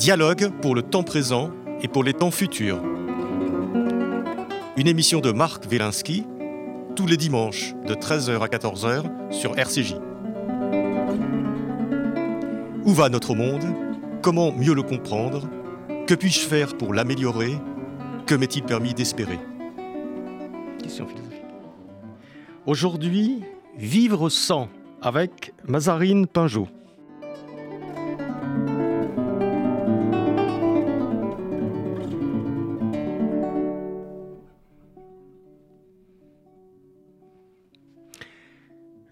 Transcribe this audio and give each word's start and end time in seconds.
Dialogue 0.00 0.50
pour 0.62 0.74
le 0.74 0.80
temps 0.80 1.02
présent 1.02 1.50
et 1.82 1.86
pour 1.86 2.02
les 2.02 2.14
temps 2.14 2.30
futurs. 2.30 2.80
Une 4.78 4.86
émission 4.86 5.20
de 5.20 5.30
Marc 5.30 5.64
Wielinski, 5.70 6.26
tous 6.96 7.06
les 7.06 7.18
dimanches 7.18 7.74
de 7.86 7.92
13h 7.92 8.40
à 8.40 8.46
14h 8.46 9.30
sur 9.30 9.58
RCJ. 9.58 9.96
Où 12.86 12.94
va 12.94 13.10
notre 13.10 13.34
monde? 13.34 13.62
Comment 14.22 14.52
mieux 14.52 14.72
le 14.72 14.82
comprendre? 14.82 15.46
Que 16.06 16.14
puis-je 16.14 16.40
faire 16.40 16.78
pour 16.78 16.94
l'améliorer? 16.94 17.58
Que 18.24 18.34
m'est-il 18.34 18.62
permis 18.62 18.94
d'espérer? 18.94 19.38
Question 20.82 21.06
philosophique. 21.06 21.44
Aujourd'hui, 22.64 23.42
vivre 23.76 24.30
sans 24.30 24.70
avec 25.02 25.52
Mazarine 25.68 26.26
Pinjot. 26.26 26.68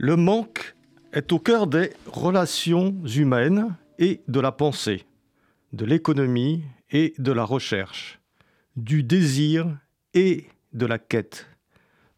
Le 0.09 0.17
manque 0.17 0.75
est 1.13 1.33
au 1.33 1.39
cœur 1.39 1.67
des 1.67 1.93
relations 2.07 2.97
humaines 3.05 3.77
et 3.99 4.23
de 4.27 4.41
la 4.41 4.53
pensée, 4.53 5.05
de 5.75 5.85
l'économie 5.85 6.65
et 6.91 7.13
de 7.19 7.31
la 7.31 7.45
recherche, 7.45 8.19
du 8.75 9.03
désir 9.03 9.79
et 10.15 10.47
de 10.73 10.87
la 10.87 10.99
quête, 10.99 11.47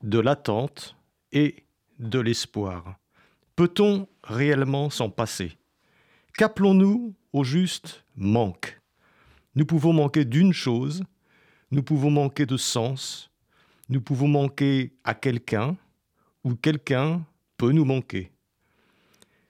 de 0.05 0.21
l'attente 0.21 0.95
et 1.33 1.65
de 1.99 2.21
l'espoir. 2.21 2.95
Peut-on 3.57 4.07
réellement 4.23 4.88
s'en 4.88 5.11
passer? 5.11 5.59
Qu'appelons-nous 6.38 7.16
au 7.33 7.43
juste 7.43 8.05
manque? 8.15 8.80
Nous 9.57 9.66
pouvons 9.66 9.93
manquer 9.93 10.24
d'une 10.24 10.52
chose, 10.52 11.02
nous 11.73 11.83
pouvons 11.83 12.13
manquer 12.13 12.46
de 12.46 12.57
sens, 12.57 13.33
nous 13.88 14.01
pouvons 14.01 14.29
manquer 14.29 14.93
à 15.02 15.15
quelqu'un, 15.15 15.77
ou 16.45 16.55
quelqu'un 16.55 17.27
nous 17.66 17.85
manquer. 17.85 18.33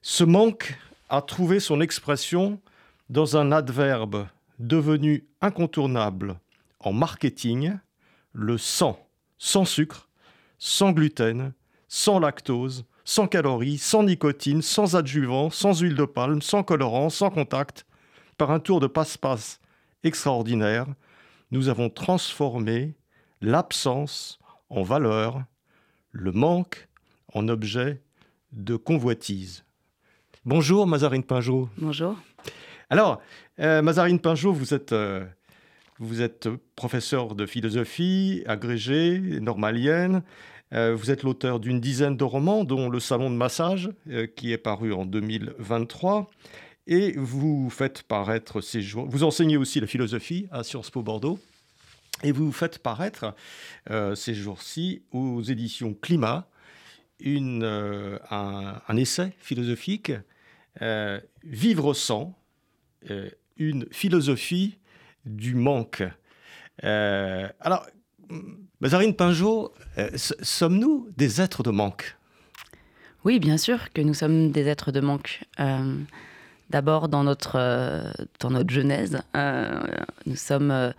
Ce 0.02 0.24
manque 0.24 0.78
a 1.08 1.22
trouvé 1.22 1.60
son 1.60 1.80
expression 1.80 2.60
dans 3.08 3.36
un 3.36 3.52
adverbe 3.52 4.26
devenu 4.58 5.26
incontournable 5.40 6.38
en 6.80 6.92
marketing, 6.92 7.78
le 8.32 8.58
sans, 8.58 8.98
sans 9.38 9.64
sucre, 9.64 10.08
sans 10.58 10.92
gluten, 10.92 11.52
sans 11.88 12.18
lactose, 12.18 12.84
sans 13.04 13.26
calories, 13.26 13.78
sans 13.78 14.04
nicotine, 14.04 14.62
sans 14.62 14.96
adjuvant, 14.96 15.50
sans 15.50 15.80
huile 15.80 15.96
de 15.96 16.04
palme, 16.04 16.42
sans 16.42 16.62
colorant, 16.62 17.10
sans 17.10 17.30
contact, 17.30 17.86
par 18.36 18.50
un 18.50 18.60
tour 18.60 18.80
de 18.80 18.86
passe-passe 18.86 19.60
extraordinaire, 20.02 20.86
nous 21.50 21.68
avons 21.68 21.90
transformé 21.90 22.94
l'absence 23.40 24.38
en 24.68 24.82
valeur, 24.82 25.42
le 26.12 26.32
manque 26.32 26.88
en 27.34 27.48
objet 27.48 28.00
de 28.52 28.76
convoitise. 28.76 29.64
Bonjour 30.44 30.86
Mazarine 30.86 31.22
Pinjot. 31.22 31.68
Bonjour. 31.78 32.16
Alors, 32.88 33.20
euh, 33.60 33.82
Mazarine 33.82 34.18
Pinjot, 34.18 34.52
vous 34.52 34.74
êtes, 34.74 34.92
euh, 34.92 35.24
vous 35.98 36.22
êtes 36.22 36.48
professeur 36.74 37.34
de 37.34 37.46
philosophie, 37.46 38.42
agrégée, 38.46 39.20
normalienne. 39.40 40.22
Euh, 40.72 40.94
vous 40.94 41.10
êtes 41.10 41.22
l'auteur 41.22 41.60
d'une 41.60 41.80
dizaine 41.80 42.16
de 42.16 42.24
romans, 42.24 42.64
dont 42.64 42.88
Le 42.88 43.00
Salon 43.00 43.30
de 43.30 43.36
massage, 43.36 43.90
euh, 44.08 44.26
qui 44.26 44.52
est 44.52 44.58
paru 44.58 44.92
en 44.92 45.04
2023. 45.04 46.30
Et 46.86 47.12
vous 47.16 47.70
faites 47.70 48.02
paraître 48.02 48.60
ces 48.60 48.82
jours. 48.82 49.06
Vous 49.08 49.22
enseignez 49.22 49.56
aussi 49.56 49.78
la 49.78 49.86
philosophie 49.86 50.48
à 50.50 50.64
Sciences 50.64 50.90
Po 50.90 51.02
Bordeaux. 51.02 51.38
Et 52.24 52.32
vous 52.32 52.50
faites 52.52 52.80
paraître 52.80 53.34
ces 54.14 54.34
jours-ci 54.34 55.02
aux 55.10 55.40
éditions 55.40 55.94
Climat 55.94 56.50
une, 57.20 57.64
un, 58.30 58.96
essai 58.96 59.32
philosophique, 59.38 60.12
Vivre 61.44 61.94
sans, 61.94 62.38
une 63.56 63.86
philosophie 63.90 64.78
du 65.26 65.54
manque. 65.54 66.02
alors, 66.82 67.86
Mazarine 68.80 69.14
Pinjot, 69.14 69.74
euh, 69.98 70.08
sommes-nous 70.14 71.08
des 71.16 71.40
êtres 71.40 71.62
de 71.62 71.70
manque? 71.70 72.16
Oui, 73.24 73.38
bien 73.38 73.58
sûr 73.58 73.92
que 73.92 74.00
nous 74.00 74.14
sommes 74.14 74.50
des 74.50 74.68
êtres 74.68 74.92
de 74.92 75.00
manque. 75.00 75.42
Euh, 75.58 75.96
D'abord, 76.70 77.08
dans, 77.08 77.24
notre, 77.24 77.56
euh, 77.56 78.12
dans 78.38 78.50
notre 78.50 78.70
genèse, 78.70 79.20
euh, 79.34 79.80
nous 80.24 80.36
sommes 80.36 80.70
euh, 80.70 80.92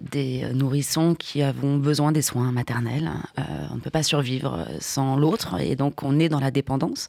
des 0.00 0.44
nourrissons 0.54 1.14
qui 1.14 1.42
avons 1.42 1.76
besoin 1.76 2.12
des 2.12 2.22
soins 2.22 2.52
maternels. 2.52 3.10
Euh, 3.38 3.42
on 3.72 3.76
ne 3.76 3.80
peut 3.80 3.90
pas 3.90 4.02
survivre 4.02 4.66
sans 4.80 5.16
l'autre 5.16 5.60
et 5.60 5.76
donc 5.76 6.02
on 6.02 6.18
est 6.18 6.28
dans 6.28 6.40
la 6.40 6.50
dépendance. 6.50 7.08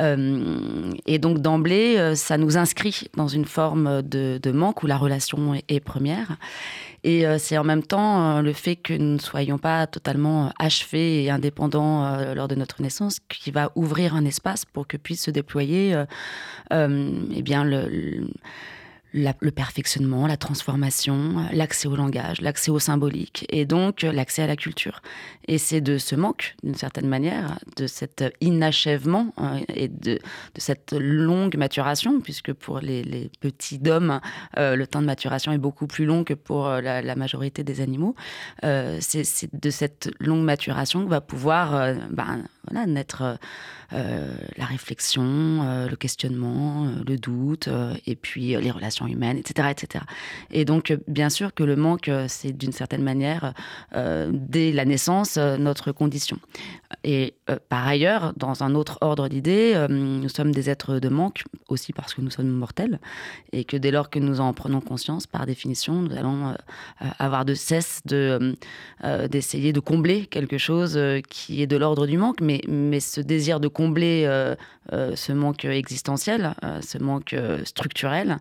Euh, 0.00 0.92
et 1.06 1.18
donc 1.18 1.38
d'emblée, 1.38 2.14
ça 2.14 2.36
nous 2.36 2.56
inscrit 2.56 3.08
dans 3.16 3.28
une 3.28 3.46
forme 3.46 4.02
de, 4.02 4.50
manque 4.52 4.82
où 4.82 4.86
la 4.86 4.96
relation 4.96 5.54
est, 5.68 5.80
première. 5.80 6.36
Et 7.06 7.24
euh, 7.24 7.38
c'est 7.38 7.56
en 7.56 7.62
même 7.62 7.84
temps 7.84 8.38
euh, 8.38 8.42
le 8.42 8.52
fait 8.52 8.74
que 8.74 8.92
nous 8.92 9.14
ne 9.14 9.18
soyons 9.18 9.58
pas 9.58 9.86
totalement 9.86 10.52
achevés 10.58 11.22
et 11.22 11.30
indépendants 11.30 12.04
euh, 12.04 12.34
lors 12.34 12.48
de 12.48 12.56
notre 12.56 12.82
naissance 12.82 13.20
qui 13.28 13.52
va 13.52 13.70
ouvrir 13.76 14.16
un 14.16 14.24
espace 14.24 14.64
pour 14.64 14.88
que 14.88 14.96
puisse 14.96 15.22
se 15.22 15.30
déployer 15.30 15.94
eh 16.72 17.42
bien 17.42 17.62
le 17.62 18.26
le 19.16 19.50
perfectionnement, 19.50 20.26
la 20.26 20.36
transformation, 20.36 21.46
l'accès 21.52 21.88
au 21.88 21.96
langage, 21.96 22.40
l'accès 22.40 22.70
au 22.70 22.78
symbolique 22.78 23.46
et 23.48 23.64
donc 23.64 24.02
l'accès 24.02 24.42
à 24.42 24.46
la 24.46 24.56
culture. 24.56 25.00
Et 25.48 25.58
c'est 25.58 25.80
de 25.80 25.98
ce 25.98 26.14
manque, 26.14 26.54
d'une 26.62 26.74
certaine 26.74 27.08
manière, 27.08 27.58
de 27.76 27.86
cet 27.86 28.24
inachèvement 28.40 29.32
euh, 29.40 29.60
et 29.68 29.88
de, 29.88 30.18
cette 30.56 30.92
longue 30.92 31.56
maturation, 31.56 32.20
puisque 32.20 32.52
pour 32.52 32.80
les, 32.80 33.30
petits 33.40 33.78
d'hommes, 33.78 34.20
euh, 34.58 34.76
le 34.76 34.86
temps 34.86 35.00
de 35.00 35.06
maturation 35.06 35.52
est 35.52 35.58
beaucoup 35.58 35.86
plus 35.86 36.04
long 36.04 36.24
que 36.24 36.34
pour 36.34 36.66
euh, 36.66 36.80
la, 36.80 37.16
majorité 37.16 37.64
des 37.64 37.80
animaux. 37.80 38.14
Euh, 38.64 38.98
c'est 39.00 39.48
de 39.54 39.70
cette 39.70 40.10
longue 40.20 40.44
maturation 40.44 41.04
que 41.04 41.10
va 41.10 41.20
pouvoir 41.20 41.74
euh, 41.74 41.94
ben, 42.10 42.44
voilà, 42.68 42.86
naître 42.86 43.38
euh, 43.92 44.34
la 44.56 44.64
réflexion, 44.64 45.22
euh, 45.62 45.88
le 45.88 45.96
questionnement, 45.96 46.86
euh, 46.86 47.04
le 47.06 47.16
doute, 47.16 47.68
euh, 47.68 47.94
et 48.06 48.16
puis 48.16 48.56
euh, 48.56 48.60
les 48.60 48.72
relations 48.72 49.05
humaines, 49.06 49.38
etc., 49.38 49.68
etc. 49.70 50.04
Et 50.50 50.64
donc, 50.64 50.90
euh, 50.90 50.96
bien 51.08 51.30
sûr 51.30 51.54
que 51.54 51.62
le 51.62 51.76
manque, 51.76 52.08
euh, 52.08 52.26
c'est 52.28 52.52
d'une 52.52 52.72
certaine 52.72 53.02
manière, 53.02 53.54
euh, 53.94 54.30
dès 54.32 54.72
la 54.72 54.84
naissance, 54.84 55.36
notre 55.36 55.92
condition. 55.92 56.38
Et 57.04 57.34
par 57.68 57.86
ailleurs, 57.86 58.32
dans 58.36 58.62
un 58.62 58.74
autre 58.74 58.98
ordre 59.00 59.28
d'idées, 59.28 59.86
nous 59.88 60.28
sommes 60.28 60.52
des 60.52 60.70
êtres 60.70 60.98
de 60.98 61.08
manque, 61.08 61.44
aussi 61.68 61.92
parce 61.92 62.14
que 62.14 62.20
nous 62.20 62.30
sommes 62.30 62.48
mortels, 62.48 63.00
et 63.52 63.64
que 63.64 63.76
dès 63.76 63.90
lors 63.90 64.10
que 64.10 64.18
nous 64.18 64.40
en 64.40 64.52
prenons 64.52 64.80
conscience, 64.80 65.26
par 65.26 65.46
définition, 65.46 65.94
nous 65.94 66.16
allons 66.16 66.54
avoir 67.18 67.44
de 67.44 67.54
cesse 67.54 68.02
d'essayer 68.06 69.72
de, 69.72 69.80
combler 69.80 70.26
quelque 70.26 70.58
chose 70.58 70.98
qui 71.28 71.62
est 71.62 71.66
de 71.66 71.76
l'ordre 71.76 72.06
du 72.06 72.18
manque, 72.18 72.40
mais, 72.40 72.60
mais 72.68 73.00
ce 73.00 73.20
désir 73.20 73.60
de 73.60 73.68
combler 73.68 74.24
ce 74.92 75.32
manque 75.32 75.64
existentiel, 75.64 76.54
ce 76.80 76.98
manque 76.98 77.34
structurel, 77.64 78.38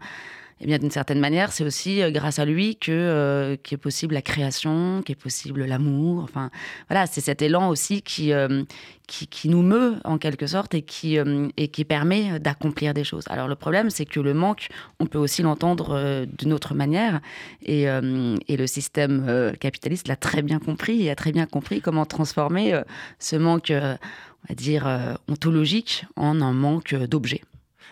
eh 0.62 0.68
bien 0.68 0.78
d'une 0.78 0.92
certaine 0.92 1.20
manière, 1.20 1.52
c'est 1.52 1.66
aussi 1.66 2.02
euh, 2.02 2.12
grâce 2.12 2.40
à 2.40 2.46
lui 2.46 2.78
que 2.78 2.92
euh, 2.92 3.58
qu'est 3.62 3.76
possible 3.76 4.14
la 4.14 4.22
création, 4.22 5.02
qu'est 5.04 5.16
possible 5.16 5.66
l'amour. 5.66 6.24
Enfin, 6.24 6.50
voilà, 6.90 7.08
c'est 7.08 7.20
cet 7.20 7.42
élan 7.42 7.68
aussi 7.68 8.02
qui, 8.02 8.32
euh, 8.32 8.64
qui, 9.06 9.50
nous 9.50 9.62
meut 9.62 9.96
en 10.06 10.18
quelque 10.18 10.48
sorte 10.48 10.74
et 10.74 10.82
qui, 10.82 11.18
et 11.58 11.68
qui 11.68 11.84
permet 11.84 12.40
d'accomplir 12.40 12.94
des 12.94 13.04
choses. 13.04 13.26
Alors 13.28 13.50
le 13.50 13.56
problème, 13.56 13.90
c'est 13.90 14.06
que 14.06 14.22
le 14.22 14.34
manque, 14.34 14.70
on 15.00 15.08
peut 15.08 15.20
aussi 15.20 15.42
l'entendre 15.42 16.26
d'une 16.26 16.54
autre 16.54 16.74
manière. 16.74 17.20
Et, 17.62 17.84
et 17.84 18.58
le 18.58 18.68
système 18.68 19.54
capitaliste 19.60 20.08
l'a 20.08 20.16
très 20.16 20.42
bien 20.42 20.58
compris 20.58 21.04
et 21.04 21.12
a 21.12 21.16
très 21.16 21.32
bien 21.32 21.46
compris 21.46 21.82
comment 21.82 22.06
transformer 22.06 22.82
ce 23.20 23.36
manque. 23.36 23.72
On 23.72 24.48
va 24.50 24.56
dire, 24.56 25.18
ontologique 25.28 26.06
en 26.16 26.42
un 26.42 26.54
manque 26.54 26.96
d'objets. 26.96 27.42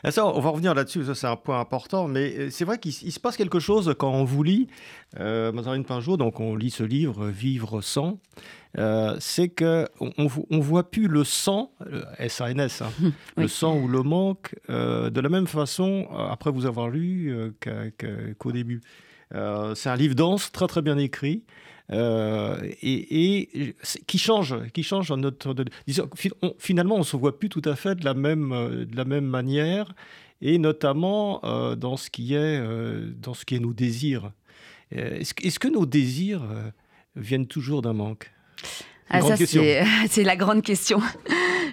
Ça, 0.09 0.25
on 0.25 0.39
va 0.41 0.49
revenir 0.49 0.73
là-dessus, 0.73 1.05
ça 1.05 1.15
c'est 1.15 1.27
un 1.27 1.37
point 1.37 1.59
important, 1.61 2.09
mais 2.09 2.37
euh, 2.37 2.49
c'est 2.49 2.65
vrai 2.65 2.77
qu'il 2.77 2.91
se 2.91 3.19
passe 3.21 3.37
quelque 3.37 3.59
chose 3.59 3.95
quand 3.97 4.11
on 4.11 4.25
vous 4.25 4.43
lit, 4.43 4.67
euh, 5.19 5.53
Mazarine 5.53 5.85
Pinjot, 5.85 6.17
donc 6.17 6.41
on 6.41 6.57
lit 6.57 6.71
ce 6.71 6.83
livre, 6.83 7.27
Vivre 7.27 7.81
sans, 7.81 8.19
euh, 8.77 9.15
c'est 9.19 9.47
qu'on 9.47 9.87
on, 9.99 10.27
on 10.49 10.59
voit 10.59 10.91
plus 10.91 11.07
le 11.07 11.23
sang, 11.23 11.71
S-A-N-S, 12.17 12.81
hein, 12.81 12.91
oui. 13.01 13.13
le 13.37 13.47
sang 13.47 13.77
ou 13.77 13.87
le 13.87 14.03
manque, 14.03 14.55
euh, 14.69 15.09
de 15.09 15.21
la 15.21 15.29
même 15.29 15.47
façon, 15.47 16.07
euh, 16.11 16.27
après 16.29 16.51
vous 16.51 16.65
avoir 16.65 16.89
lu, 16.89 17.31
euh, 17.31 17.51
qu'au 18.37 18.49
qu 18.49 18.53
début. 18.53 18.81
Euh, 19.35 19.73
c'est 19.73 19.89
un 19.89 19.95
livre 19.95 20.15
dense, 20.15 20.51
très 20.51 20.67
très 20.67 20.81
bien 20.81 20.97
écrit, 20.97 21.43
euh, 21.91 22.57
et, 22.81 23.43
et 23.61 23.75
qui 24.07 24.17
change, 24.17 24.55
qui 24.73 24.83
change 24.83 25.11
notre. 25.11 25.53
De, 25.53 25.65
disons, 25.87 26.09
on, 26.41 26.53
finalement, 26.57 26.95
on 26.95 27.03
se 27.03 27.17
voit 27.17 27.37
plus 27.37 27.49
tout 27.49 27.61
à 27.65 27.75
fait 27.75 27.95
de 27.95 28.05
la 28.05 28.13
même, 28.13 28.51
euh, 28.53 28.85
de 28.85 28.95
la 28.95 29.05
même 29.05 29.25
manière. 29.25 29.93
et 30.41 30.57
notamment 30.57 31.41
dans, 31.75 31.97
ce 31.97 32.09
qui 32.09 32.35
est, 32.35 32.61
dans 33.21 33.33
ce 33.33 33.45
qui 33.45 33.55
est 33.55 33.59
nos 33.59 33.73
désirs. 33.73 34.31
Est-ce, 34.91 35.33
est-ce 35.41 35.59
que 35.59 35.67
nos 35.67 35.85
désirs 35.85 36.43
viennent 37.15 37.47
toujours 37.47 37.81
d'un 37.81 37.93
manque? 37.93 38.31
Ah, 39.09 39.21
ça, 39.21 39.35
c'est 40.09 40.23
la 40.23 40.35
grande 40.35 40.61
question. 40.61 41.01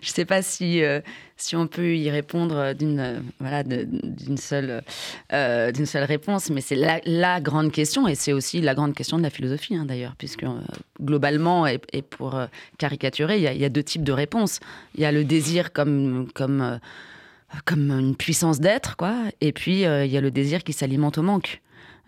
Je 0.00 0.10
ne 0.10 0.14
sais 0.14 0.24
pas 0.24 0.42
si, 0.42 0.82
euh, 0.82 1.00
si 1.36 1.56
on 1.56 1.66
peut 1.66 1.96
y 1.96 2.10
répondre 2.10 2.72
d'une 2.74 3.22
voilà, 3.38 3.62
d'une 3.62 4.36
seule, 4.36 4.82
euh, 5.32 5.72
d'une 5.72 5.86
seule 5.86 6.04
réponse, 6.04 6.50
mais 6.50 6.60
c'est 6.60 6.76
la, 7.04 7.40
grande 7.40 7.70
question, 7.70 8.08
et 8.08 8.14
c'est 8.14 8.32
aussi 8.32 8.60
la 8.60 8.74
grande 8.74 8.94
question 8.94 9.18
de 9.18 9.22
la 9.22 9.30
philosophie, 9.30 9.76
hein, 9.76 9.84
d'ailleurs, 9.84 10.14
puisque 10.16 10.44
euh, 10.44 10.58
globalement, 11.00 11.66
et, 11.66 11.78
pour 12.02 12.40
caricaturer, 12.78 13.38
il 13.38 13.52
y, 13.56 13.58
y, 13.58 13.64
a 13.64 13.68
deux 13.68 13.82
types 13.82 14.04
de 14.04 14.12
réponses. 14.12 14.60
Il 14.94 15.02
y 15.02 15.04
a 15.04 15.12
le 15.12 15.24
désir 15.24 15.72
comme, 15.72 16.28
comme, 16.34 16.80
comme 17.64 17.90
une 17.90 18.16
puissance 18.16 18.60
d'être, 18.60 18.96
quoi, 18.96 19.14
et 19.40 19.52
puis 19.52 19.82
il 19.82 20.10
y 20.10 20.16
a 20.16 20.20
le 20.20 20.30
désir 20.30 20.64
qui 20.64 20.72
s'alimente 20.72 21.18
au 21.18 21.22
manque. 21.22 21.60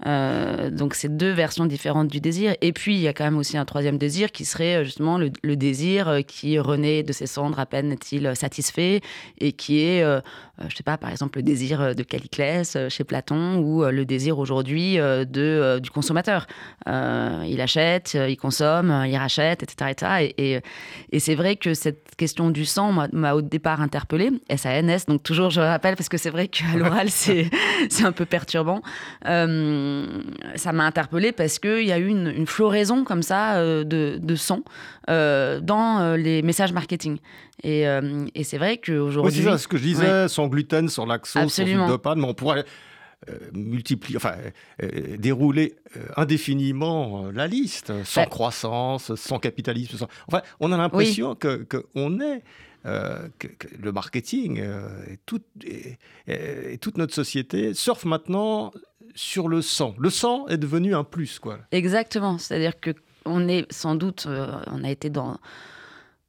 Euh, 0.06 0.70
donc 0.70 0.94
c'est 0.94 1.16
deux 1.16 1.30
versions 1.30 1.66
différentes 1.66 2.08
du 2.08 2.20
désir. 2.20 2.54
Et 2.60 2.72
puis 2.72 2.94
il 2.94 3.00
y 3.00 3.08
a 3.08 3.12
quand 3.12 3.24
même 3.24 3.38
aussi 3.38 3.56
un 3.56 3.64
troisième 3.64 3.98
désir 3.98 4.32
qui 4.32 4.44
serait 4.44 4.76
euh, 4.76 4.84
justement 4.84 5.18
le, 5.18 5.56
désir 5.56 6.08
euh, 6.08 6.20
qui 6.22 6.58
renaît 6.58 7.02
de 7.02 7.12
ses 7.12 7.26
cendres 7.26 7.58
à 7.58 7.66
peine 7.66 7.92
est-il 7.92 8.34
satisfait 8.34 9.00
et 9.38 9.52
qui 9.52 9.80
est, 9.80 10.04
je 10.68 10.76
sais 10.76 10.82
pas, 10.82 10.96
par 10.96 11.10
exemple 11.10 11.38
le 11.38 11.42
désir 11.42 11.94
de 11.94 12.02
Caliclès 12.02 12.76
chez 12.88 13.04
Platon 13.04 13.58
ou 13.58 13.84
le 13.84 14.04
désir 14.04 14.38
aujourd'hui 14.38 14.96
de 14.96 15.78
du 15.80 15.90
consommateur. 15.90 16.46
il 16.86 17.60
achète, 17.60 18.14
il 18.14 18.36
consomme, 18.36 19.04
il 19.06 19.16
rachète, 19.16 19.62
etc. 19.62 20.32
Et, 20.38 20.60
et, 21.10 21.20
c'est 21.20 21.34
vrai 21.34 21.56
que 21.56 21.74
cette 21.74 22.16
question 22.16 22.50
du 22.50 22.64
sang 22.64 22.92
m'a 23.12 23.34
au 23.34 23.42
départ 23.42 23.80
interpellée. 23.80 24.30
S-A-N-S, 24.48 25.06
donc 25.06 25.22
toujours 25.22 25.50
je 25.50 25.60
rappelle 25.60 25.96
parce 25.96 26.08
que 26.08 26.18
c'est 26.18 26.30
vrai 26.30 26.48
qu'à 26.48 26.76
l'oral 26.76 27.08
c'est 27.10 27.50
un 28.04 28.12
peu 28.12 28.24
perturbant. 28.24 28.82
Euh, 29.26 30.06
ça 30.56 30.72
m'a 30.72 30.84
interpellée 30.84 31.32
parce 31.32 31.58
qu'il 31.58 31.84
y 31.84 31.92
a 31.92 31.98
eu 31.98 32.08
une, 32.08 32.46
floraison 32.46 33.04
comme 33.04 33.22
ça 33.22 33.56
euh, 33.56 33.84
de, 33.84 34.18
de 34.20 34.34
sang 34.34 34.62
euh, 35.08 35.60
dans 35.60 36.16
les 36.16 36.42
messages 36.42 36.72
marketing. 36.72 37.18
Et, 37.64 38.44
c'est 38.44 38.58
vrai 38.58 38.78
qu'aujourd'hui. 38.78 39.32
Oui, 39.32 39.36
c'est 39.36 39.50
ça 39.50 39.58
ce 39.58 39.68
que 39.68 39.76
je 39.76 39.82
disais, 39.82 40.28
sans 40.28 40.48
gluten, 40.48 40.88
sans 40.88 41.06
lactose, 41.06 41.32
sans 41.32 41.48
sucre 41.48 41.90
de 41.90 41.96
palme, 41.96 42.24
on 42.24 42.34
pourrait. 42.34 42.64
multiplier, 43.52 44.16
enfin, 44.16 44.34
dérouler 45.16 45.76
indéfiniment 46.16 47.30
la 47.32 47.46
liste, 47.46 47.92
sans 48.04 48.24
croissance, 48.26 49.14
sans 49.14 49.38
capitalisme. 49.38 50.06
Enfin, 50.26 50.42
on 50.58 50.72
a 50.72 50.76
l'impression 50.76 51.34
que 51.34 51.64
qu'on 51.64 52.20
est 52.20 52.42
que, 52.84 53.48
le 53.80 53.92
marketing 53.92 54.60
et, 55.64 55.98
et, 56.26 56.78
toute 56.78 56.98
notre 56.98 57.14
société 57.14 57.74
surfe 57.74 58.04
maintenant 58.04 58.72
sur 59.14 59.48
le 59.48 59.62
sang. 59.62 59.94
Le 59.98 60.10
sang 60.10 60.46
est 60.48 60.56
devenu 60.56 60.94
un 60.94 61.04
plus, 61.04 61.38
quoi. 61.38 61.58
Exactement. 61.70 62.38
C'est-à-dire 62.38 62.78
que 62.80 62.90
on 63.24 63.48
est 63.48 63.70
sans 63.72 63.94
doute, 63.94 64.24
euh, 64.26 64.52
on 64.66 64.82
a 64.84 64.90
été 64.90 65.10
dans, 65.10 65.38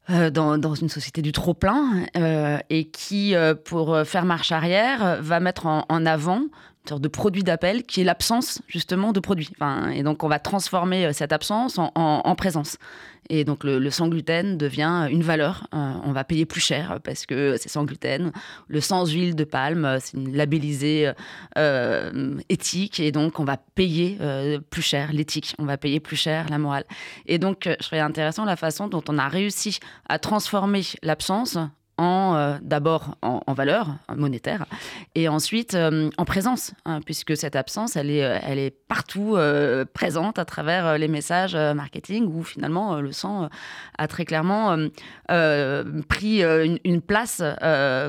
euh, 0.10 0.30
dans, 0.30 0.76
une 0.76 0.90
société 0.90 1.22
du 1.22 1.32
trop 1.32 1.54
plein 1.54 2.06
euh, 2.18 2.58
et 2.70 2.86
qui, 2.86 3.36
pour 3.66 3.98
faire 4.06 4.26
marche 4.26 4.52
arrière, 4.52 5.22
va 5.22 5.40
mettre 5.40 5.66
en 5.66 6.06
avant 6.06 6.44
une 6.84 6.90
sorte 6.90 7.02
de 7.02 7.08
produit 7.08 7.44
d'appel 7.44 7.84
qui 7.84 8.02
est 8.02 8.04
l'absence 8.04 8.62
justement 8.68 9.14
de 9.14 9.20
produit. 9.20 9.50
et 9.94 10.04
donc 10.04 10.24
on 10.24 10.28
va 10.28 10.40
transformer 10.40 11.06
euh, 11.06 11.14
cette 11.14 11.32
absence 11.32 11.78
en, 11.78 12.36
présence. 12.36 12.78
Et 13.35 13.45
donc 13.45 13.63
le, 13.63 13.89
sans 13.89 14.09
gluten 14.09 14.59
devient 14.59 15.07
une 15.09 15.24
valeur. 15.24 15.65
Euh, 15.74 15.94
on 16.03 16.12
va 16.12 16.24
payer 16.24 16.45
plus 16.45 16.62
cher 16.62 17.00
parce 17.03 17.25
que 17.25 17.57
c'est 17.57 17.68
sans 17.68 17.83
gluten. 17.83 18.31
Le 18.68 18.80
sans 18.80 19.12
huile 19.12 19.35
de 19.35 19.44
palme, 19.44 19.85
euh, 19.85 19.97
c'est 20.00 20.18
une 20.18 20.35
labellisée 20.35 21.12
éthique 22.47 23.00
et 23.00 23.12
donc 23.12 23.39
on 23.39 23.44
va 23.44 23.57
payer 23.57 24.19
plus 24.69 24.83
cher 24.83 25.12
l'éthique. 25.13 25.56
On 25.57 25.65
va 25.65 25.77
payer 25.77 26.00
plus 26.00 26.15
cher 26.15 26.45
la 26.51 26.59
morale. 26.59 26.85
Et 27.25 27.39
donc 27.39 27.63
je 27.65 27.74
trouvais 27.83 28.01
intéressant 28.01 28.45
la 28.45 28.56
façon 28.56 28.88
dont 28.88 29.03
on 29.09 29.18
a 29.18 29.27
réussi 29.27 29.80
à 30.07 30.19
transformer 30.19 30.83
l'absence 31.01 31.57
euh, 32.00 32.57
d'abord 32.62 33.16
en, 33.22 33.54
valeur 33.54 33.88
monétaire 34.16 34.66
et 35.13 35.28
ensuite 35.28 35.75
euh, 35.75 36.10
en 36.18 36.25
présence 36.25 36.74
hein, 36.86 37.01
puisque 37.06 37.38
cette 37.38 37.56
absence 37.56 37.95
elle 37.95 38.10
est 38.10 38.24
euh, 38.24 38.40
elle 38.42 38.57
est 38.57 38.72
partout 38.72 39.38
présente 39.94 40.40
à 40.40 40.45
travers 40.45 40.98
les 40.98 41.07
messages 41.07 41.56
marketing 41.56 42.25
où 42.25 42.44
finalement 42.44 43.00
le 43.00 43.12
sang 43.12 43.50
a 43.98 44.07
très 44.07 44.25
clairement 44.25 44.75
pris 46.07 46.42
une, 46.42 47.01
place 47.01 47.42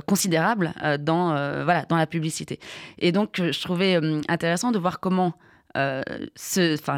considérable 0.07 0.73
dans 1.01 1.29
voilà 1.65 1.85
dans 1.89 1.97
la 1.97 2.07
publicité. 2.07 2.61
Et 2.99 3.13
donc 3.13 3.37
je 3.37 3.61
trouvais 3.61 3.99
intéressant 4.29 4.73
de 4.73 4.79
voir 4.79 5.01
comment 5.01 5.35
euh, 5.77 6.03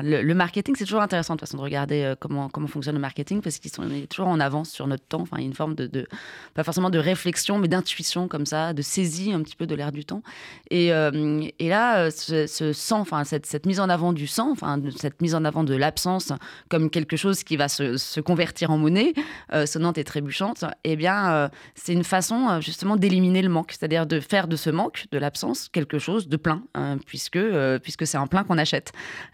le, 0.02 0.34
marketing, 0.34 0.75
c'est 0.76 0.84
toujours 0.84 1.00
intéressant 1.00 1.34
de 1.34 1.40
façon 1.40 1.56
de 1.56 1.62
regarder 1.62 2.02
euh, 2.02 2.14
comment, 2.19 2.50
comment 2.50 2.67
fonctionne 2.67 2.94
le 2.94 3.00
marketing 3.00 3.40
parce 3.40 3.58
qu'ils 3.58 3.70
sont 3.70 3.88
toujours 4.11 4.28
en 4.28 4.38
avance 4.38 4.70
sur 4.70 4.87
notre 4.87 5.05
temps. 5.05 5.25
Il 5.32 5.40
y 5.40 5.43
a 5.43 5.46
une 5.46 5.55
forme 5.55 5.75
de, 5.75 6.06
pas 6.55 6.62
forcément 6.62 6.90
de 6.90 6.99
réflexion, 6.99 7.58
mais 7.58 7.69
d'intuition 7.69 8.28
comme 8.28 8.44
ça, 8.44 8.75
de 8.75 8.82
saisie 8.82 9.32
un 9.32 9.43
petit 9.43 9.56
peu 9.56 9.67
de 9.67 9.75
l'air 9.75 9.93
du 9.93 10.05
temps. 10.05 10.23
Et, 10.70 10.93
euh, 10.93 11.43
et 11.58 11.69
là, 11.69 12.11
ce, 12.11 12.73
sang, 12.75 13.05
cette, 13.25 13.67
mise 13.67 13.81
en 13.81 13.88
avant 13.88 14.12
du 14.12 14.26
sang, 14.26 14.55
cette 14.96 15.23
mise 15.23 15.34
en 15.34 15.44
avant 15.44 15.64
de 15.64 15.75
l'absence 15.75 16.32
comme 16.69 16.90
quelque 16.90 17.17
chose 17.17 17.44
qui 17.44 17.56
va 17.56 17.69
se, 17.69 17.96
se 17.96 18.20
convertir 18.20 18.70
en 18.70 18.78
monnaie 18.78 19.14
sonnante 19.64 19.96
et 19.99 20.05
trébuchante, 20.05 20.64
eh 20.84 20.96
bien, 20.96 21.50
c'est 21.75 21.93
une 21.93 22.05
façon 22.05 22.61
justement 22.61 22.96
d'éliminer 22.96 23.43
le 23.43 23.49
manque, 23.49 23.73
c'est-à-dire 23.73 24.06
de 24.06 24.20
faire 24.20 24.49
de 24.49 24.56
ce 24.56 24.70
manque, 24.70 25.06
de 25.11 25.19
l'absence, 25.19 25.69
quelque 25.70 25.99
chose 25.99 26.28
de 26.28 26.37
plein, 26.37 26.62
hein, 26.75 26.99
puisque, 27.06 27.38
puisque 27.82 28.06
c'est 28.06 28.19
un 28.19 28.26
plein 28.26 28.44
qu'on 28.44 28.58
a 28.58 28.66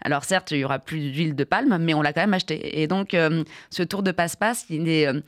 alors 0.01 0.23
certes, 0.23 0.51
il 0.51 0.59
y 0.59 0.65
aura 0.65 0.79
plus 0.79 1.11
d'huile 1.11 1.35
de 1.35 1.43
palme, 1.43 1.77
mais 1.79 1.93
on 1.93 2.01
l'a 2.01 2.13
quand 2.13 2.21
même 2.21 2.33
acheté. 2.33 2.81
Et 2.81 2.87
donc, 2.87 3.13
euh, 3.13 3.43
ce 3.69 3.83
tour 3.83 4.03
de 4.03 4.11
passe-passe, 4.11 4.65
il 4.69 4.87
est 4.89 5.07
euh, 5.07 5.21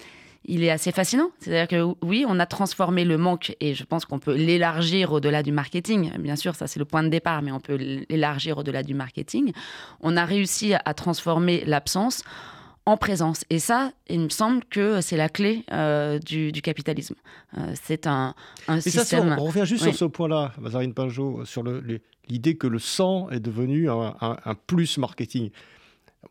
il 0.48 0.64
est 0.64 0.70
assez 0.70 0.92
fascinant. 0.92 1.30
C'est-à-dire 1.40 1.68
que 1.68 1.96
oui, 2.06 2.26
on 2.28 2.40
a 2.40 2.46
transformé 2.46 3.04
le 3.04 3.18
manque 3.18 3.56
et 3.60 3.74
je 3.74 3.84
pense 3.84 4.06
qu'on 4.06 4.20
peut 4.20 4.36
l'élargir 4.36 5.12
au-delà 5.12 5.44
du 5.44 5.52
marketing. 5.52 6.12
Bien 6.20 6.36
sûr, 6.36 6.56
ça 6.56 6.68
c'est 6.68 6.80
le 6.80 6.86
point 6.86 7.04
de 7.04 7.10
départ, 7.10 7.42
mais 7.42 7.52
on 7.52 7.60
peut 7.60 7.76
l'élargir 8.10 8.58
au-delà 8.58 8.84
du 8.84 8.94
marketing. 8.94 9.52
On 10.02 10.16
a 10.18 10.26
réussi 10.26 10.74
à 10.74 10.94
transformer 10.94 11.64
l'absence 11.66 12.24
en 12.86 12.98
présence. 12.98 13.46
Et 13.50 13.60
ça, 13.60 13.92
il 14.08 14.20
me 14.20 14.30
semble 14.30 14.64
que 14.66 15.02
c'est 15.02 15.18
la 15.18 15.30
clé 15.30 15.64
euh, 15.72 16.20
du, 16.20 16.52
capitalisme. 16.62 17.16
c'est 17.82 18.08
un, 18.08 18.36
un 18.68 18.80
système... 18.80 19.36
on, 19.40 19.46
revient 19.46 19.66
juste 19.66 19.84
sur 19.84 19.96
ce 19.96 20.06
point-là, 20.06 20.54
Mazarine 20.60 20.94
Pinjot, 20.94 21.46
sur 21.46 21.64
le, 21.64 21.80
les, 21.82 22.02
l'idée 22.30 22.56
que 22.56 22.68
le 22.68 22.80
sang 22.80 23.30
est 23.30 23.40
devenu 23.40 23.90
un, 23.90 24.56
plus 24.68 24.98
marketing. 24.98 25.50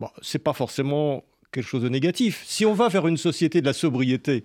Bon, 0.00 0.08
c'est 0.22 0.38
pas 0.38 0.52
forcément 0.52 1.24
quelque 1.52 1.66
chose 1.66 1.82
de 1.82 1.88
négatif. 1.88 2.42
Si 2.46 2.66
on 2.66 2.74
va 2.74 2.88
vers 2.88 3.06
une 3.06 3.16
société 3.16 3.60
de 3.60 3.66
la 3.66 3.72
sobriété, 3.72 4.44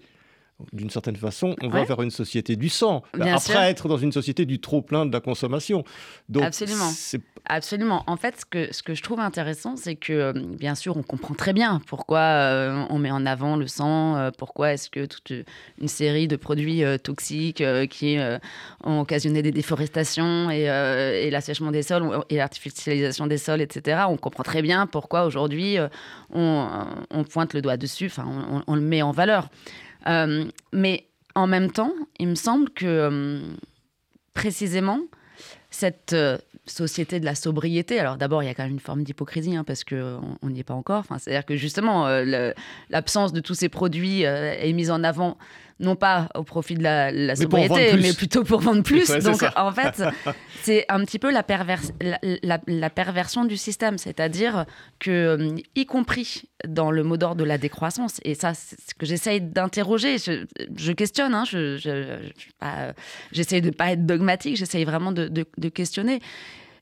d'une 0.74 0.90
certaine 0.90 1.16
façon, 1.16 1.56
on 1.62 1.70
va 1.70 1.84
vers 1.84 2.02
une 2.02 2.12
société 2.12 2.56
du 2.56 2.70
sang. 2.70 3.04
Après 3.20 3.70
être 3.70 3.88
dans 3.88 3.98
une 3.98 4.12
société 4.12 4.46
du 4.46 4.60
trop 4.60 4.82
plein 4.82 5.06
de 5.06 5.14
la 5.14 5.22
consommation. 5.22 5.84
Donc, 6.28 6.44
Absolument. 6.44 6.92
Absolument. 7.46 8.04
En 8.06 8.18
fait, 8.18 8.42
ce 8.42 8.46
que, 8.46 8.74
ce 8.74 8.84
que 8.84 8.94
je 8.94 9.02
trouve 9.02 9.20
intéressant, 9.20 9.76
c'est 9.76 9.96
que, 9.96 10.14
euh, 10.14 10.34
bien 10.34 10.76
sûr, 10.76 10.98
on 10.98 11.04
comprend 11.04 11.34
très 11.34 11.54
bien 11.54 11.82
pourquoi 11.88 12.20
euh, 12.20 12.86
on 12.90 13.00
met 13.00 13.12
en 13.12 13.26
avant 13.26 13.56
le 13.56 13.68
sang, 13.68 14.18
euh, 14.18 14.30
pourquoi 14.38 14.74
est-ce 14.74 14.90
que 14.90 15.06
toute 15.06 15.32
une 15.82 15.88
série 15.88 16.28
de 16.28 16.36
produits 16.36 16.84
toxiques 17.02 17.64
qui 17.90 18.18
ont 18.84 19.02
occasionné 19.02 19.42
des 19.42 19.52
déforestations 19.52 20.52
et, 20.52 20.64
et 20.64 21.30
l'assèchement 21.30 21.72
des 21.72 21.84
sols 21.84 22.24
et 22.30 22.38
l'artificialisation 22.38 23.28
des 23.28 23.38
sols, 23.38 23.62
etc. 23.62 24.04
On 24.10 24.18
comprend 24.18 24.44
très 24.44 24.62
bien 24.62 24.86
pourquoi 24.88 25.26
aujourd'hui 25.26 25.78
on, 26.32 26.68
on, 27.10 27.24
pointe 27.24 27.54
le 27.54 27.62
doigt 27.62 27.78
dessus, 27.78 28.08
enfin, 28.08 28.26
on, 28.28 28.64
on, 28.68 28.76
le 28.76 28.82
met 28.82 29.02
en 29.02 29.12
valeur. 29.12 29.50
Mais 30.06 31.06
en 31.36 31.48
même 31.48 31.72
temps, 31.72 31.94
il 32.20 32.28
me 32.28 32.36
semble 32.36 32.70
que 32.70 33.42
précisément, 34.34 35.02
cette 35.70 36.16
société 36.70 37.20
de 37.20 37.26
la 37.26 37.36
sobriété. 37.36 38.00
Alors 38.00 38.18
d'abord, 38.18 38.44
il 38.44 38.48
y 38.48 38.50
a 38.50 38.54
quand 38.54 38.64
même 38.64 38.74
une 38.74 38.80
forme 38.80 39.04
d'hypocrisie 39.04 39.56
hein, 39.56 39.64
parce 39.64 39.84
qu'on 39.84 40.22
n'y 40.44 40.60
est 40.60 40.64
pas 40.64 40.74
encore. 40.74 41.00
Enfin, 41.00 41.18
C'est-à-dire 41.18 41.46
que 41.46 41.56
justement, 41.56 42.08
euh, 42.08 42.52
l'absence 42.90 43.34
de 43.34 43.42
tous 43.42 43.56
ces 43.56 43.70
produits 43.70 44.26
euh, 44.26 44.54
est 44.54 44.74
mise 44.74 44.92
en 44.92 45.04
avant 45.04 45.38
non 45.80 45.96
pas 45.96 46.30
au 46.36 46.44
profit 46.44 46.76
de 46.76 46.84
la, 46.84 47.36
sobriété, 47.36 47.94
mais, 47.98 48.14
plutôt 48.14 48.44
pour 48.44 48.60
vendre 48.60 48.84
plus. 48.84 49.10
Donc 49.10 49.44
en 49.56 49.72
fait, 49.72 50.04
c'est 50.64 50.86
un 50.90 51.04
petit 51.06 51.20
peu 51.20 51.32
la, 51.32 51.44
la, 52.68 52.90
perversion 52.90 53.46
du 53.46 53.58
système, 53.58 53.98
c'est-à-dire 53.98 54.66
que, 55.00 55.10
euh, 55.10 55.56
y 55.76 55.86
compris 55.86 56.50
dans 56.68 56.92
le 56.92 57.04
mot 57.04 57.18
d'ordre 57.18 57.38
de 57.38 57.46
la 57.46 57.58
décroissance, 57.58 58.20
et 58.24 58.36
ça, 58.36 58.54
c'est 58.54 58.80
ce 58.80 58.94
que 58.94 59.06
j'essaye 59.06 59.42
d'interroger, 59.42 60.18
je, 60.18 60.92
questionne, 60.92 61.34
hein, 61.34 61.46
je, 61.46 61.78
j'essaye 63.32 63.62
de 63.62 63.68
ne 63.68 63.74
pas 63.74 63.92
être 63.92 64.06
dogmatique, 64.06 64.58
j'essaye 64.58 64.84
vraiment 64.84 65.12
de, 65.12 65.28
de 65.30 65.70
questionner. 65.70 66.20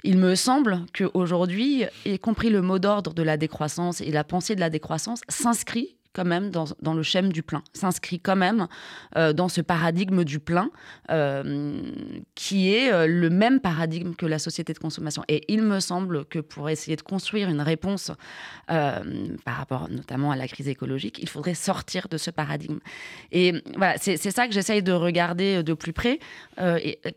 Il 0.04 0.18
me 0.18 0.36
semble 0.36 0.86
qu'aujourd'hui, 0.98 1.84
y 2.06 2.20
compris 2.20 2.50
le 2.50 2.62
mot 2.62 2.80
d'ordre 2.80 3.14
de 3.14 3.24
la 3.24 3.36
décroissance 3.36 4.02
et 4.02 4.12
la 4.12 4.24
pensée 4.24 4.56
de 4.56 4.60
la 4.60 4.70
décroissance, 4.70 5.22
s'inscrit 5.28 5.97
quand 6.14 6.26
même 6.26 6.50
dans, 6.50 6.66
dans 6.82 6.94
le 6.94 7.04
schème 7.04 7.32
du 7.32 7.44
plein, 7.44 7.64
s'inscrit 7.74 8.20
quand 8.20 8.36
même 8.36 8.68
euh, 9.16 9.34
dans 9.34 9.50
ce 9.50 9.62
paradigme 9.62 10.24
du 10.24 10.40
plein, 10.40 10.70
euh, 11.12 11.82
qui 12.36 12.74
est 12.74 12.92
euh, 12.92 13.08
le 13.08 13.30
même 13.30 13.60
paradigme 13.60 14.14
que 14.14 14.26
la 14.26 14.40
société 14.40 14.74
de 14.74 14.80
consommation. 14.80 15.24
Et 15.28 15.44
il 15.48 15.62
me 15.62 15.80
semble 15.80 16.26
que 16.26 16.40
pour 16.40 16.70
essayer 16.70 16.96
de 16.96 17.02
construire 17.02 17.50
une 17.50 17.62
réponse 17.62 18.12
par 18.68 19.56
rapport 19.56 19.90
notamment 19.90 20.32
à 20.32 20.36
la 20.36 20.48
crise 20.48 20.68
écologique, 20.68 21.20
il 21.22 21.30
faudrait 21.30 21.54
sortir 21.54 22.08
de 22.10 22.18
ce 22.18 22.32
paradigme. 22.32 22.80
Et 23.32 23.54
voilà, 23.76 23.98
c'est 23.98 24.18
ça 24.18 24.48
que 24.48 24.54
j'essaye 24.54 24.84
de 24.84 24.92
regarder 24.92 25.64
de 25.64 25.74
plus 25.74 25.94
près, 25.94 26.20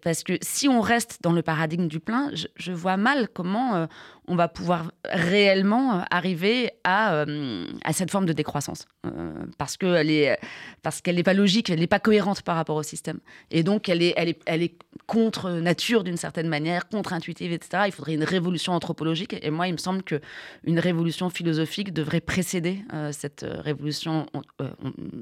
parce 0.02 0.22
que 0.22 0.34
si 0.42 0.68
on 0.68 0.80
reste 0.80 1.18
dans 1.22 1.32
le 1.32 1.42
paradigme 1.42 1.88
du 1.88 2.00
plein, 2.00 2.30
je 2.56 2.72
vois 2.72 2.96
mal 2.96 3.28
comment 3.32 3.88
on 4.30 4.36
va 4.36 4.46
pouvoir 4.46 4.92
réellement 5.04 5.98
euh, 5.98 6.02
arriver 6.12 6.70
à, 6.84 7.14
euh, 7.14 7.66
à 7.84 7.92
cette 7.92 8.12
forme 8.12 8.26
de 8.26 8.32
décroissance. 8.32 8.86
Euh, 9.04 9.32
parce 9.58 9.76
qu'elle 9.76 11.16
n'est 11.16 11.22
pas 11.24 11.34
logique, 11.34 11.68
elle 11.68 11.80
n'est 11.80 11.88
pas 11.88 11.98
cohérente 11.98 12.42
par 12.42 12.54
rapport 12.54 12.76
au 12.76 12.84
système. 12.84 13.18
Et 13.50 13.64
donc, 13.64 13.88
elle 13.88 14.02
est, 14.02 14.14
elle 14.16 14.28
est, 14.28 14.40
elle 14.46 14.62
est 14.62 14.76
contre 15.06 15.50
nature 15.50 16.04
d'une 16.04 16.16
certaine 16.16 16.46
manière, 16.46 16.88
contre-intuitive, 16.88 17.52
etc. 17.52 17.84
Il 17.86 17.92
faudrait 17.92 18.14
une 18.14 18.22
révolution 18.22 18.72
anthropologique. 18.72 19.34
Et 19.42 19.50
moi, 19.50 19.66
il 19.66 19.72
me 19.72 19.78
semble 19.78 20.04
qu'une 20.04 20.78
révolution 20.78 21.28
philosophique 21.28 21.92
devrait 21.92 22.20
précéder 22.20 22.84
cette 23.10 23.44
révolution 23.44 24.26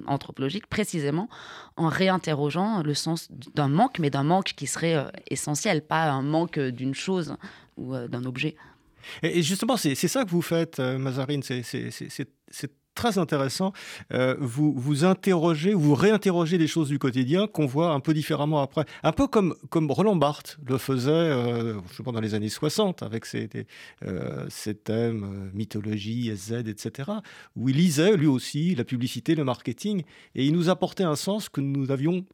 anthropologique, 0.06 0.66
précisément 0.66 1.30
en 1.76 1.88
réinterrogeant 1.88 2.82
le 2.82 2.92
sens 2.92 3.28
d'un 3.54 3.68
manque, 3.68 3.98
mais 3.98 4.10
d'un 4.10 4.24
manque 4.24 4.52
qui 4.54 4.66
serait 4.66 5.10
essentiel, 5.30 5.80
pas 5.80 6.10
un 6.10 6.22
manque 6.22 6.58
d'une 6.58 6.94
chose 6.94 7.36
ou 7.78 7.96
d'un 7.96 8.24
objet. 8.24 8.56
Et, 9.22 9.42
justement, 9.42 9.76
c'est 9.76 9.94
ça 9.94 10.24
que 10.24 10.30
vous 10.30 10.42
faites, 10.42 10.80
euh, 10.80 10.98
Mazarine, 10.98 11.42
c'est 11.42 12.70
très 12.94 13.18
intéressant. 13.18 13.72
Euh, 14.12 14.34
vous 14.40 14.72
vous 14.72 15.04
interrogez, 15.04 15.72
vous 15.72 15.94
réinterrogez 15.94 16.58
des 16.58 16.66
choses 16.66 16.88
du 16.88 16.98
quotidien 16.98 17.46
qu'on 17.46 17.66
voit 17.66 17.92
un 17.92 18.00
peu 18.00 18.12
différemment 18.12 18.60
après. 18.60 18.86
Un 19.04 19.12
peu 19.12 19.28
comme, 19.28 19.54
Roland 19.72 20.16
Barthes 20.16 20.58
le 20.66 20.78
faisait, 20.78 21.10
euh, 21.10 21.74
je 21.92 22.02
pense, 22.02 22.12
dans 22.12 22.20
les 22.20 22.34
années 22.34 22.48
60, 22.48 23.04
avec 23.04 23.24
ses, 23.24 23.48
ses 24.48 24.74
thèmes 24.74 25.50
mythologie, 25.54 26.36
SZ, 26.36 26.64
etc., 26.66 27.10
où 27.54 27.68
il 27.68 27.76
lisait 27.76 28.16
lui 28.16 28.26
aussi 28.26 28.74
la 28.74 28.84
publicité, 28.84 29.36
le 29.36 29.44
marketing, 29.44 30.02
et 30.34 30.44
il 30.44 30.52
nous 30.52 30.68
apportait 30.68 31.04
un 31.04 31.16
sens 31.16 31.48
que 31.48 31.60
nous 31.60 31.92
avions 31.92 32.26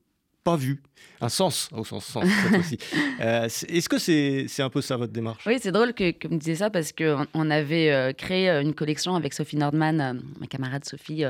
pas 0.44 0.56
vu. 0.56 0.80
Un 1.20 1.28
sens, 1.28 1.70
au 1.72 1.84
sens 1.84 2.04
sens, 2.04 2.24
aussi. 2.58 2.78
Euh, 3.20 3.44
est-ce 3.44 3.88
que 3.88 3.98
c'est 3.98 4.62
un 4.62 4.68
peu 4.68 4.82
ça 4.82 4.96
votre 4.96 5.12
démarche? 5.12 5.46
Oui, 5.46 5.58
c'est 5.60 5.70
drôle 5.70 5.94
que, 5.94 6.10
que 6.10 6.26
vous 6.26 6.34
me 6.34 6.38
disiez 6.38 6.56
ça 6.56 6.68
parce 6.68 6.92
qu'on 6.92 7.26
on 7.32 7.50
avait 7.50 7.92
euh, 7.92 8.12
créé 8.12 8.50
euh, 8.50 8.60
une 8.60 8.74
collection 8.74 9.14
avec 9.14 9.32
Sophie 9.32 9.56
Nordman, 9.56 10.20
ma 10.40 10.46
camarade 10.48 10.84
Sophie, 10.84 11.24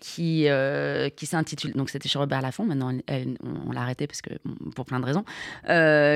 qui, 0.00 0.48
qui 1.16 1.26
s'intitule, 1.26 1.72
donc 1.74 1.90
c'était 1.90 2.08
chez 2.08 2.18
Robert 2.18 2.40
Laffont, 2.40 2.64
maintenant 2.64 2.90
on, 3.42 3.70
l'a 3.70 3.82
arrêté 3.82 4.06
parce 4.06 4.22
que, 4.22 4.30
pour 4.74 4.86
plein 4.86 4.98
de 4.98 5.04
raisons, 5.04 5.24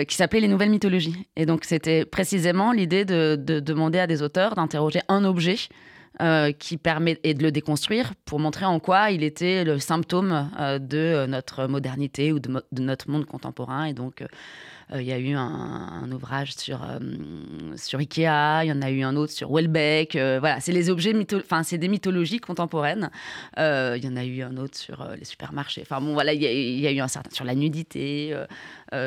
qui 0.06 0.16
s'appelait 0.16 0.40
Les 0.40 0.49
Nouvelles 0.49 0.71
Mythologies. 0.71 1.26
Et 1.37 1.44
donc 1.44 1.64
c'était 1.64 2.06
précisément 2.06 2.73
l'idée 2.73 3.04
de, 3.04 3.37
de 3.37 3.61
demander 3.61 3.99
à 3.99 4.06
des 4.06 4.23
auteurs 4.23 4.54
d'interroger 4.54 5.00
un 5.09 5.25
objet 5.25 5.56
euh, 6.21 6.52
qui 6.52 6.76
permet 6.76 7.19
et 7.23 7.33
de 7.33 7.42
le 7.42 7.50
déconstruire 7.50 8.12
pour 8.26 8.38
montrer 8.38 8.66
en 8.66 8.81
quoi 8.81 9.11
il 9.11 9.23
était 9.23 9.64
le 9.64 9.78
symptôme 9.78 10.50
euh, 10.61 10.78
de 10.78 11.25
notre 11.26 11.66
modernité 11.66 12.33
ou 12.33 12.38
de, 12.38 12.62
de, 12.71 12.83
notre 12.83 13.09
monde 13.09 13.25
contemporain. 13.25 13.87
Et 13.87 13.95
donc, 13.95 14.21
euh, 14.21 14.26
euh, 14.26 14.81
il 15.00 15.06
y 15.06 15.12
a 15.12 15.18
eu 15.18 15.34
un, 15.34 16.11
ouvrage 16.12 16.54
sur, 16.54 16.82
euh, 16.82 16.99
sur 17.76 17.99
Ikea, 17.99 18.64
il 18.64 18.68
y 18.68 18.72
en 18.72 18.82
a 18.82 18.90
eu 18.90 19.02
un 19.02 19.16
autre 19.16 19.32
sur 19.32 19.50
Welbeck. 19.50 20.16
Euh, 20.16 20.38
voilà, 20.40 20.61
c'est 20.61 20.72
les 20.72 20.90
objets, 20.90 21.14
enfin, 21.34 21.62
c'est 21.62 21.78
des 21.78 21.88
mythologies 21.88 22.38
contemporaines. 22.38 23.11
il 23.56 24.04
y 24.04 24.08
en 24.08 24.16
a 24.16 24.25
eu 24.25 24.42
un 24.42 24.56
autre 24.56 24.76
sur 24.76 25.06
les 25.18 25.25
supermarchés. 25.25 25.82
Enfin, 25.82 26.00
bon, 26.00 26.12
voilà, 26.12 26.32
il 26.32 26.42
y, 26.42 26.87
a 26.87 26.90
eu 26.90 27.00
un 27.00 27.08
certain 27.08 27.30
sur 27.34 27.44
la 27.44 27.54
nudité, 27.54 28.37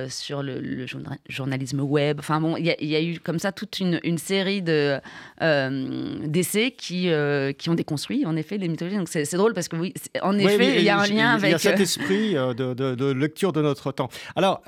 sur 0.10 0.42
le, 0.44 0.86
journalisme 1.30 1.82
web. 1.82 2.20
Enfin, 2.20 2.42
bon, 2.42 2.58
il 2.58 2.66
y, 2.66 2.96
a 2.96 3.02
eu 3.02 3.20
comme 3.20 3.40
ça 3.40 3.52
toute 3.52 3.80
une, 3.80 4.00
une 4.04 4.18
série 4.18 4.62
de 4.62 5.00
d'essais 5.40 6.72
qui, 6.72 7.10
qui 7.58 7.70
ont 7.70 7.76
déconstruit, 7.76 8.26
en 8.26 8.36
effet, 8.36 8.58
les 8.58 8.68
mythologies. 8.68 8.98
Donc, 8.98 9.10
c'est 9.10 9.36
drôle 9.36 9.54
parce 9.54 9.68
que, 9.68 9.76
oui, 9.76 9.94
en 10.22 10.38
effet, 10.38 10.80
il 10.80 10.84
y 10.84 10.90
a 10.90 11.00
un 11.00 11.08
lien 11.08 11.34
avec. 11.34 11.50
Il 11.50 11.52
y 11.52 11.56
a 11.56 11.60
cet 11.60 11.80
esprit 11.80 12.34
de, 12.34 12.74
de, 12.74 13.12
lecture 13.12 13.52
de 13.52 13.62
notre 13.62 13.92
temps. 13.92 14.10
Alors, 14.36 14.62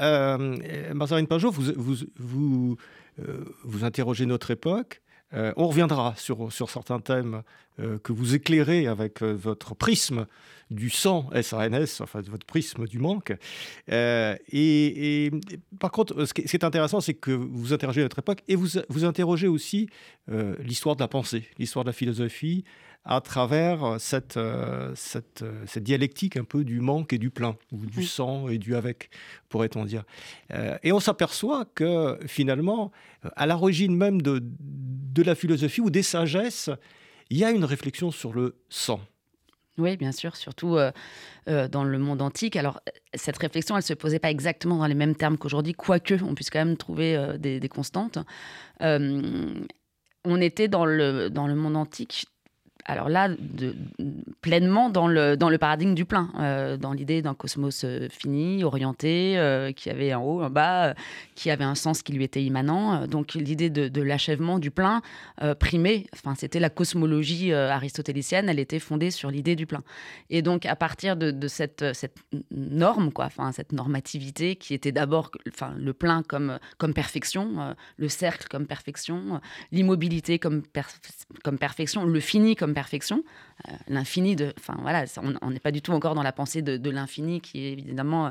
Pajot, 1.27 1.51
vous, 1.51 1.73
vous, 1.75 1.95
vous, 2.17 2.77
euh, 3.19 3.45
vous, 3.63 3.83
interrogez 3.83 4.25
notre 4.25 4.51
époque. 4.51 5.01
Euh, 5.33 5.53
on 5.57 5.67
reviendra 5.67 6.13
sur, 6.15 6.51
sur 6.51 6.69
certains 6.69 6.99
thèmes 6.99 7.43
euh, 7.79 7.98
que 8.00 8.12
vous 8.12 8.36
éclairez 8.36 8.88
avec 8.88 9.22
votre 9.22 9.75
prisme 9.75 10.27
du 10.69 10.89
sang 10.89 11.29
SANS, 11.41 12.01
enfin 12.01 12.22
votre 12.22 12.46
prisme 12.46 12.88
du 12.88 13.00
manque. 13.00 13.34
Et, 13.89 15.31
par 15.79 15.91
contre, 15.91 16.25
ce 16.25 16.34
qui 16.34 16.41
est 16.41 16.63
intéressant, 16.63 17.00
c'est 17.00 17.13
que 17.13 17.31
vous 17.31 17.72
interrogez 17.72 18.01
notre 18.01 18.19
époque 18.19 18.43
et 18.50 18.55
vous, 18.55 18.67
vous 18.89 19.05
interrogez 19.05 19.48
aussi 19.48 19.89
l'histoire 20.60 20.98
de 20.98 21.01
la 21.01 21.07
pensée, 21.07 21.48
l'histoire 21.57 21.86
de 21.86 21.89
la 21.89 21.93
philosophie, 21.93 22.65
à 23.07 23.22
travers 23.22 23.96
cette, 24.00 24.38
cette, 24.96 25.46
cette, 25.65 25.84
dialectique 25.84 26.36
un 26.36 26.43
peu 26.43 26.65
du 26.65 26.81
manque 26.81 27.13
et 27.13 27.17
du 27.17 27.29
plein, 27.29 27.55
ou 27.72 27.86
du 27.86 28.03
sang 28.03 28.50
et 28.50 28.57
du 28.57 28.75
avec, 28.75 29.10
pourrait-on 29.48 29.86
dire. 29.86 30.03
Euh, 30.53 30.77
et 30.84 30.91
on 30.91 31.00
s'aperçoit 31.00 31.65
que 31.74 32.19
finalement, 32.27 32.91
à 33.38 33.48
l'origine 33.48 33.96
même 33.96 34.22
de, 34.22 34.43
de 34.43 35.24
la 35.24 35.36
philosophie 35.36 35.79
ou 35.79 35.89
des 35.89 36.03
sagesses, 36.03 36.69
il 37.29 37.38
y 37.38 37.43
a 37.43 37.51
une 37.51 37.65
réflexion 37.65 38.12
sur 38.12 38.34
le 38.34 38.55
sang. 38.69 39.00
Oui, 39.77 39.96
bien 39.96 40.12
sûr, 40.12 40.36
surtout 40.36 40.75
euh, 40.75 40.91
euh, 41.48 41.67
dans 41.67 41.84
le 41.84 42.00
monde 42.00 42.22
antique. 42.22 42.55
Alors, 42.55 42.81
cette 43.13 43.38
réflexion, 43.38 43.75
elle 43.75 43.84
ne 43.84 43.86
se 43.86 43.93
posait 43.93 44.17
pas 44.17 44.31
exactement 44.31 44.77
dans 44.77 44.88
les 44.88 44.96
mêmes 44.96 45.15
termes 45.15 45.38
qu'aujourd'hui, 45.38 45.74
quoique 45.74 46.15
on 46.24 46.34
puisse 46.34 46.50
quand 46.50 46.63
même 46.63 46.77
trouver 46.77 47.36
des, 47.38 47.60
des, 47.60 47.69
constantes. 47.69 48.17
on 48.79 50.41
était 50.41 50.67
dans 50.67 50.86
le, 50.86 51.29
dans 51.29 51.46
le 51.46 51.55
monde 51.55 51.77
antique 51.77 52.25
alors 52.88 53.10
là, 53.10 53.29
pleinement 54.41 54.89
dans 54.89 55.08
le, 55.08 55.36
dans 55.36 55.50
le 55.50 55.58
paradigme 55.58 55.94
du 55.94 56.06
plein, 56.06 56.32
euh, 56.39 56.77
dans 56.77 56.94
l'idée 56.94 57.22
d'un 57.22 57.34
cosmos 57.34 57.84
euh, 57.84 58.08
fini, 58.10 58.63
orienté, 58.63 59.38
euh, 59.38 59.74
qui 59.74 59.89
avait 59.89 60.13
un 60.13 60.20
haut, 60.20 60.41
un 60.41 60.50
bas, 60.50 60.96
qui 61.36 61.51
avait 61.51 61.65
un 61.65 61.75
sens 61.75 62.01
qui 62.01 62.13
lui 62.13 62.24
était 62.24 62.41
immanent. 62.41 63.06
Donc 63.06 63.34
l'idée 63.34 63.70
de, 63.70 64.01
l'achèvement 64.01 64.58
du 64.58 64.72
plein 64.72 65.01
primé, 65.60 66.08
c'était 66.38 66.60
la 66.60 66.70
cosmologie 66.70 67.53
aristotélicienne, 67.53 68.48
elle 68.48 68.60
était 68.60 68.79
fondée 68.79 69.12
sur 69.12 69.32
l'idée 69.32 69.56
du 69.56 69.65
plein. 69.65 69.84
Et 70.29 70.41
donc 70.41 70.65
à 70.65 70.75
partir 70.75 71.17
de, 71.17 71.48
cette, 71.48 71.94
cette 71.94 72.15
norme, 72.51 73.12
quoi, 73.12 73.29
cette 73.51 73.74
normativité 73.74 74.56
qui 74.56 74.74
était 74.74 74.91
d'abord 74.91 75.32
le 75.75 75.94
plein 75.94 76.24
comme, 76.24 76.60
comme 76.77 76.94
perfection, 76.94 77.75
le 77.98 78.08
cercle 78.08 78.48
comme 78.48 78.65
perfection, 78.65 79.41
l'immobilité 79.72 80.39
comme, 80.39 80.63
comme 81.44 81.58
perfection, 81.58 82.06
le 82.06 82.20
fini 82.20 82.56
comme 82.56 82.74
euh, 83.67 83.72
l'infini 83.88 84.36
de. 84.36 84.53
Enfin 84.60 84.75
voilà, 84.81 85.05
on 85.41 85.50
n'est 85.50 85.60
pas 85.60 85.72
du 85.72 85.81
tout 85.81 85.91
encore 85.91 86.13
dans 86.13 86.22
la 86.22 86.31
pensée 86.31 86.62
de, 86.62 86.89
l'infini 86.91 87.41
qui 87.41 87.65
évidemment 87.65 88.27
euh, 88.27 88.29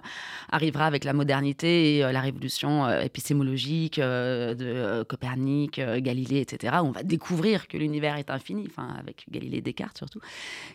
arrivera 0.50 0.86
avec 0.86 1.02
la 1.02 1.12
modernité 1.12 1.96
et 1.96 2.04
euh, 2.04 2.12
la 2.12 2.20
révolution 2.20 2.88
épistémologique 3.00 3.98
de 3.98 5.02
Copernic, 5.08 5.80
Galilée, 5.80 6.40
etc. 6.40 6.76
On 6.84 6.92
va 6.92 7.02
découvrir 7.02 7.66
que 7.66 7.76
l'univers 7.76 8.16
est 8.16 8.30
infini, 8.30 8.68
enfin 8.70 8.88
avec 9.00 9.26
Galilée, 9.28 9.60
Descartes 9.60 9.98
surtout. 9.98 10.20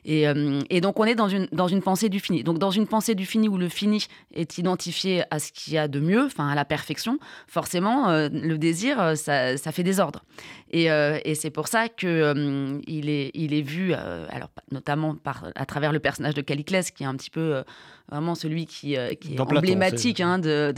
Et, 0.03 0.25
et, 0.69 0.81
donc 0.81 0.99
on 0.99 1.05
est 1.05 1.15
dans 1.15 1.29
une 1.29 1.47
dans 1.53 1.67
une 1.67 1.81
pensée 1.81 2.09
du 2.09 2.19
fini. 2.19 2.43
Donc 2.43 2.59
dans 2.59 2.71
une 2.71 2.87
pensée 2.87 3.15
du 3.15 3.25
fini 3.25 3.47
où 3.47 3.57
le 3.57 3.69
fini 3.69 4.05
est 4.33 4.57
identifié 4.57 5.23
à 5.31 5.39
ce 5.39 5.51
qu'il 5.53 5.73
y 5.73 5.77
a 5.77 5.87
de 5.87 5.99
mieux, 5.99 6.25
enfin 6.25 6.49
à 6.49 6.55
la 6.55 6.65
perfection, 6.65 7.19
forcément 7.47 8.09
le 8.09 8.55
désir 8.57 9.17
ça, 9.17 9.55
ça 9.57 9.71
fait 9.71 9.83
désordre. 9.83 10.23
Et, 10.71 10.85
et 10.85 11.35
c'est 11.35 11.51
pour 11.51 11.67
ça 11.67 11.87
que 11.89 12.81
il 12.85 13.09
est 13.09 13.31
il 13.33 13.53
est 13.53 13.60
vu, 13.61 13.93
euh, 13.93 14.27
alors 14.29 14.49
notamment 14.71 15.15
par, 15.15 15.45
à 15.55 15.65
travers 15.65 15.91
le 15.91 15.99
personnage 15.99 16.33
de 16.33 16.41
Caliclès, 16.41 16.91
qui 16.91 17.03
est 17.03 17.07
un 17.07 17.15
petit 17.15 17.29
peu 17.29 17.55
euh, 17.55 17.63
vraiment 18.11 18.35
celui 18.35 18.65
qui, 18.65 18.97
euh, 18.97 19.09
est 19.11 19.39
emblématique 19.39 20.19
hein, 20.19 20.37
de, 20.39 20.73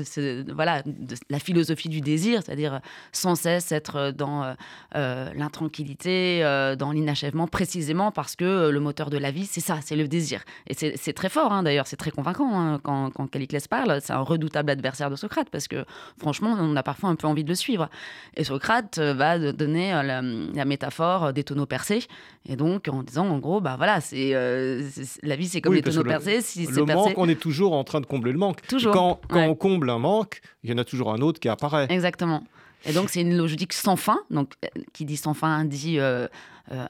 voilà, 0.53 0.81
de 0.83 1.15
la 1.29 1.39
philosophie 1.39 1.89
du 1.89 2.01
désir, 2.01 2.41
c'est-à-dire 2.43 2.79
sans 3.11 3.35
cesse 3.35 3.71
être 3.71 4.11
dans 4.11 4.55
l'intranquillité, 4.93 6.41
dans 6.77 6.91
l'inachèvement, 6.91 7.47
précisément 7.47 8.11
parce 8.11 8.35
que 8.35 8.69
le 8.69 8.79
moteur 8.79 9.09
de 9.09 9.17
la 9.17 9.31
vie, 9.31 9.45
c'est 9.45 9.61
ça, 9.61 9.79
c'est 9.83 9.95
le 9.95 10.07
désir. 10.07 10.43
Et 10.67 10.73
c'est 10.73 11.13
très 11.13 11.29
fort, 11.29 11.51
hein, 11.51 11.63
d'ailleurs, 11.63 11.87
c'est 11.87 11.97
très 11.97 12.11
convaincant 12.11 12.59
hein, 12.59 12.79
quand, 12.81 13.09
quand 13.11 13.27
Caliclès 13.27 13.67
parle. 13.67 13.99
C'est 14.01 14.13
un 14.13 14.19
redoutable 14.19 14.69
adversaire 14.71 15.09
de 15.09 15.15
Socrate, 15.15 15.49
parce 15.49 15.67
que 15.67 15.85
franchement, 16.17 16.55
on 16.59 16.75
a 16.75 16.83
parfois 16.83 17.09
un 17.09 17.15
peu 17.15 17.27
envie 17.27 17.43
de 17.43 17.49
le 17.49 17.55
suivre. 17.55 17.89
Et 18.35 18.43
Socrate 18.43 18.99
va 18.99 19.39
donner 19.51 19.91
la, 19.91 20.21
la 20.21 20.65
métaphore 20.65 21.33
des 21.33 21.43
tonneaux 21.43 21.65
percés. 21.65 22.07
Et 22.47 22.55
donc, 22.55 22.87
en 22.89 23.03
disant, 23.03 23.27
en 23.27 23.39
gros, 23.39 23.61
bah 23.61 23.75
voilà, 23.77 24.01
c'est 24.01 24.31
euh, 24.33 24.81
la 25.21 25.35
vie, 25.35 25.47
c'est 25.47 25.61
comme 25.61 25.73
les 25.73 25.81
tonneaux 25.81 26.03
percés. 26.03 26.41
Si 26.41 26.65
le 26.65 26.85
manque, 26.85 27.17
on 27.23 27.29
est 27.29 27.39
toujours 27.39 27.73
en 27.73 27.83
train 27.83 28.01
de 28.01 28.05
combler 28.05 28.31
le 28.31 28.37
manque. 28.37 28.61
Toujours. 28.67 28.93
quand, 28.93 29.19
quand 29.29 29.45
on 29.47 29.55
comble 29.55 29.89
un 29.89 29.99
manque, 29.99 30.41
il 30.63 30.69
y 30.69 30.73
en 30.73 30.77
a 30.77 30.83
toujours 30.83 31.11
un 31.13 31.21
autre 31.21 31.39
qui 31.39 31.49
apparaît. 31.49 31.87
Exactement. 31.89 32.43
Et 32.85 32.93
donc, 32.93 33.09
c'est 33.09 33.21
une 33.21 33.35
logique 33.35 33.73
sans 33.73 33.95
fin. 33.95 34.19
Donc, 34.29 34.53
euh, 34.63 34.81
qui 34.93 35.05
dit 35.05 35.17
sans 35.17 35.33
fin 35.33 35.65
dit 35.65 35.99
euh, 35.99 36.27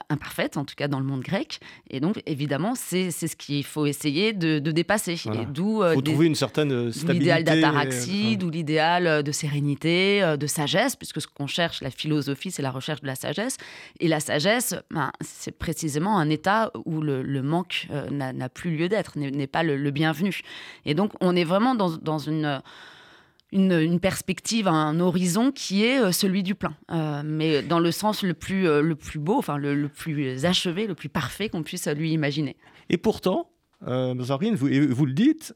imparfaite, 0.08 0.56
en 0.56 0.64
tout 0.64 0.74
cas 0.76 0.88
dans 0.88 0.98
le 0.98 1.04
monde 1.04 1.20
grec. 1.20 1.60
Et 1.90 2.00
donc, 2.00 2.22
évidemment, 2.26 2.74
c'est 2.74 3.10
ce 3.10 3.36
qu'il 3.36 3.64
faut 3.64 3.86
essayer 3.86 4.32
de, 4.32 4.58
dépasser. 4.58 5.12
Et 5.12 5.46
d'où 5.46 5.82
faut 5.82 6.00
trouver 6.00 6.26
une 6.26 6.34
certaine 6.34 6.92
stabilité. 6.92 7.18
L'idéal 7.18 7.44
d'ataraxie, 7.44 8.36
d'où 8.36 8.50
l'idéal 8.50 9.22
de 9.22 9.32
sérénité, 9.32 10.36
de 10.38 10.46
sagesse, 10.46 10.96
puisque 10.96 11.20
ce 11.20 11.26
qu'on 11.26 11.46
cherche, 11.46 11.80
la 11.80 11.90
philosophie, 11.90 12.50
c'est 12.50 12.62
la 12.62 12.70
recherche 12.70 13.00
de 13.00 13.06
la 13.06 13.16
sagesse. 13.16 13.56
Et 14.00 14.08
la 14.08 14.20
sagesse, 14.20 14.76
ben, 14.90 15.10
c'est 15.20 15.56
précisément 15.56 16.18
un 16.18 16.30
état 16.30 16.70
où 16.84 17.00
le, 17.00 17.42
manque 17.42 17.88
n'a 18.10 18.48
plus 18.48 18.76
lieu 18.76 18.88
d'être, 18.88 19.18
n'est 19.18 19.46
pas 19.46 19.62
le, 19.62 19.90
bienvenu. 19.90 20.40
Et 20.86 20.94
donc, 20.94 21.12
on 21.20 21.36
est 21.36 21.44
vraiment 21.44 21.74
dans, 21.74 21.96
dans 21.96 22.18
une 22.18 22.62
une, 23.54 24.00
perspective, 24.00 24.68
un 24.68 24.98
horizon 25.00 25.52
qui 25.52 25.84
est 25.84 26.00
euh, 26.00 26.12
celui 26.12 26.42
du 26.42 26.54
plein, 26.54 26.76
euh, 26.90 27.22
mais 27.24 27.62
dans 27.62 27.78
le 27.78 27.92
sens 27.92 28.22
le 28.22 28.34
plus, 28.34 28.68
euh, 28.68 28.82
le 28.82 28.96
plus 28.96 29.20
beau, 29.20 29.38
enfin 29.38 29.56
le, 29.56 29.88
plus 29.88 30.44
achevé, 30.44 30.86
le 30.86 30.94
plus 30.94 31.08
parfait 31.08 31.48
qu'on 31.48 31.62
puisse 31.62 31.86
lui 31.86 32.12
imaginer. 32.12 32.56
Et 32.90 32.98
pourtant, 32.98 33.50
euh, 33.86 34.14
vous, 34.16 34.68
vous, 34.90 35.06
le 35.06 35.12
dites, 35.12 35.54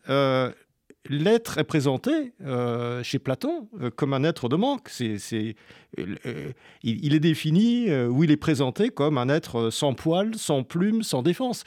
l'être 1.09 1.59
est 1.59 1.65
présenté 1.65 2.33
euh, 2.45 3.03
chez 3.03 3.19
Platon 3.19 3.69
euh, 3.81 3.91
comme 3.91 4.13
un 4.13 4.25
être 4.25 4.49
de 4.49 4.57
manque. 4.57 4.91
Euh, 5.01 6.53
il, 6.83 7.15
est 7.15 7.21
défini 7.21 7.91
ou 7.91 8.25
il 8.25 8.31
est 8.31 8.37
présenté 8.37 8.91
comme 8.91 9.19
un 9.19 9.29
être 9.29 9.71
sans 9.71 9.95
poils, 9.95 10.35
sans 10.35 10.63
plumes, 10.63 11.03
sans 11.03 11.23
défense. 11.23 11.65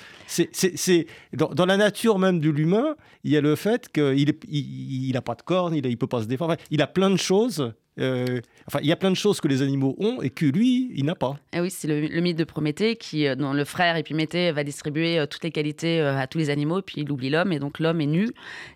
Dans, 1.33 1.65
la 1.65 1.77
nature 1.77 2.19
même 2.19 2.39
de 2.39 2.49
l'humain, 2.49 2.95
il 3.23 3.31
y 3.31 3.37
a 3.37 3.41
le 3.41 3.55
fait 3.55 3.89
qu'il 3.91 5.11
n'a 5.13 5.21
pas 5.21 5.35
de 5.35 5.41
cornes, 5.41 5.75
il 5.75 5.89
ne 5.89 5.95
peut 5.95 6.07
pas 6.07 6.21
se 6.21 6.27
défendre. 6.27 6.55
il 6.69 6.81
a 6.81 6.87
plein 6.87 7.09
de 7.09 7.17
choses 7.17 7.73
euh, 7.99 8.39
enfin, 8.67 8.79
il 8.81 8.87
y 8.87 8.91
a 8.91 8.95
plein 8.95 9.11
de 9.11 9.15
choses 9.15 9.41
que 9.41 9.47
les 9.47 9.61
animaux 9.61 9.95
ont 9.99 10.21
et 10.21 10.29
que 10.29 10.45
lui, 10.45 10.91
il 10.95 11.05
n'a 11.05 11.15
pas. 11.15 11.35
Eh 11.53 11.59
oui, 11.59 11.69
c'est 11.69 11.87
le, 11.87 12.21
mythe 12.21 12.37
de 12.37 12.45
Prométhée 12.45 12.95
qui, 12.95 13.27
euh, 13.27 13.35
dont 13.35 13.51
le 13.51 13.65
frère 13.65 13.97
Épiméthée 13.97 14.51
va 14.51 14.63
distribuer 14.63 15.19
euh, 15.19 15.25
toutes 15.25 15.43
les 15.43 15.51
qualités 15.51 15.99
à 15.99 16.25
tous 16.27 16.37
les 16.37 16.49
animaux, 16.49 16.81
puis 16.81 17.01
il 17.01 17.11
oublie 17.11 17.29
l'homme 17.29 17.51
et 17.51 17.59
donc 17.59 17.79
l'homme 17.79 17.99
est 18.01 18.05
nu 18.05 18.29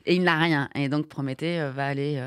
et 0.05 0.15
il 0.15 0.23
n'a 0.23 0.37
rien. 0.37 0.69
Et 0.75 0.89
donc 0.89 1.07
Prométhée 1.07 1.69
va 1.73 1.85
aller 1.85 2.21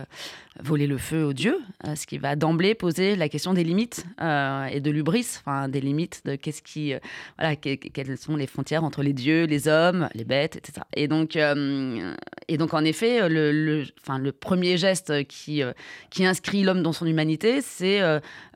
voler 0.60 0.86
le 0.86 0.98
feu 0.98 1.24
aux 1.24 1.32
dieux, 1.32 1.58
ce 1.94 2.06
qui 2.06 2.18
va 2.18 2.34
d'emblée 2.34 2.74
poser 2.74 3.14
la 3.14 3.28
question 3.28 3.54
des 3.54 3.64
limites 3.64 4.04
et 4.20 4.80
de 4.80 4.90
l'ubris, 4.90 5.38
enfin 5.38 5.68
des 5.68 5.80
limites 5.80 6.22
de 6.24 6.36
qu'est-ce 6.36 6.62
qui, 6.62 6.94
voilà, 7.38 7.56
quelles 7.56 8.18
sont 8.18 8.36
les 8.36 8.46
frontières 8.46 8.84
entre 8.84 9.02
les 9.02 9.12
dieux, 9.12 9.44
les 9.44 9.68
hommes, 9.68 10.08
les 10.14 10.24
bêtes, 10.24 10.56
etc. 10.56 10.80
Et 10.94 11.06
donc, 11.06 11.36
et 11.36 12.56
donc 12.56 12.74
en 12.74 12.84
effet, 12.84 13.28
le, 13.28 13.52
le, 13.52 13.84
enfin, 14.02 14.18
le 14.18 14.32
premier 14.32 14.76
geste 14.76 15.26
qui, 15.26 15.62
qui 16.10 16.24
inscrit 16.24 16.62
l'homme 16.62 16.78
son 16.92 17.06
humanité, 17.06 17.60
c'est 17.62 18.00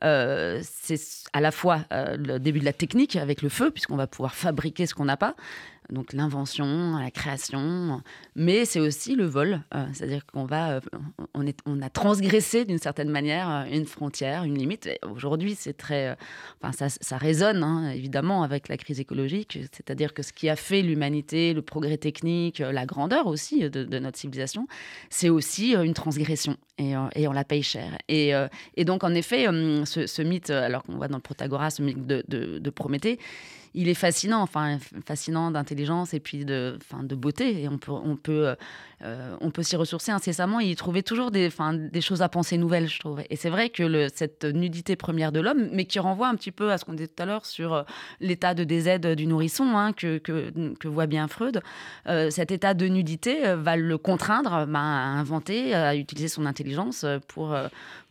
c'est 0.01 0.99
à 1.33 1.41
la 1.41 1.51
fois 1.51 1.81
le 1.91 2.37
début 2.37 2.59
de 2.59 2.65
la 2.65 2.73
technique 2.73 3.15
avec 3.15 3.41
le 3.41 3.49
feu, 3.49 3.71
puisqu'on 3.71 3.95
va 3.95 4.07
pouvoir 4.07 4.35
fabriquer 4.35 4.85
ce 4.85 4.93
qu'on 4.93 5.05
n'a 5.05 5.17
pas, 5.17 5.35
donc 5.89 6.13
l'invention, 6.13 6.97
la 6.97 7.11
création, 7.11 8.01
mais 8.35 8.65
c'est 8.65 8.79
aussi 8.79 9.15
le 9.15 9.25
vol, 9.25 9.61
euh, 9.75 9.85
c'est-à-dire 9.93 10.25
qu'on 10.25 10.45
va, 10.45 10.73
euh, 10.73 10.79
on, 11.33 11.45
est, 11.45 11.59
on 11.65 11.81
a 11.81 11.89
transgressé 11.89 12.65
d'une 12.65 12.77
certaine 12.77 13.09
manière 13.09 13.49
euh, 13.49 13.63
une 13.71 13.85
frontière, 13.85 14.43
une 14.43 14.57
limite. 14.57 14.89
Aujourd'hui, 15.03 15.55
c'est 15.55 15.73
très, 15.73 16.15
ça, 16.73 16.89
ça 16.89 17.17
résonne 17.17 17.63
hein, 17.63 17.91
évidemment 17.91 18.43
avec 18.43 18.69
la 18.69 18.77
crise 18.77 18.99
écologique, 18.99 19.59
c'est-à-dire 19.71 20.13
que 20.13 20.23
ce 20.23 20.33
qui 20.33 20.49
a 20.49 20.55
fait 20.55 20.81
l'humanité, 20.81 21.53
le 21.53 21.61
progrès 21.61 21.97
technique, 21.97 22.59
la 22.59 22.85
grandeur 22.85 23.27
aussi 23.27 23.69
de, 23.69 23.99
notre 23.99 24.17
civilisation, 24.17 24.67
c'est 25.09 25.29
aussi 25.29 25.73
une 25.75 25.93
transgression 25.93 26.57
et, 26.77 26.95
on 26.95 27.31
la 27.31 27.43
paye 27.43 27.63
cher. 27.63 27.97
Et, 28.07 28.33
donc 28.85 29.03
en 29.03 29.13
effet, 29.13 29.45
ce, 29.45 30.21
mythe, 30.21 30.49
alors 30.49 30.83
qu'on 30.83 30.95
voit 30.95 31.07
dans 31.07 31.17
le 31.17 31.21
Protagoras, 31.21 31.71
ce 31.71 31.81
mythe 31.81 32.05
de 32.05 32.69
Prométhée, 32.69 33.19
il 33.73 33.89
est 33.89 33.93
fascinant, 33.93 34.41
enfin 34.41 34.77
fascinant 35.05 35.51
d'intelligence 35.51 36.13
et 36.13 36.19
puis 36.19 36.45
de, 36.45 36.77
beauté. 37.15 37.61
Et 37.63 37.67
on 37.67 37.77
peut, 37.77 37.91
on 37.91 38.15
peut, 38.15 38.55
euh, 39.03 39.35
on 39.41 39.51
peut 39.51 39.63
s'y 39.63 39.75
ressourcer 39.75 40.11
incessamment 40.11 40.59
et 40.61 40.65
y 40.65 40.75
trouver 40.75 41.03
toujours 41.03 41.29
des, 41.31 41.49
choses 42.01 42.21
à 42.21 42.29
penser 42.29 42.57
nouvelles, 42.57 42.87
je 42.87 42.99
trouve. 42.99 43.21
Et 43.29 43.35
c'est 43.35 43.49
vrai 43.49 43.69
que 43.69 43.83
le, 43.83 44.07
cette 44.13 44.45
nudité 44.45 44.95
première 44.95 45.31
de 45.31 45.41
l'homme, 45.41 45.69
mais 45.71 45.85
qui 45.85 45.99
renvoie 45.99 46.27
un 46.27 46.35
petit 46.35 46.51
peu 46.51 46.71
à 46.71 46.77
ce 46.77 46.85
qu'on 46.85 46.93
disait 46.93 47.07
tout 47.07 47.21
à 47.21 47.25
l'heure 47.25 47.45
sur 47.45 47.73
euh, 47.73 47.83
l'état 48.21 48.53
de 48.53 48.63
DZ 48.63 49.15
du 49.15 49.27
nourrisson, 49.27 49.75
hein, 49.75 49.91
que, 49.93 50.19
que, 50.19 50.51
que, 50.79 50.87
voit 50.87 51.07
bien 51.07 51.27
Freud, 51.27 51.61
euh, 52.07 52.29
cet 52.29 52.51
état 52.51 52.73
de 52.73 52.87
nudité 52.87 53.55
va 53.55 53.75
le 53.75 53.97
contraindre 53.97 54.65
bah, 54.67 54.79
à 54.79 55.19
inventer, 55.19 55.73
à 55.73 55.95
utiliser 55.95 56.27
son 56.27 56.45
intelligence 56.45 57.05
pour, 57.27 57.55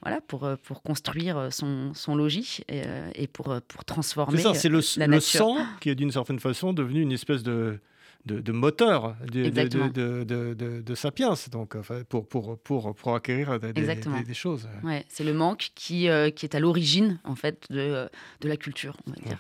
voilà, 0.02 0.20
pour, 0.26 0.48
pour 0.62 0.83
construire 0.83 1.48
son, 1.50 1.94
son 1.94 2.14
logis 2.14 2.61
et, 2.68 2.83
et 3.14 3.26
pour, 3.26 3.55
pour 3.68 3.85
transformer 3.85 4.38
C'est 4.38 4.42
ça, 4.42 4.55
c'est 4.55 4.68
le, 4.68 4.81
le 5.07 5.20
sang 5.20 5.57
qui 5.81 5.90
est 5.90 5.94
d'une 5.94 6.11
certaine 6.11 6.40
façon 6.40 6.72
devenu 6.72 7.00
une 7.00 7.12
espèce 7.12 7.42
de, 7.42 7.78
de, 8.26 8.40
de 8.40 8.52
moteur 8.52 9.16
de, 9.32 9.48
de, 9.50 10.80
de, 10.80 10.94
Sapiens, 10.94 11.35
donc, 11.50 11.76
pour, 12.08 12.26
pour, 12.26 12.58
pour, 12.58 12.94
pour 12.94 13.14
acquérir 13.14 13.58
des, 13.58 13.72
des, 13.72 14.35
choses. 14.35 14.68
Ouais, 14.85 15.04
c'est 15.08 15.24
le 15.24 15.35
manque 15.35 15.70
qui, 15.74 16.08
qui 16.37 16.46
est 16.46 16.54
à 16.54 16.61
l'origine 16.61 17.18
en 17.24 17.35
fait 17.35 17.66
de, 17.70 18.08
de 18.40 18.48
la 18.48 18.56
culture, 18.56 18.96
on 19.06 19.11
va 19.11 19.16
dire. 19.16 19.38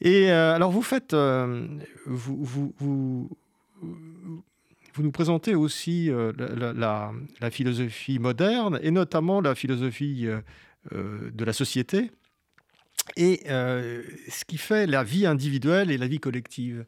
Et 0.00 0.30
alors 0.30 0.70
vous 0.70 0.82
faites, 0.82 1.14
vous, 1.14 2.44
vous, 2.44 2.74
vous, 2.78 3.30
vous 4.94 5.02
nous 5.02 5.12
présentez 5.12 5.54
aussi 5.54 6.10
euh, 6.10 6.32
la, 6.76 7.50
philosophie 7.50 8.18
moderne 8.18 8.78
et 8.82 8.90
notamment 8.90 9.40
la 9.40 9.54
philosophie 9.54 10.26
euh, 10.26 10.40
euh, 10.92 11.30
de 11.32 11.44
la 11.44 11.52
société 11.52 12.10
et 13.16 13.40
ce 13.46 14.44
qui 14.44 14.56
fait 14.56 14.86
la 14.86 15.02
vie 15.02 15.26
individuelle 15.26 15.90
et 15.90 15.98
la 15.98 16.06
vie 16.06 16.20
collective. 16.20 16.84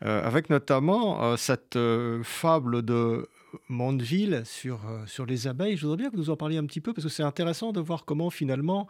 Avec 0.00 0.48
notamment 0.50 1.36
cette 1.36 1.78
fable 2.22 2.82
de 2.82 3.28
Mondeville 3.68 4.42
sur, 4.44 4.80
sur 5.06 5.26
les 5.26 5.46
abeilles. 5.46 5.76
Je 5.76 5.82
voudrais 5.82 5.98
bien 5.98 6.10
que 6.10 6.16
vous 6.16 6.30
en 6.30 6.36
parliez 6.36 6.56
un 6.56 6.64
petit 6.64 6.80
peu 6.80 6.92
parce 6.92 7.04
que 7.04 7.12
c'est 7.12 7.22
intéressant 7.22 7.72
de 7.72 7.80
voir 7.80 8.04
comment 8.04 8.30
finalement 8.30 8.88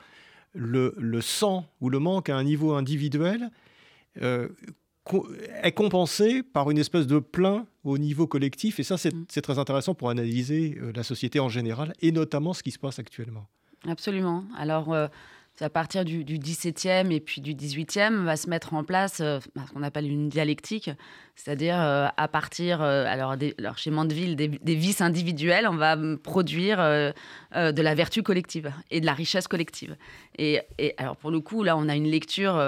le, 0.53 0.95
le 0.99 1.21
sang 1.21 1.67
ou 1.81 1.91
le 1.91 1.99
manque 1.99 2.29
à 2.29 2.37
un 2.37 2.45
niveau 2.45 2.75
individuel 2.75 3.51
est 5.63 5.73
compensé 5.73 6.43
par 6.43 6.71
une 6.71 6.79
espèce 6.79 7.07
de 7.07 7.19
plein 7.19 7.67
au 7.85 7.99
niveau 7.99 8.27
collectif. 8.27 8.81
Et 8.81 8.83
ça, 8.83 8.99
c'est 8.99 9.15
mm. 9.15 9.27
très 9.43 9.59
intéressant 9.59 9.95
pour 9.95 10.11
analyser 10.11 10.79
euh, 10.81 10.93
la 10.95 11.03
société 11.03 11.41
en 11.41 11.49
général 11.49 11.93
et 12.01 12.13
notamment 12.13 12.53
ce 12.53 12.63
qui 12.63 12.71
se 12.71 12.79
passe 12.79 12.99
actuellement. 12.99 13.47
Alors, 13.87 13.99
Alors, 14.57 14.93
euh, 14.93 15.09
à 15.63 15.71
partir 15.71 16.05
du, 16.05 16.25
du, 16.25 16.39
17e 16.39 17.11
et 17.11 17.21
puis 17.21 17.41
du 17.41 17.55
18e, 17.55 18.25
va 18.25 18.37
se 18.37 18.49
mettre 18.49 18.75
en 18.75 18.85
place 18.85 19.21
euh, 19.21 19.41
ce 19.41 19.73
qu'on 19.73 19.83
appelle 19.83 20.11
une 20.11 20.29
dialectique, 20.29 20.91
c'est-à-dire 21.37 21.77
à 21.79 22.29
partir, 22.29 22.83
alors, 22.83 23.37
chez 23.77 23.91
Mandeville, 23.91 24.37
des, 24.37 24.49
des, 24.49 24.75
vices 24.75 25.01
individuels, 25.01 25.67
on 25.67 25.77
va 25.77 25.97
produire 26.23 26.79
de 26.79 27.83
la 27.83 27.95
vertu 27.95 28.23
collective 28.23 28.71
et 28.91 29.01
de 29.01 29.07
la 29.07 29.15
richesse 29.15 29.49
collective. 29.49 29.97
Et, 30.37 30.61
et, 30.79 30.93
alors, 30.99 31.17
pour 31.17 31.31
le 31.31 31.41
coup, 31.41 31.63
là, 31.63 31.79
on 31.79 31.89
a 31.89 31.97
une 31.97 32.09
lecture 32.09 32.61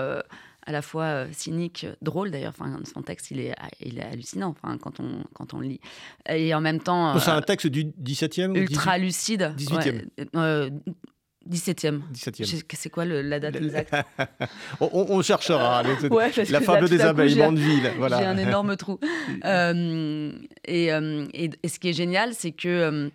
à 0.66 0.72
la 0.72 0.82
fois 0.82 1.04
euh, 1.04 1.26
cynique, 1.32 1.86
drôle 2.02 2.30
d'ailleurs. 2.30 2.54
Enfin, 2.56 2.78
son 2.92 3.02
texte, 3.02 3.30
il 3.30 3.40
est, 3.40 3.54
il 3.80 3.98
est 3.98 4.02
hallucinant 4.02 4.54
enfin, 4.62 4.78
quand, 4.78 5.00
on, 5.00 5.24
quand 5.34 5.54
on 5.54 5.58
le 5.58 5.68
lit. 5.68 5.80
Et 6.28 6.54
en 6.54 6.60
même 6.60 6.80
temps. 6.80 7.18
C'est 7.18 7.30
un 7.30 7.38
euh, 7.38 7.40
texte 7.40 7.66
du 7.66 7.84
17e 7.84 8.56
Ultra 8.56 8.98
lucide. 8.98 9.54
18e. 9.56 10.04
Ouais, 10.34 10.70
17e. 11.50 12.00
17e. 12.12 12.62
C'est 12.74 12.90
quoi 12.90 13.04
le, 13.04 13.22
la 13.22 13.40
date 13.40 13.56
exacte 13.56 13.94
on, 14.80 15.22
cherchera. 15.22 15.82
la 16.50 16.60
fable 16.60 16.88
des 16.88 17.00
abeilles, 17.00 17.36
Mandeville. 17.36 17.92
Voilà. 17.98 18.18
J'ai 18.18 18.26
un 18.26 18.38
énorme 18.38 18.76
trou. 18.76 18.98
euh, 19.44 20.32
et, 20.64 20.86
et, 20.86 21.50
et, 21.62 21.68
ce 21.68 21.78
qui 21.78 21.88
est 21.88 21.94
génial, 21.94 22.34
c'est 22.34 22.52
que, 22.52 23.10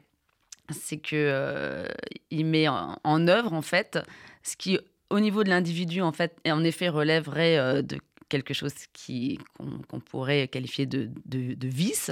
c'est 0.70 0.98
que 0.98 1.86
il 2.32 2.46
met 2.46 2.68
en, 2.68 2.98
en 3.04 3.28
œuvre, 3.28 3.54
en 3.54 3.62
fait, 3.62 4.00
ce 4.44 4.56
qui 4.56 4.80
au 5.10 5.20
niveau 5.20 5.44
de 5.44 5.50
l'individu, 5.50 6.02
en 6.02 6.12
fait, 6.12 6.36
en 6.48 6.64
effet, 6.64 6.90
relèverait 6.90 7.58
euh, 7.58 7.82
de 7.82 7.98
quelque 8.30 8.54
chose 8.54 8.74
qui 8.94 9.40
qu'on 9.58 10.00
pourrait 10.00 10.48
qualifier 10.48 10.86
de, 10.86 11.10
de, 11.26 11.68
vice. 11.68 12.12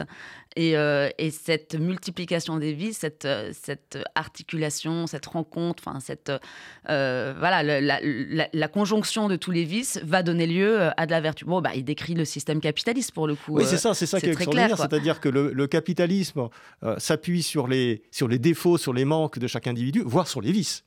Et, 0.56 0.78
euh, 0.78 1.10
et, 1.18 1.32
cette 1.32 1.76
multiplication 1.76 2.58
des 2.58 2.74
vices, 2.74 3.00
cette, 3.00 3.28
cette 3.52 3.98
articulation, 4.16 5.08
cette 5.08 5.26
rencontre, 5.26 5.84
enfin 5.86 6.00
cette 6.00 6.32
euh, 6.90 7.34
voilà, 7.38 7.64
la, 7.64 8.00
la, 8.02 8.68
conjonction 8.68 9.28
de 9.28 9.36
tous 9.36 9.52
les 9.52 9.64
vices 9.64 10.00
va 10.04 10.24
donner 10.24 10.48
lieu 10.48 10.90
à 10.98 11.06
de 11.06 11.12
la 11.12 11.22
vertu. 11.22 11.46
Bon, 11.46 11.62
bah, 11.62 11.72
il 11.76 11.84
décrit 11.84 12.14
le 12.14 12.26
système 12.26 12.62
capitaliste 12.62 13.12
pour 13.12 13.28
le 13.28 13.36
coup. 13.36 13.54
Oui, 13.58 13.66
c'est 13.66 13.78
ça, 13.78 13.94
c'est 13.94 14.06
ça 14.06 14.20
qui 14.20 14.28
est 14.28 14.30
extraordinaire, 14.30 14.78
c'est-à-dire 14.78 15.20
que 15.20 15.30
le, 15.30 15.52
le 15.52 15.68
capitalisme 15.68 16.50
s'appuie 16.98 17.44
sur 17.44 17.68
les, 17.68 18.04
sur 18.12 18.28
les 18.28 18.40
défauts, 18.40 18.78
sur 18.78 18.94
les 18.94 19.06
manques 19.06 19.40
de 19.40 19.48
chaque 19.48 19.68
individu, 19.68 20.02
voire 20.06 20.28
sur 20.28 20.42
les 20.42 20.52
vices 20.52 20.84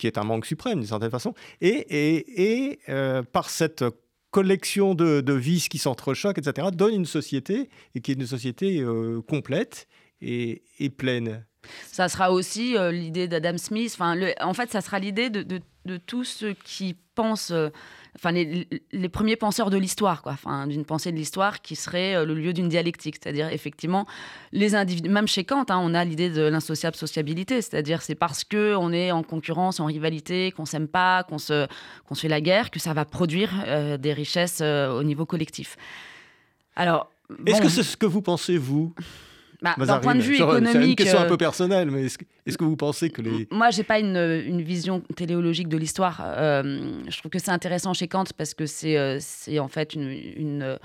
qui 0.00 0.06
est 0.06 0.18
un 0.18 0.24
manque 0.24 0.46
suprême 0.46 0.78
d'une 0.78 0.88
certaine 0.88 1.10
façon, 1.10 1.34
et, 1.60 1.68
et, 1.68 2.70
et 2.70 2.78
euh, 2.88 3.22
par 3.22 3.50
cette 3.50 3.84
collection 4.30 4.94
de, 4.94 5.32
vices 5.32 5.68
qui 5.68 5.78
s'entrechoquent, 5.78 6.38
etc., 6.38 6.68
donne 6.72 6.94
une 6.94 7.06
société, 7.06 7.68
et 7.94 8.00
qui 8.00 8.12
est 8.12 8.14
une 8.14 8.26
société 8.26 8.80
euh, 8.80 9.20
complète 9.22 9.88
et, 10.20 10.62
pleine. 10.96 11.44
Ça 11.90 12.08
sera 12.08 12.32
aussi 12.32 12.76
euh, 12.76 12.90
l'idée 12.90 13.28
d'Adam 13.28 13.58
Smith, 13.58 13.92
enfin, 13.94 14.18
en 14.40 14.54
fait, 14.54 14.70
ça 14.70 14.80
sera 14.80 14.98
l'idée 14.98 15.30
de, 15.30 15.60
tous 16.06 16.24
ceux 16.24 16.54
qui 16.64 16.96
enfin 17.22 18.32
les, 18.32 18.66
les, 18.92 19.08
premiers 19.08 19.36
penseurs 19.36 19.70
de 19.70 19.76
l'histoire, 19.76 20.22
quoi, 20.22 20.32
enfin 20.32 20.66
d'une 20.66 20.84
pensée 20.84 21.12
de 21.12 21.16
l'histoire 21.16 21.62
qui 21.62 21.76
serait 21.76 22.16
euh, 22.16 22.24
le 22.24 22.34
lieu 22.34 22.52
d'une 22.52 22.68
dialectique, 22.68 23.16
c'est-à-dire 23.22 23.48
effectivement 23.50 24.06
les 24.52 24.74
individus, 24.74 25.08
même 25.08 25.28
chez 25.28 25.44
Kant, 25.44 25.64
hein, 25.68 25.80
on 25.80 25.94
a 25.94 26.04
l'idée 26.04 26.30
de 26.30 26.42
l'insociable 26.42 26.96
sociabilité, 26.96 27.62
c'est-à-dire 27.62 28.02
c'est 28.02 28.14
parce 28.14 28.44
que 28.44 28.74
on 28.76 28.92
est 28.92 29.12
en 29.12 29.22
concurrence, 29.22 29.80
en 29.80 29.86
rivalité, 29.86 30.52
qu'on 30.52 30.66
s'aime 30.66 30.88
pas, 30.88 31.22
qu'on 31.24 31.38
se, 31.38 31.66
qu'on 32.06 32.14
se 32.14 32.22
fait 32.22 32.28
la 32.28 32.40
guerre, 32.40 32.70
que 32.70 32.80
ça 32.80 32.92
va 32.92 33.04
produire 33.04 33.52
euh, 33.66 33.96
des 33.96 34.12
richesses 34.12 34.60
euh, 34.60 34.90
au 34.92 35.02
niveau 35.02 35.26
collectif. 35.26 35.76
Alors, 36.76 37.10
est-ce 37.46 37.60
que 37.60 37.68
c'est 37.68 37.82
ce 37.82 37.96
que 37.96 38.06
vous 38.06 38.22
pensez 38.22 38.58
vous? 38.58 38.94
Bah, 39.62 39.74
d'un 39.78 39.98
point 39.98 40.14
de 40.14 40.20
vue 40.20 40.36
économique. 40.36 40.72
C'est 40.72 40.84
une 40.84 40.96
question 40.96 41.18
un 41.20 41.26
peu 41.26 41.36
personnelle, 41.36 41.90
mais 41.90 42.06
est-ce 42.06 42.58
que, 42.58 42.64
vous 42.64 42.76
pensez 42.76 43.10
que 43.10 43.22
les. 43.22 43.48
Moi, 43.50 43.70
j'ai 43.70 43.84
pas 43.84 43.98
une, 43.98 44.16
une, 44.16 44.62
vision 44.62 45.02
téléologique 45.16 45.68
de 45.68 45.76
l'histoire. 45.76 46.22
je 46.22 47.18
trouve 47.18 47.30
que 47.30 47.38
c'est 47.38 47.50
intéressant 47.50 47.94
chez 47.94 48.08
Kant 48.08 48.24
parce 48.36 48.54
que 48.54 48.66
c'est 48.66 49.18
c'est 49.20 49.58
en 49.58 49.68
fait 49.68 49.94
une, 49.94 50.10
une 50.36 50.78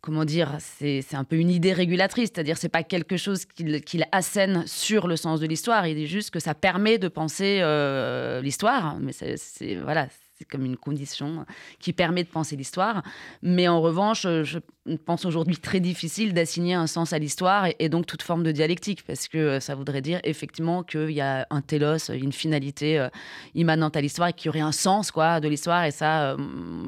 comment 0.00 0.24
dire, 0.24 0.56
c'est 0.60 1.04
un 1.12 1.24
peu 1.24 1.36
une 1.36 1.50
idée 1.50 1.72
régulatrice, 1.72 2.30
c'est-à-dire 2.34 2.56
c'est 2.56 2.68
pas 2.68 2.82
quelque 2.82 3.16
chose 3.16 3.44
qu'il 3.44 4.06
assène 4.12 4.64
sur 4.66 5.06
le 5.06 5.16
sens 5.16 5.40
de 5.40 5.46
l'histoire, 5.46 5.86
il 5.86 5.94
dit 5.94 6.06
juste 6.06 6.30
que 6.30 6.40
ça 6.40 6.54
permet 6.54 6.98
de 6.98 7.08
penser 7.08 7.60
euh, 7.60 8.40
l'histoire, 8.40 8.96
mais 9.00 9.12
c'est 9.12 9.76
voilà, 9.76 10.08
c'est 10.40 10.48
comme 10.48 10.64
une 10.64 10.78
condition 10.78 11.44
qui 11.80 11.92
permet 11.92 12.24
de 12.24 12.28
penser 12.30 12.56
l'histoire. 12.56 13.02
Mais 13.42 13.68
en 13.68 13.82
revanche, 13.82 14.22
je 14.22 14.58
pense 15.04 15.26
aujourd'hui 15.26 15.58
très 15.58 15.80
difficile 15.80 16.32
d'assigner 16.32 16.72
un 16.72 16.86
sens 16.86 17.12
à 17.12 17.18
l'histoire 17.18 17.66
et, 17.78 17.90
donc 17.90 18.06
toute 18.06 18.22
forme 18.22 18.42
de 18.42 18.50
dialectique, 18.50 19.04
parce 19.06 19.28
que 19.28 19.60
ça 19.60 19.74
voudrait 19.74 20.00
dire 20.00 20.18
effectivement 20.24 20.82
qu'il 20.82 21.10
y 21.10 21.20
a 21.20 21.46
un 21.50 21.60
télos, 21.60 22.10
une 22.10 22.32
finalité 22.32 22.98
euh, 22.98 23.08
immanente 23.54 23.98
à 23.98 24.00
l'histoire 24.00 24.28
et 24.28 24.32
qu'il 24.32 24.46
y 24.46 24.48
aurait 24.48 24.60
un 24.60 24.72
sens 24.72 25.10
quoi, 25.10 25.40
de 25.40 25.48
l'histoire. 25.48 25.84
Et 25.84 25.90
ça, 25.90 26.30
euh, 26.30 26.36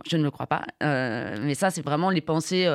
je 0.08 0.16
ne 0.16 0.22
le 0.22 0.30
crois 0.30 0.46
pas. 0.46 0.64
Euh, 0.82 1.36
mais 1.42 1.54
ça, 1.54 1.68
c'est 1.70 1.84
vraiment 1.84 2.08
les 2.08 2.22
pensées 2.22 2.74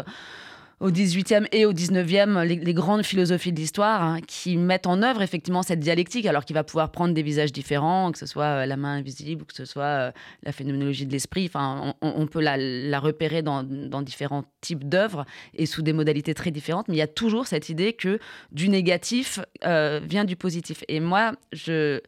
au 0.80 0.92
18e 0.92 1.48
et 1.52 1.66
au 1.66 1.74
19e, 1.74 2.44
les, 2.44 2.74
grandes 2.74 3.04
philosophies 3.04 3.52
de 3.52 3.60
l'histoire 3.60 4.04
hein, 4.04 4.20
qui 4.28 4.58
mettent 4.58 4.86
en 4.86 5.02
œuvre 5.02 5.24
effectivement 5.24 5.64
cette 5.64 5.80
dialectique, 5.80 6.28
alors 6.28 6.46
qu'il 6.46 6.54
va 6.54 6.64
pouvoir 6.64 6.92
prendre 6.92 7.16
des 7.16 7.24
visages 7.24 7.52
différents, 7.52 8.12
que 8.12 8.20
ce 8.20 8.28
soit 8.28 8.44
euh, 8.44 8.66
la 8.68 8.78
main 8.78 8.98
invisible 8.98 9.46
que 9.46 9.56
ce 9.56 9.66
soit 9.66 9.84
euh, 9.84 10.12
la 10.44 10.52
phénoménologie 10.52 11.08
de 11.08 11.12
l'esprit. 11.12 11.46
Enfin, 11.48 11.96
on, 12.02 12.28
peut 12.28 12.42
la, 12.42 13.00
repérer 13.00 13.42
dans, 13.42 13.64
différents 13.64 14.44
types 14.62 14.88
d'œuvres 14.88 15.26
et 15.56 15.66
sous 15.66 15.82
des 15.82 15.94
modalités 15.94 16.36
très 16.36 16.52
différentes, 16.52 16.88
mais 16.88 16.96
il 16.96 17.00
y 17.00 17.02
a 17.02 17.08
toujours 17.08 17.48
cette 17.48 17.70
idée 17.70 17.94
que 17.94 18.20
du 18.52 18.70
négatif 18.70 19.40
euh, 19.66 20.00
vient 20.04 20.26
du 20.26 20.36
positif. 20.36 20.84
Et 20.88 21.00
moi, 21.00 21.34
je 21.54 22.02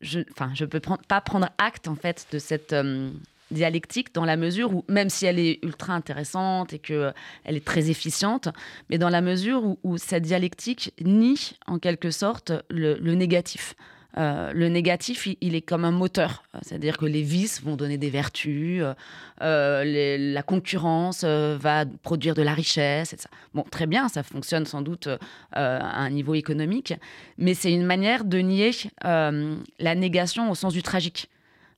je, 0.00 0.20
je 0.54 0.64
peux 0.64 0.80
pas 0.80 1.20
prendre 1.20 1.48
acte 1.58 1.88
en 1.88 1.96
fait 1.96 2.26
de 2.30 2.38
cette 2.38 2.72
dialectique 3.50 4.14
dans 4.14 4.24
la 4.24 4.36
mesure 4.36 4.74
où, 4.74 4.84
même 4.88 5.08
si 5.08 5.26
elle 5.26 5.38
est 5.38 5.58
ultra 5.64 5.94
intéressante 5.94 6.72
et 6.72 6.78
qu'elle 6.78 7.14
est 7.46 7.64
très 7.64 7.90
efficiente, 7.90 8.48
mais 8.90 8.98
dans 8.98 9.08
la 9.08 9.20
mesure 9.20 9.76
où, 9.82 9.98
cette 9.98 10.22
dialectique 10.22 10.92
nie 11.02 11.52
en 11.66 11.78
quelque 11.78 12.10
sorte 12.10 12.52
le, 12.70 12.96
négatif. 13.14 13.74
Euh, 14.16 14.52
le 14.52 14.68
négatif, 14.68 15.28
il, 15.40 15.54
est 15.54 15.60
comme 15.60 15.84
un 15.84 15.90
moteur, 15.90 16.44
c'est-à-dire 16.62 16.96
que 16.96 17.06
les 17.06 17.22
vices 17.22 17.62
vont 17.62 17.76
donner 17.76 17.98
des 17.98 18.10
vertus, 18.10 18.82
euh, 19.42 20.18
la 20.34 20.42
concurrence 20.42 21.22
euh, 21.24 21.56
va 21.58 21.84
produire 22.02 22.34
de 22.34 22.42
la 22.42 22.54
richesse, 22.54 23.12
etc. 23.12 23.28
Bon, 23.54 23.62
très 23.62 23.86
bien, 23.86 24.08
ça 24.08 24.22
fonctionne 24.22 24.66
sans 24.66 24.82
doute 24.82 25.08
à 25.52 26.00
un 26.00 26.10
niveau 26.10 26.34
économique, 26.34 26.94
mais 27.38 27.54
c'est 27.54 27.72
une 27.72 27.84
manière 27.84 28.24
de 28.24 28.38
nier 28.38 28.70
la 29.02 29.94
négation 29.94 30.50
au 30.50 30.54
sens 30.54 30.72
du 30.72 30.82
tragique. 30.82 31.28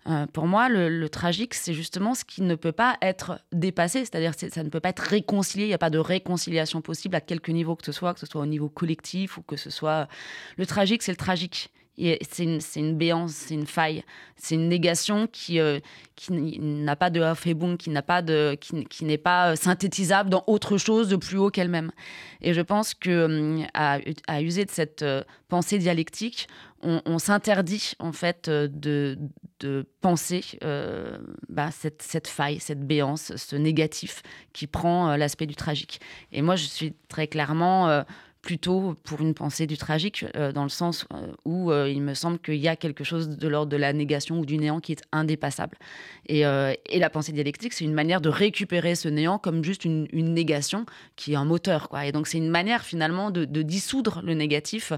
Euh, 0.07 0.27
pour 0.27 0.47
moi, 0.47 0.69
le, 0.69 1.09
tragique, 1.09 1.55
c'est 1.55 1.75
justement 1.75 2.15
ce 2.15 2.25
qui 2.25 2.43
ne 2.43 2.55
peut 2.55 2.73
pas 2.73 2.97
être 3.03 3.41
dépassé, 3.53 4.01
c'est-à-dire 4.01 4.33
ça 4.35 4.63
ne 4.63 4.69
peut 4.69 4.81
pas 4.81 4.91
être 4.91 5.01
réconcilié, 5.01 5.65
il 5.65 5.69
n'y 5.69 5.75
a 5.75 5.79
pas 5.79 5.91
de 5.91 5.99
réconciliation 5.99 6.81
possible 6.81 7.17
à 7.17 7.21
quelque 7.21 7.53
niveau 7.53 7.77
que 7.77 7.85
ce 7.85 7.93
soit, 7.93 8.15
que 8.15 8.21
ce 8.21 8.27
soit 8.27 8.41
au 8.41 8.47
niveau 8.47 8.69
collectif 8.69 9.37
ou 9.37 9.43
que 9.43 9.57
ce 9.57 9.71
soit... 9.71 10.09
Le 10.57 10.67
tragique, 10.67 11.03
c'est 11.03 11.13
le 11.13 11.17
tragique. 11.17 11.71
C'est 12.31 12.45
une, 12.77 12.97
béance, 12.97 13.33
c'est 13.33 13.53
une 13.53 13.67
faille, 13.67 14.05
c'est 14.35 14.55
une 14.55 14.71
négation 14.71 15.27
qui, 15.27 15.61
euh, 15.61 15.81
qui 16.17 16.59
n'a 16.59 16.97
pas 16.97 17.11
de 17.11 17.21
Hafebung, 17.21 17.77
qui 17.77 17.91
n'a 17.91 18.01
pas 18.01 18.23
qui, 18.57 18.87
qui 18.87 19.05
n'est 19.05 19.19
pas 19.19 19.51
euh, 19.51 19.57
synthétisable 19.57 20.31
dans 20.31 20.43
autre 20.47 20.79
chose 20.79 21.11
de 21.11 21.17
plus 21.17 21.37
haut 21.37 21.51
qu'elle-même. 21.51 21.93
Et 22.41 22.55
je 22.55 22.63
pense 22.63 22.95
que 22.95 23.61
à, 23.75 23.99
à, 24.29 24.41
user 24.41 24.65
de 24.65 24.71
cette 24.71 25.05
pensée 25.49 25.77
dialectique, 25.77 26.49
on, 26.83 27.19
s'interdit 27.19 27.93
en 27.99 28.13
fait 28.13 28.49
euh, 28.49 28.69
de, 28.71 29.19
de 29.61 29.87
penser 30.01 30.45
euh, 30.65 31.19
bah, 31.49 31.71
cette, 31.71 32.03
cette, 32.03 32.27
faille, 32.27 32.61
cette 32.61 32.87
béance, 32.87 33.37
ce 33.37 33.57
négatif 33.57 34.23
qui 34.53 34.67
prend 34.67 35.11
euh, 35.11 35.17
l'aspect 35.17 35.47
du 35.47 35.57
tragique. 35.57 36.01
Et 36.33 36.43
moi, 36.43 36.57
je 36.57 36.65
suis 36.65 36.95
très 37.09 37.27
clairement 37.27 38.05
plutôt 38.43 38.95
pour 39.05 39.21
une 39.21 39.35
pensée 39.35 39.67
du 39.67 39.77
tragique, 39.77 40.25
euh, 40.35 40.53
dans 40.53 40.63
le 40.63 40.71
sens 40.71 41.07
euh, 41.13 41.33
où 41.45 41.71
euh, 41.71 41.91
il 41.91 42.01
me 42.01 42.15
semble 42.15 42.39
qu'il 42.39 42.57
y 42.57 42.69
a 42.69 42.77
quelque 42.77 43.05
chose 43.05 43.29
de 43.29 43.49
l'ordre 43.49 43.71
de 43.71 43.77
la 43.77 43.93
négation 43.93 44.39
ou 44.39 44.47
du 44.47 44.57
néant 44.57 44.81
qui 44.81 44.93
est 44.93 45.03
indépassable. 45.13 45.77
Et, 46.27 46.41
et 46.41 46.99
la 46.99 47.11
pensée 47.11 47.33
dialectique, 47.33 47.73
c'est 47.73 47.85
une 47.85 47.93
manière 47.93 48.21
de 48.21 48.29
récupérer 48.29 48.95
ce 48.95 49.09
néant 49.09 49.39
comme 49.39 49.65
juste 49.65 49.85
une, 49.85 50.07
négation 50.13 50.87
qui 51.17 51.33
est 51.33 51.37
un 51.37 51.45
moteur. 51.45 51.89
Quoi. 51.89 52.07
Et 52.07 52.13
donc 52.13 52.29
c'est 52.29 52.39
une 52.39 52.51
manière 52.51 52.85
finalement 52.85 53.31
de, 53.31 53.45
de 53.45 53.63
dissoudre 53.63 54.21
le 54.23 54.35
négatif 54.35 54.93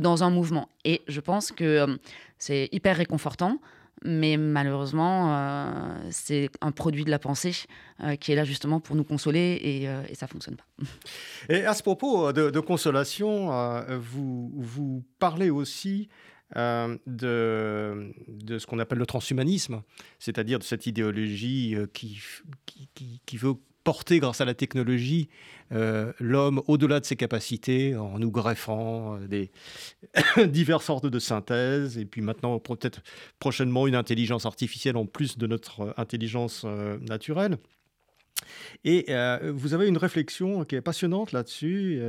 dans 0.00 0.24
un 0.24 0.30
mouvement. 0.30 0.68
Et 0.84 1.02
je 1.06 1.20
pense 1.20 1.52
que 1.52 1.98
c'est 2.38 2.68
hyper 2.72 2.96
réconfortant 2.96 3.60
mais 4.04 4.36
malheureusement, 4.36 5.36
euh, 5.36 6.08
c'est 6.10 6.50
un 6.60 6.72
produit 6.72 7.04
de 7.04 7.10
la 7.10 7.18
pensée 7.18 7.54
euh, 8.02 8.16
qui 8.16 8.32
est 8.32 8.34
là 8.34 8.44
justement 8.44 8.80
pour 8.80 8.96
nous 8.96 9.04
consoler 9.04 9.58
et, 9.62 9.88
euh, 9.88 10.02
ça 10.14 10.26
fonctionne 10.26 10.56
pas. 10.56 10.64
Et 11.48 11.64
à 11.64 11.74
ce 11.74 11.82
propos 11.82 12.32
de, 12.32 12.60
consolation, 12.60 13.50
vous, 14.00 15.04
parlez 15.18 15.50
aussi 15.50 16.08
de, 16.54 16.98
ce 18.58 18.66
qu'on 18.66 18.78
appelle 18.78 18.98
le 18.98 19.06
transhumanisme, 19.06 19.82
c'est-à-dire 20.18 20.58
de 20.58 20.64
cette 20.64 20.86
idéologie 20.86 21.76
qui, 21.92 22.20
qui, 23.26 23.36
veut 23.36 23.54
porter 23.84 24.20
grâce 24.20 24.40
à 24.40 24.44
la 24.44 24.54
technologie 24.54 25.28
euh, 25.72 26.12
l'homme 26.20 26.62
au-delà 26.66 27.00
de 27.00 27.06
ses 27.06 27.16
capacités 27.16 27.96
en 27.96 28.18
nous 28.18 28.30
greffant 28.30 29.16
euh, 29.16 29.26
des 29.26 29.50
diverses 30.48 30.84
sortes 30.84 31.06
de 31.06 31.18
synthèses 31.18 31.96
et 31.96 32.04
puis 32.04 32.20
maintenant 32.20 32.58
peut-être 32.58 33.00
prochainement 33.38 33.86
une 33.86 33.94
intelligence 33.94 34.44
artificielle 34.44 34.96
en 34.96 35.06
plus 35.06 35.38
de 35.38 35.46
notre 35.46 35.80
euh, 35.80 35.92
intelligence 35.96 36.66
naturelle. 37.08 37.56
Et 38.84 39.06
vous 39.44 39.72
avez 39.72 39.86
une 39.86 39.96
réflexion 39.96 40.64
qui 40.64 40.74
est 40.74 40.80
passionnante 40.80 41.30
là-dessus, 41.30 42.02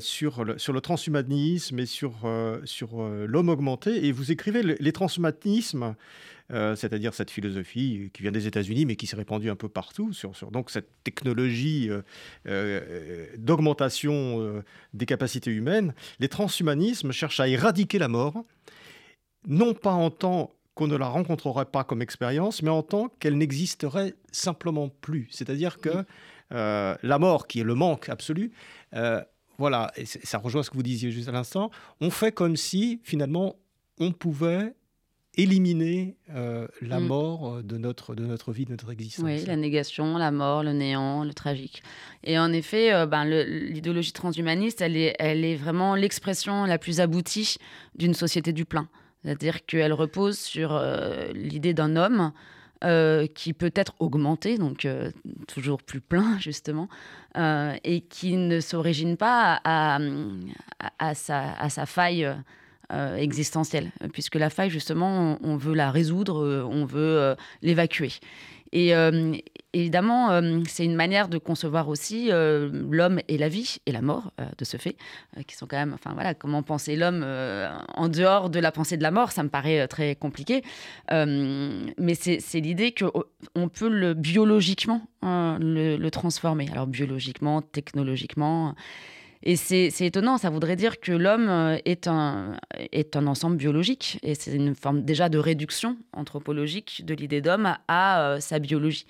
sur, 0.00 0.44
le, 0.44 0.58
sur 0.58 0.72
le 0.72 0.80
transhumanisme 0.80 1.78
et 1.78 1.86
sur, 1.86 2.28
sur 2.64 3.08
l'homme 3.08 3.48
augmenté. 3.48 4.04
Et 4.04 4.10
vous 4.10 4.32
écrivez 4.32 4.62
les 4.62 4.92
transhumanismes 4.92 5.94
euh, 6.50 6.74
c'est-à-dire 6.76 7.12
cette 7.12 7.30
philosophie 7.30 8.10
qui 8.14 8.22
vient 8.22 8.32
des 8.32 8.46
États-Unis 8.46 8.86
mais 8.86 8.96
qui 8.96 9.06
s'est 9.06 9.16
répandue 9.16 9.50
un 9.50 9.56
peu 9.56 9.68
partout 9.68 10.14
sur, 10.14 10.32
donc 10.50 10.70
cette 10.70 10.88
technologie 11.04 11.90
euh, 11.90 12.00
euh, 12.46 13.26
d'augmentation 13.36 14.62
des 14.94 15.06
capacités 15.06 15.50
humaines. 15.50 15.94
Les 16.20 16.28
transhumanismes 16.28 17.12
cherchent 17.12 17.40
à 17.40 17.48
éradiquer 17.48 17.98
la 17.98 18.08
mort, 18.08 18.44
non 19.46 19.74
pas 19.74 19.92
en 19.92 20.10
tant 20.10 20.54
qu'on 20.74 20.86
ne 20.86 20.96
la 20.96 21.08
rencontrerait 21.08 21.66
pas 21.66 21.84
comme 21.84 22.02
expérience, 22.02 22.62
mais 22.62 22.70
en 22.70 22.82
tant 22.82 23.08
qu'elle 23.20 23.36
n'existerait 23.36 24.14
simplement 24.30 24.88
plus. 24.88 25.28
C'est-à-dire 25.30 25.78
que 25.78 26.04
la 26.50 27.18
mort, 27.18 27.46
qui 27.46 27.60
est 27.60 27.64
le 27.64 27.74
manque 27.74 28.08
absolu, 28.08 28.52
voilà, 29.58 29.90
et 29.96 30.06
ça 30.06 30.38
rejoint 30.38 30.62
ce 30.62 30.70
que 30.70 30.76
vous 30.76 30.82
disiez 30.82 31.10
juste 31.10 31.28
à 31.28 31.32
l'instant, 31.32 31.70
on 32.00 32.10
fait 32.10 32.32
comme 32.32 32.56
si 32.56 33.00
finalement 33.02 33.56
on 33.98 34.12
pouvait 34.12 34.72
éliminer 35.38 36.16
euh, 36.34 36.66
la 36.82 36.98
mm. 36.98 37.06
mort 37.06 37.46
euh, 37.46 37.62
de 37.62 37.78
notre, 37.78 38.14
de 38.14 38.26
notre 38.26 38.52
vie, 38.52 38.64
de 38.64 38.72
notre 38.72 38.90
existence. 38.90 39.24
Oui, 39.24 39.44
la 39.46 39.56
négation, 39.56 40.18
la 40.18 40.32
mort, 40.32 40.64
le 40.64 40.72
néant, 40.72 41.24
le 41.24 41.32
tragique. 41.32 41.82
Et 42.24 42.38
en 42.38 42.52
effet, 42.52 42.92
euh, 42.92 43.06
ben, 43.06 43.24
l'idéologie 43.24 44.12
transhumaniste, 44.12 44.80
elle 44.80 44.96
est, 44.96 45.14
elle 45.18 45.44
est 45.44 45.54
vraiment 45.54 45.94
l'expression 45.94 46.64
la 46.64 46.76
plus 46.76 47.00
aboutie 47.00 47.56
d'une 47.94 48.14
société 48.14 48.52
du 48.52 48.64
plein. 48.64 48.88
C'est-à-dire 49.22 49.64
qu'elle 49.64 49.92
repose 49.92 50.38
sur 50.38 50.80
l'idée 51.34 51.74
d'un 51.74 51.96
homme 51.96 52.32
qui 53.34 53.52
peut 53.52 53.72
être 53.74 53.94
augmenté, 53.98 54.58
donc 54.58 54.86
toujours 55.48 55.82
plus 55.82 56.00
plein 56.00 56.38
justement, 56.40 56.88
et 57.36 58.00
qui 58.08 58.36
ne 58.36 58.60
s'origine 58.60 59.16
pas 59.16 59.60
à, 59.64 59.98
à, 61.00 61.14
sa, 61.16 61.52
à, 61.54 61.68
sa, 61.68 61.84
faille 61.84 62.32
euh, 62.90 63.16
existentielle, 63.16 63.90
puisque 64.14 64.36
la 64.36 64.48
faille, 64.48 64.70
justement, 64.70 65.38
on, 65.42 65.58
veut 65.58 65.74
la 65.74 65.90
résoudre, 65.90 66.42
euh, 66.42 66.64
on 66.64 66.86
veut 66.86 67.18
euh, 67.18 67.34
l'évacuer. 67.60 68.12
Et 68.72 68.92
évidemment, 69.72 70.42
c'est 70.66 70.84
une 70.84 70.94
manière 70.94 71.30
de 71.30 71.38
concevoir 71.38 71.88
aussi 71.88 72.28
l'homme 72.30 73.18
et 73.26 73.38
la 73.38 73.48
vie 73.48 73.78
et 73.86 73.92
la 73.92 74.02
mort, 74.02 74.30
de 74.58 74.64
ce 74.66 74.76
fait, 74.76 74.98
qui 75.46 75.56
sont 75.56 75.66
quand 75.66 75.78
même, 75.78 75.94
enfin 75.94 76.12
voilà, 76.12 76.34
comment 76.34 76.62
penser 76.62 76.94
l'homme 76.94 77.24
en 77.94 78.08
dehors 78.10 78.50
de 78.50 78.60
la 78.60 78.70
pensée 78.70 78.98
de 78.98 79.02
la 79.02 79.10
mort, 79.10 79.32
ça 79.32 79.42
me 79.42 79.48
paraît 79.48 79.88
très 79.88 80.16
compliqué. 80.16 80.60
mais 81.10 82.14
c'est 82.14 82.60
l'idée 82.60 82.92
qu'on 82.92 83.70
peut 83.70 83.88
le 83.88 84.12
biologiquement 84.12 85.00
hein, 85.22 85.56
le, 85.62 86.06
transformer. 86.10 86.68
Alors 86.70 86.86
biologiquement, 86.86 87.62
technologiquement. 87.62 88.74
Et 89.42 89.56
c'est 89.56 90.00
étonnant, 90.00 90.36
ça 90.36 90.50
voudrait 90.50 90.76
dire 90.76 90.98
que 91.00 91.12
l'homme 91.12 91.48
euh, 91.48 91.78
est 91.84 92.08
un, 92.08 92.56
est 92.92 93.16
un 93.16 93.26
ensemble 93.26 93.56
biologique. 93.56 94.18
Et 94.22 94.34
c'est 94.34 94.54
une 94.54 94.74
forme 94.74 95.02
déjà 95.02 95.28
de 95.28 95.38
réduction 95.38 95.96
anthropologique 96.12 97.02
de 97.04 97.14
l'idée 97.14 97.40
d'homme 97.40 97.76
à, 97.86 98.22
euh, 98.22 98.40
sa 98.40 98.58
biologie. 98.58 99.06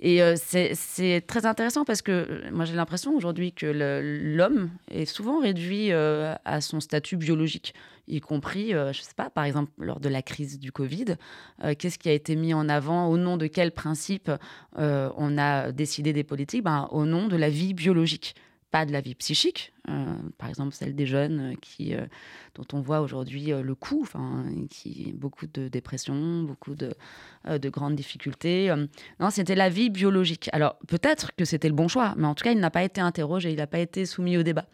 Et 0.00 0.22
euh, 0.22 0.34
c'est 0.36 1.24
très 1.26 1.46
intéressant 1.46 1.84
parce 1.84 2.02
que 2.02 2.50
moi 2.50 2.64
j'ai 2.64 2.74
l'impression 2.74 3.14
aujourd'hui 3.14 3.52
que 3.52 3.66
l'homme 3.66 4.70
est 4.90 5.04
souvent 5.04 5.40
réduit 5.40 5.92
à 5.92 6.60
son 6.60 6.80
statut 6.80 7.16
biologique, 7.16 7.74
y 8.08 8.18
compris, 8.18 8.70
je 8.72 8.88
ne 8.88 8.92
sais 8.92 9.14
pas, 9.16 9.30
par 9.30 9.44
exemple 9.44 9.70
lors 9.78 10.00
de 10.00 10.08
la 10.08 10.20
crise 10.20 10.58
du 10.58 10.72
Covid, 10.72 11.14
qu'est-ce 11.78 12.00
qui 12.00 12.08
a 12.08 12.12
été 12.12 12.34
mis 12.34 12.52
en 12.52 12.68
avant, 12.68 13.06
au 13.06 13.16
nom 13.16 13.36
de 13.36 13.46
quel 13.46 13.70
principe 13.70 14.32
on 14.76 15.38
a 15.38 15.70
décidé 15.70 16.12
des 16.12 16.24
politiques? 16.24 16.64
Ben, 16.64 16.88
Au 16.90 17.06
nom 17.06 17.28
de 17.28 17.36
la 17.36 17.48
vie 17.48 17.72
biologique 17.72 18.34
pas 18.74 18.86
de 18.86 18.90
la 18.90 19.00
vie 19.00 19.14
psychique, 19.14 19.72
par 20.38 20.48
exemple 20.48 20.74
celle 20.74 20.94
des 20.94 21.06
jeunes 21.06 21.52
euh, 21.52 21.54
qui, 21.60 21.94
euh, 21.94 22.06
dont 22.54 22.66
on 22.72 22.80
voit 22.80 23.00
aujourd'hui 23.00 23.46
le 23.46 23.74
coût, 23.74 24.08
qui 24.70 25.12
beaucoup 25.12 25.46
de 25.46 25.68
dépression, 25.68 26.42
beaucoup 26.42 26.74
de, 26.74 26.94
de 27.48 27.68
grandes 27.68 27.94
difficultés. 27.94 28.72
non, 29.20 29.30
c'était 29.30 29.54
la 29.54 29.68
vie 29.68 29.90
biologique. 29.90 30.48
Alors 30.52 30.76
peut-être 30.86 31.34
que 31.36 31.44
c'était 31.44 31.68
le 31.68 31.74
bon 31.74 31.88
choix, 31.88 32.14
mais 32.16 32.26
en 32.26 32.34
tout 32.34 32.44
cas, 32.44 32.52
il 32.52 32.60
n'a 32.60 32.70
pas 32.70 32.84
été 32.84 33.00
interrogé, 33.00 33.50
il 33.50 33.56
n'a 33.56 33.66
pas 33.66 33.80
été 33.80 34.06
soumis 34.06 34.36
au 34.36 34.42
débat. 34.42 34.66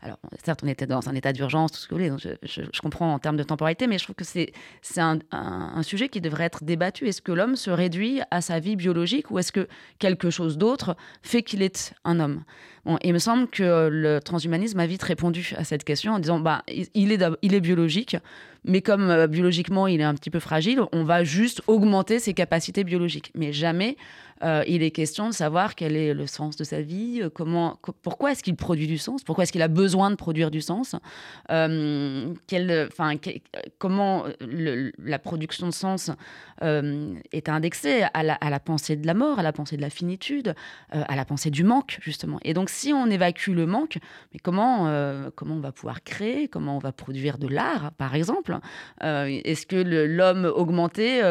Alors 0.00 0.18
certes, 0.44 0.60
on 0.62 0.68
était 0.68 0.86
dans 0.86 1.08
un 1.08 1.14
état 1.14 1.32
d'urgence, 1.32 1.72
tout 1.72 1.78
ce 1.78 1.88
que 1.88 1.94
vous 1.94 2.00
voulez, 2.00 2.10
donc 2.10 2.20
je, 2.20 2.80
comprends 2.80 3.14
en 3.14 3.18
termes 3.18 3.36
de 3.36 3.42
temporalité, 3.42 3.86
mais 3.86 3.98
je 3.98 4.04
trouve 4.04 4.16
que 4.16 4.24
c'est 4.24 4.52
un, 4.96 5.18
un, 5.32 5.72
un 5.74 5.82
sujet 5.82 6.08
qui 6.08 6.20
devrait 6.20 6.44
être 6.44 6.64
débattu. 6.64 7.08
Est-ce 7.08 7.22
que 7.22 7.32
l'homme 7.32 7.56
se 7.56 7.70
réduit 7.70 8.20
à 8.30 8.40
sa 8.40 8.60
vie 8.60 8.76
biologique 8.76 9.30
ou 9.30 9.38
est-ce 9.38 9.52
que 9.52 9.68
quelque 9.98 10.30
chose 10.30 10.58
d'autre 10.58 10.96
fait 11.22 11.42
qu'il 11.42 11.62
est 11.62 11.94
un 12.04 12.20
homme? 12.20 12.44
Bon, 12.84 12.98
Il 13.02 13.14
me 13.14 13.18
semble 13.18 13.48
que 13.48 13.88
le 13.88 14.20
transhumanisme 14.20 14.53
a 14.54 14.86
vite 14.86 15.02
répondu 15.02 15.52
à 15.56 15.64
cette 15.64 15.84
question 15.84 16.12
en 16.12 16.18
disant 16.18 16.40
bah, 16.40 16.62
il, 16.94 17.12
est, 17.12 17.24
il 17.42 17.54
est 17.54 17.60
biologique, 17.60 18.16
mais 18.64 18.80
comme 18.80 19.10
euh, 19.10 19.26
biologiquement 19.26 19.86
il 19.86 20.00
est 20.00 20.04
un 20.04 20.14
petit 20.14 20.30
peu 20.30 20.40
fragile, 20.40 20.80
on 20.92 21.04
va 21.04 21.24
juste 21.24 21.62
augmenter 21.66 22.18
ses 22.18 22.34
capacités 22.34 22.84
biologiques. 22.84 23.30
Mais 23.34 23.52
jamais 23.52 23.96
euh, 24.42 24.64
il 24.66 24.82
est 24.82 24.90
question 24.90 25.28
de 25.28 25.34
savoir 25.34 25.74
quel 25.74 25.96
est 25.96 26.12
le 26.12 26.26
sens 26.26 26.56
de 26.56 26.64
sa 26.64 26.82
vie, 26.82 27.20
euh, 27.22 27.30
comment, 27.30 27.78
pourquoi 28.02 28.32
est-ce 28.32 28.42
qu'il 28.42 28.56
produit 28.56 28.86
du 28.86 28.98
sens, 28.98 29.22
pourquoi 29.22 29.44
est-ce 29.44 29.52
qu'il 29.52 29.62
a 29.62 29.68
besoin 29.68 30.10
de 30.10 30.16
produire 30.16 30.50
du 30.50 30.60
sens, 30.60 30.96
euh, 31.50 32.34
comment 33.78 34.24
la 34.98 35.18
production 35.18 35.66
de 35.66 35.72
sens 35.72 36.10
est 36.60 37.48
indexée 37.48 38.04
à 38.12 38.22
la, 38.22 38.60
pensée 38.60 38.96
de 38.96 39.06
la 39.06 39.14
mort, 39.14 39.38
à 39.38 39.42
la 39.42 39.52
pensée 39.52 39.76
de 39.76 39.82
la 39.82 39.90
finitude, 39.90 40.54
à 40.90 41.16
la 41.16 41.24
pensée 41.24 41.50
du 41.50 41.64
manque, 41.64 41.98
justement. 42.00 42.38
Et 42.42 42.54
donc, 42.54 42.70
si 42.70 42.92
on 42.92 43.06
évacue 43.06 43.50
le 43.50 43.66
manque, 43.66 43.98
mais 44.32 44.38
comment, 44.38 44.84
comment 45.34 45.56
on 45.56 45.60
va 45.60 45.72
pouvoir 45.72 46.02
créer, 46.02 46.48
comment 46.48 46.76
on 46.76 46.80
va 46.80 46.92
produire 46.92 47.38
de 47.38 47.48
l'art, 47.48 47.92
par 47.92 48.14
exemple 48.14 48.53
Est-ce 49.00 49.66
que 49.66 49.76
l'homme 49.76 50.44
augmenté 50.44 51.22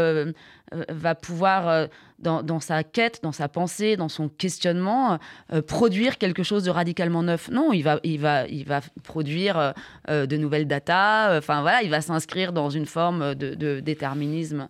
va 0.90 1.16
pouvoir 1.16 1.88
dans, 2.24 2.60
sa 2.60 2.84
quête, 2.84 3.20
dans 3.24 3.32
sa 3.32 3.48
pensée, 3.48 3.98
dans 3.98 4.10
son 4.10 4.30
questionnement, 4.30 5.20
euh, 5.52 5.62
produire 5.62 6.18
quelque 6.18 6.44
chose 6.44 6.64
de 6.64 6.70
radicalement 6.70 7.24
neuf. 7.24 7.50
Non, 7.50 7.74
il 7.74 7.84
va, 7.84 8.00
il 8.04 8.20
va, 8.20 8.48
il 8.48 8.66
va 8.66 8.82
produire 9.04 9.58
euh, 9.58 9.72
euh, 10.10 10.26
de 10.26 10.38
nouvelles 10.38 10.68
datas. 10.68 11.38
Enfin 11.38 11.62
voilà, 11.62 11.84
il 11.84 11.90
va 11.90 12.02
s'inscrire 12.02 12.54
dans 12.54 12.70
une 12.70 12.86
forme 12.86 13.36
de, 13.36 13.80
déterminisme, 13.80 14.68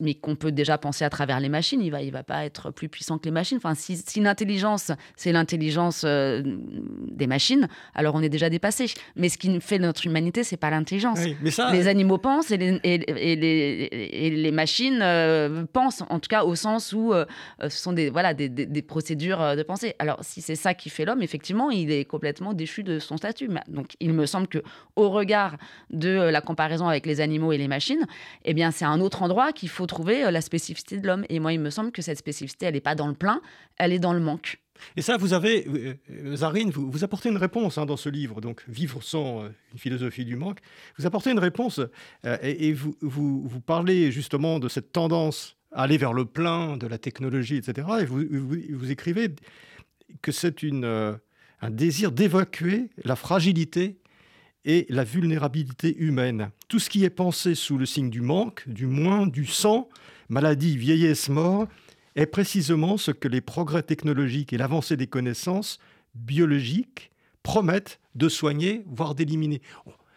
mais 0.00 0.14
qu'on 0.14 0.36
peut 0.36 0.52
déjà 0.52 0.78
penser 0.78 1.04
à 1.04 1.10
travers 1.10 1.40
les 1.40 1.48
machines. 1.48 1.80
Il 1.82 1.90
va, 1.90 2.02
il 2.02 2.10
va 2.10 2.22
pas 2.22 2.44
être 2.44 2.70
plus 2.70 2.88
puissant 2.88 3.18
que 3.18 3.24
les 3.24 3.30
machines. 3.30 3.58
Enfin, 3.58 3.74
si, 3.74 4.20
l'intelligence, 4.20 4.90
c'est 5.16 5.32
l'intelligence 5.32 6.04
des 6.04 7.26
machines, 7.26 7.68
alors 7.94 8.14
on 8.14 8.22
est 8.22 8.28
déjà 8.28 8.50
dépassé. 8.50 8.86
Mais 9.16 9.28
ce 9.28 9.38
qui 9.38 9.60
fait 9.60 9.78
notre 9.78 10.06
humanité, 10.06 10.44
c'est 10.44 10.56
pas 10.56 10.70
l'intelligence. 10.70 11.20
les 11.72 11.88
animaux 11.88 12.18
pensent 12.18 12.50
et 12.50 12.56
les, 12.56 12.80
et, 12.82 12.98
les, 13.36 13.88
et 13.90 14.30
les 14.30 14.52
machines 14.52 14.93
pensent, 15.72 16.02
en 16.08 16.18
tout 16.18 16.28
cas 16.28 16.44
au 16.44 16.54
sens 16.54 16.92
où 16.92 17.12
euh, 17.12 17.24
euh, 17.62 17.68
ce 17.68 17.78
sont 17.78 17.92
des, 17.92 18.10
voilà, 18.10 18.34
des, 18.34 18.48
des, 18.48 18.82
procédures 18.82 19.40
euh, 19.40 19.56
de 19.56 19.62
pensée. 19.62 19.94
Alors, 19.98 20.18
si 20.22 20.42
c'est 20.42 20.56
ça 20.56 20.74
qui 20.74 20.90
fait 20.90 21.04
l'homme, 21.04 21.22
effectivement, 21.22 21.70
il 21.70 21.90
est 21.90 22.04
complètement 22.04 22.52
déchu 22.52 22.82
de 22.82 22.98
son 22.98 23.16
statut. 23.16 23.48
Donc, 23.68 23.94
il 24.00 24.12
me 24.12 24.26
semble 24.26 24.48
que 24.48 24.62
au 24.96 25.10
regard 25.10 25.56
de 25.90 26.10
la 26.10 26.40
comparaison 26.40 26.88
avec 26.88 27.06
les 27.06 27.20
animaux 27.20 27.52
et 27.52 27.58
les 27.58 27.68
machines, 27.68 28.06
eh 28.44 28.54
bien, 28.54 28.70
c'est 28.70 28.84
un 28.84 29.00
autre 29.00 29.22
endroit 29.22 29.52
qu'il 29.52 29.68
faut 29.68 29.86
trouver 29.86 30.30
la 30.30 30.40
spécificité 30.40 30.98
de 30.98 31.06
l'homme. 31.06 31.24
Et 31.28 31.40
moi, 31.40 31.52
il 31.52 31.60
me 31.60 31.70
semble 31.70 31.92
que 31.92 32.02
cette 32.02 32.18
spécificité, 32.18 32.66
elle 32.66 32.74
n'est 32.74 32.80
pas 32.80 32.94
dans 32.94 33.08
le 33.08 33.14
plein, 33.14 33.40
elle 33.78 33.92
est 33.92 33.98
dans 33.98 34.12
le 34.12 34.20
manque. 34.20 34.63
Et 34.96 35.02
ça, 35.02 35.16
vous 35.16 35.32
avez, 35.32 35.66
Zarine, 36.34 36.70
vous, 36.70 37.04
apportez 37.04 37.28
une 37.28 37.36
réponse 37.36 37.78
hein, 37.78 37.86
dans 37.86 37.96
ce 37.96 38.08
livre, 38.08 38.40
donc 38.40 38.64
Vivre 38.68 39.02
sans 39.02 39.44
une 39.44 39.78
philosophie 39.78 40.24
du 40.24 40.36
manque. 40.36 40.58
Vous 40.98 41.06
apportez 41.06 41.30
une 41.30 41.38
réponse 41.38 41.80
et, 42.42 42.72
vous, 42.72 42.96
vous, 43.00 43.60
parlez 43.60 44.10
justement 44.10 44.58
de 44.58 44.68
cette 44.68 44.92
tendance 44.92 45.56
aller 45.74 45.98
vers 45.98 46.12
le 46.12 46.24
plein 46.24 46.76
de 46.76 46.86
la 46.86 46.98
technologie, 46.98 47.56
etc. 47.56 47.88
Et 48.00 48.04
vous, 48.04 48.22
vous, 48.30 48.90
écrivez 48.90 49.34
que 50.22 50.32
c'est 50.32 50.62
euh, 50.64 51.16
un 51.60 51.70
désir 51.70 52.12
d'évacuer 52.12 52.90
la 53.04 53.16
fragilité 53.16 53.98
et 54.64 54.86
la 54.88 55.04
vulnérabilité 55.04 55.94
humaine. 55.98 56.50
Tout 56.68 56.78
ce 56.78 56.88
qui 56.88 57.04
est 57.04 57.10
pensé 57.10 57.54
sous 57.54 57.76
le 57.76 57.84
signe 57.84 58.08
du 58.08 58.22
manque, 58.22 58.66
du 58.66 58.86
moins, 58.86 59.26
du 59.26 59.44
sang, 59.44 59.88
maladie, 60.28 60.76
vieillesse, 60.76 61.28
mort, 61.28 61.66
est 62.16 62.26
précisément 62.26 62.96
ce 62.96 63.10
que 63.10 63.28
les 63.28 63.40
progrès 63.40 63.82
technologiques 63.82 64.52
et 64.52 64.58
l'avancée 64.58 64.96
des 64.96 65.06
connaissances 65.06 65.78
biologiques 66.14 67.10
promettent 67.42 68.00
de 68.14 68.28
soigner, 68.28 68.84
voire 68.86 69.14
d'éliminer. 69.14 69.60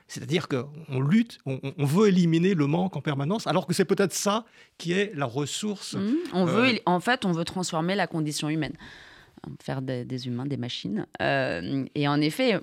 C'est-à-dire 0.07 0.47
qu'on 0.47 1.01
lutte, 1.01 1.39
on, 1.45 1.60
veut 1.79 2.07
éliminer 2.07 2.53
le 2.53 2.65
manque 2.65 2.95
en 2.95 3.01
permanence, 3.01 3.45
alors 3.45 3.67
que 3.67 3.73
c'est 3.73 3.86
peut-être 3.86 4.13
ça 4.13 4.45
qui 4.77 4.93
est 4.93 5.12
la 5.15 5.25
ressource. 5.25 5.95
Mmh. 5.95 6.15
on 6.33 6.45
veut, 6.45 6.75
euh, 6.75 6.79
en 6.86 7.01
fait, 7.01 7.25
on 7.25 7.33
veut 7.33 7.43
transformer 7.43 7.95
la 7.95 8.07
condition 8.07 8.47
humaine 8.47 8.73
faire 9.62 9.81
des, 9.81 10.27
humains 10.27 10.45
des 10.45 10.57
machines. 10.57 11.05
Euh, 11.21 11.86
et 11.95 12.07
en 12.07 12.19
effet, 12.21 12.60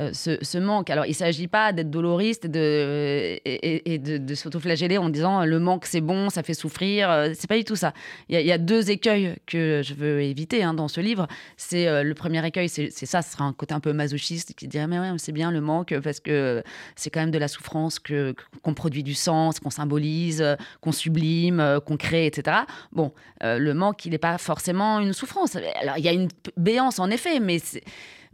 euh, 0.00 0.10
ce, 0.12 0.58
manque, 0.58 0.90
alors 0.90 1.04
il 1.06 1.10
ne 1.10 1.14
s'agit 1.14 1.48
pas 1.48 1.72
d'être 1.72 1.90
doloriste 1.90 2.46
et 2.46 2.48
de, 2.48 3.40
et, 3.44 3.98
de, 3.98 4.34
s'autoflageller 4.34 4.98
en 4.98 5.08
disant 5.08 5.44
le 5.44 5.58
manque 5.58 5.86
c'est 5.86 6.00
bon, 6.00 6.30
ça 6.30 6.42
fait 6.42 6.54
souffrir. 6.54 7.10
Euh, 7.10 7.30
c'est 7.34 7.48
pas 7.48 7.56
du 7.56 7.64
tout 7.64 7.76
ça. 7.76 7.92
Il 8.28 8.40
y, 8.40 8.52
a 8.52 8.58
deux 8.58 8.90
écueils 8.90 9.36
que 9.46 9.82
je 9.84 9.94
veux 9.94 10.22
éviter 10.22 10.62
hein, 10.62 10.74
dans 10.74 10.88
ce 10.88 11.00
livre. 11.00 11.26
C'est 11.56 12.02
le 12.02 12.14
premier 12.14 12.44
écueil, 12.46 12.68
c'est 12.68 12.90
ça, 12.90 13.22
ce 13.22 13.32
sera 13.32 13.44
un 13.44 13.52
côté 13.52 13.74
un 13.74 13.80
peu 13.80 13.92
masochiste 13.92 14.54
qui 14.54 14.68
dirait 14.68 14.86
mais 14.86 14.98
ouais, 14.98 15.10
c'est 15.18 15.32
bien 15.32 15.50
le 15.50 15.60
manque 15.60 15.94
parce 16.02 16.20
que 16.20 16.62
c'est 16.96 17.10
quand 17.10 17.20
même 17.20 17.30
de 17.30 17.38
la 17.38 17.48
souffrance 17.48 17.98
que 17.98 18.34
qu'on 18.62 18.74
produit 18.74 19.02
du 19.02 19.14
sens, 19.14 19.60
qu'on 19.60 19.70
symbolise, 19.70 20.44
qu'on 20.80 20.92
sublime, 20.92 21.80
qu'on 21.84 21.96
crée, 21.96 22.26
etc. 22.26 22.58
Bon, 22.92 23.12
le 23.42 23.72
manque, 23.72 24.04
il 24.06 24.10
n'est 24.10 24.18
pas 24.18 24.38
forcément 24.38 25.00
une 25.00 25.12
souffrance. 25.12 25.56
Alors 25.80 25.98
il 25.98 26.04
y 26.04 26.08
a 26.08 26.12
une 26.12 26.28
béance 26.56 26.98
en 26.98 27.10
effet, 27.10 27.40
mais 27.40 27.58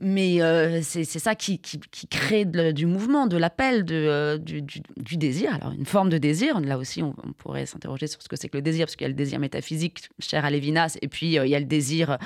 mais 0.01 0.41
euh, 0.41 0.81
c'est 0.83 1.05
ça 1.05 1.35
qui, 1.35 1.59
qui, 1.59 2.07
crée 2.09 2.45
du 2.45 2.87
mouvement, 2.87 3.27
de 3.27 3.37
l'appel, 3.37 3.85
euh, 3.91 4.39
du, 4.39 4.63
du, 4.63 5.17
désir. 5.17 5.53
Alors, 5.55 5.73
une 5.73 5.87
forme 5.87 6.09
de 6.09 6.19
désir. 6.19 6.61
Là 6.61 6.79
aussi, 6.79 7.03
on, 7.03 7.15
pourrait 7.37 7.67
s'interroger 7.67 8.07
sur 8.07 8.23
ce 8.23 8.29
que 8.29 8.37
c'est 8.37 8.49
que 8.49 8.57
le 8.57 8.63
désir, 8.63 8.87
parce 8.87 8.95
qu'il 8.95 9.05
y 9.05 9.07
a 9.07 9.09
le 9.09 9.15
désir 9.15 9.41
métaphysique, 9.41 10.09
cher 10.21 10.45
à 10.45 10.51
Lévinas, 10.51 10.99
et 11.03 11.09
puis 11.09 11.39
euh, 11.39 11.47
il 11.47 11.51
y 11.51 11.57
a 11.57 11.59
le 11.59 11.65
désir, 11.65 12.19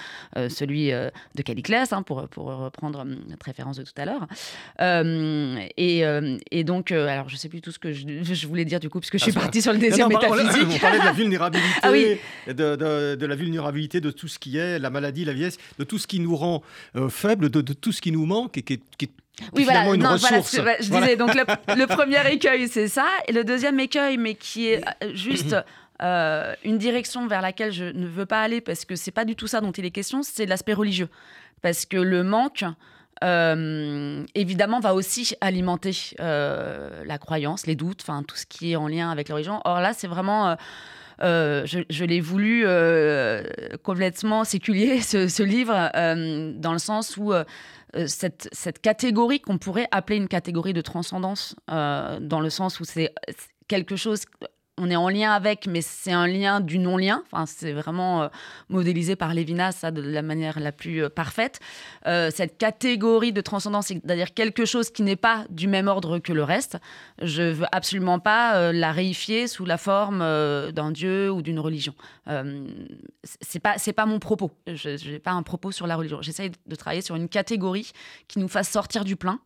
celui 0.49 0.91
de 0.91 1.43
Caliclès, 1.43 1.93
hein, 1.93 2.03
pour, 2.03 2.29
pour 2.29 2.47
reprendre 2.47 3.05
notre 3.05 3.47
référence 3.47 3.77
de 3.79 3.85
tout 3.85 3.93
à 3.97 4.05
l'heure. 4.05 4.27
Et, 5.77 6.03
et, 6.51 6.65
donc, 6.65 6.93
alors, 6.93 7.29
je 7.29 7.35
ne 7.35 7.39
sais 7.39 7.49
plus 7.49 7.63
tout 7.63 7.73
ce 7.73 7.79
que 7.79 7.93
je, 7.93 8.47
voulais 8.47 8.65
dire, 8.65 8.81
du 8.81 8.91
coup, 8.91 9.01
parce 9.01 9.11
que 9.11 9.19
je 9.19 9.25
suis 9.25 9.33
ah, 9.37 9.41
partie 9.41 9.63
sur 9.63 9.73
le 9.73 9.79
désir 9.79 10.09
métaphysique. 10.09 10.67
On 10.75 10.79
parlait 10.79 10.99
de 10.99 11.05
la 11.05 11.13
vulnérabilité, 11.13 11.71
ah 11.83 12.53
de, 12.53 13.15
de, 13.17 13.27
la 13.27 13.35
vulnérabilité 13.35 14.01
de 14.01 14.11
tout 14.11 14.29
ce 14.29 14.39
qui 14.39 14.59
est 14.59 14.79
la 14.79 14.91
maladie, 14.91 15.25
la 15.25 15.33
vieillesse, 15.33 15.59
de 15.79 15.85
tout 15.85 15.99
ce 15.99 16.07
qui 16.07 16.21
nous 16.21 16.37
rend 16.37 16.63
faibles, 17.09 17.49
de 17.49 17.62
de, 17.63 17.73
tout 17.73 17.93
ce 17.93 18.01
qui 18.01 18.13
nous 18.13 18.27
manque 18.27 18.59
et 18.59 18.63
qui 18.63 18.75
est, 18.75 19.11
oui, 19.55 19.65
voilà, 19.65 19.93
une 19.95 20.07
ressource. 20.07 20.57
je 20.57 20.91
disais, 20.91 21.17
donc 21.17 21.35
le, 21.35 21.87
premier 21.87 22.31
écueil, 22.33 22.69
c'est 22.69 22.89
ça. 22.89 23.07
Et 23.29 23.33
le 23.33 23.45
deuxième 23.45 23.81
écueil, 23.81 24.19
mais 24.19 24.35
qui 24.35 24.69
est 24.69 24.85
euh, 25.03 25.15
juste 25.15 25.57
euh, 26.03 26.55
une 26.65 26.79
direction 26.79 27.27
vers 27.27 27.41
laquelle 27.41 27.73
je 27.73 27.85
ne 27.85 28.07
veux 28.07 28.27
pas 28.27 28.43
aller 28.43 28.61
parce 28.61 28.85
que 28.85 28.95
c'est 28.95 29.11
pas 29.11 29.25
du 29.25 29.35
tout 29.35 29.47
ça 29.47 29.61
dont 29.61 29.73
il 29.73 29.85
est 29.85 29.91
question, 29.91 30.23
c'est 30.23 30.47
l'aspect 30.47 30.75
religieux. 30.75 31.09
Parce 31.63 31.87
que 31.87 31.97
le 31.97 32.23
manque, 32.23 32.65
euh, 33.25 34.25
évidemment, 34.35 34.81
va 34.81 34.95
aussi 34.95 35.35
alimenter 35.41 35.93
la 36.19 37.19
croyance, 37.19 37.67
les 37.67 37.77
doutes, 37.77 38.01
enfin 38.03 38.23
tout 38.23 38.37
ce 38.37 38.47
qui 38.47 38.73
est 38.73 38.77
en 38.77 38.89
lien 38.89 39.11
avec 39.11 39.29
la 39.29 39.37
religion. 39.37 39.61
Or 39.65 39.81
là, 39.81 39.93
c'est 39.95 40.09
vraiment 40.09 40.57
je, 41.23 42.05
l'ai 42.05 42.21
voulu 42.21 42.67
complètement 43.83 44.45
séculier, 44.45 45.01
ce, 45.03 45.43
livre, 45.43 45.91
dans 46.59 46.73
le 46.73 46.79
sens 46.79 47.17
où 47.17 47.33
cette, 48.07 48.49
cette, 48.53 48.81
catégorie 48.81 49.41
qu'on 49.41 49.59
pourrait 49.59 49.89
appeler 49.91 50.17
une 50.17 50.29
catégorie 50.29 50.73
de 50.73 50.81
transcendance, 50.81 51.55
dans 51.69 52.41
le 52.41 52.51
sens 52.51 52.81
où 52.81 52.85
c'est 52.85 53.13
quelque 53.69 53.97
chose 53.97 54.25
on 54.79 54.91
est 54.91 54.97
en 54.97 55.11
lien 55.11 55.33
avec, 55.33 55.67
mais 55.67 55.83
c'est 55.83 56.13
un 56.13 56.27
lien 56.27 56.61
du 56.61 56.79
non-lien. 56.79 57.23
Enfin, 57.31 57.45
c'est 57.45 57.73
vraiment 57.73 58.23
euh, 58.23 58.29
modélisé 58.71 59.17
par 59.17 59.35
Lévinas, 59.35 59.73
ça, 59.73 59.91
de 59.91 60.01
la 60.01 60.23
manière 60.23 60.61
la 60.61 60.73
plus 60.73 61.05
euh, 61.05 61.11
parfaite. 61.11 61.61
Euh, 62.07 62.31
cette 62.35 62.57
catégorie 62.57 63.33
de 63.33 63.43
transcendance, 63.43 63.89
c'est-à-dire 63.89 64.33
quelque 64.33 64.65
chose 64.65 64.91
qui 64.91 65.03
n'est 65.03 65.17
pas 65.17 65.45
du 65.51 65.69
même 65.69 65.89
ordre 65.89 66.19
que 66.19 66.33
le 66.33 66.43
reste. 66.43 66.79
Je 67.21 67.43
veux 67.43 67.67
absolument 67.71 68.19
pas 68.19 68.73
la 68.73 68.93
réifier 68.93 69.47
sous 69.47 69.67
la 69.67 69.77
forme 69.77 70.21
d'un 70.73 70.91
dieu 70.91 71.31
ou 71.31 71.43
d'une 71.43 71.61
religion. 71.61 71.95
c'est 73.25 73.61
pas, 73.61 73.79
c'est 73.79 73.93
pas 73.93 74.07
mon 74.07 74.19
propos. 74.19 74.51
Je 74.67 75.11
n'ai 75.11 75.19
pas 75.19 75.33
un 75.33 75.43
propos 75.43 75.71
sur 75.71 75.87
la 75.87 75.97
religion. 75.97 76.23
J'essaye 76.23 76.51
de 76.67 76.75
travailler 76.75 77.03
sur 77.03 77.17
une 77.17 77.29
catégorie 77.29 77.93
qui 78.29 78.39
nous 78.39 78.49
fasse 78.49 78.71
sortir 78.71 79.05
du 79.05 79.17
plein 79.17 79.41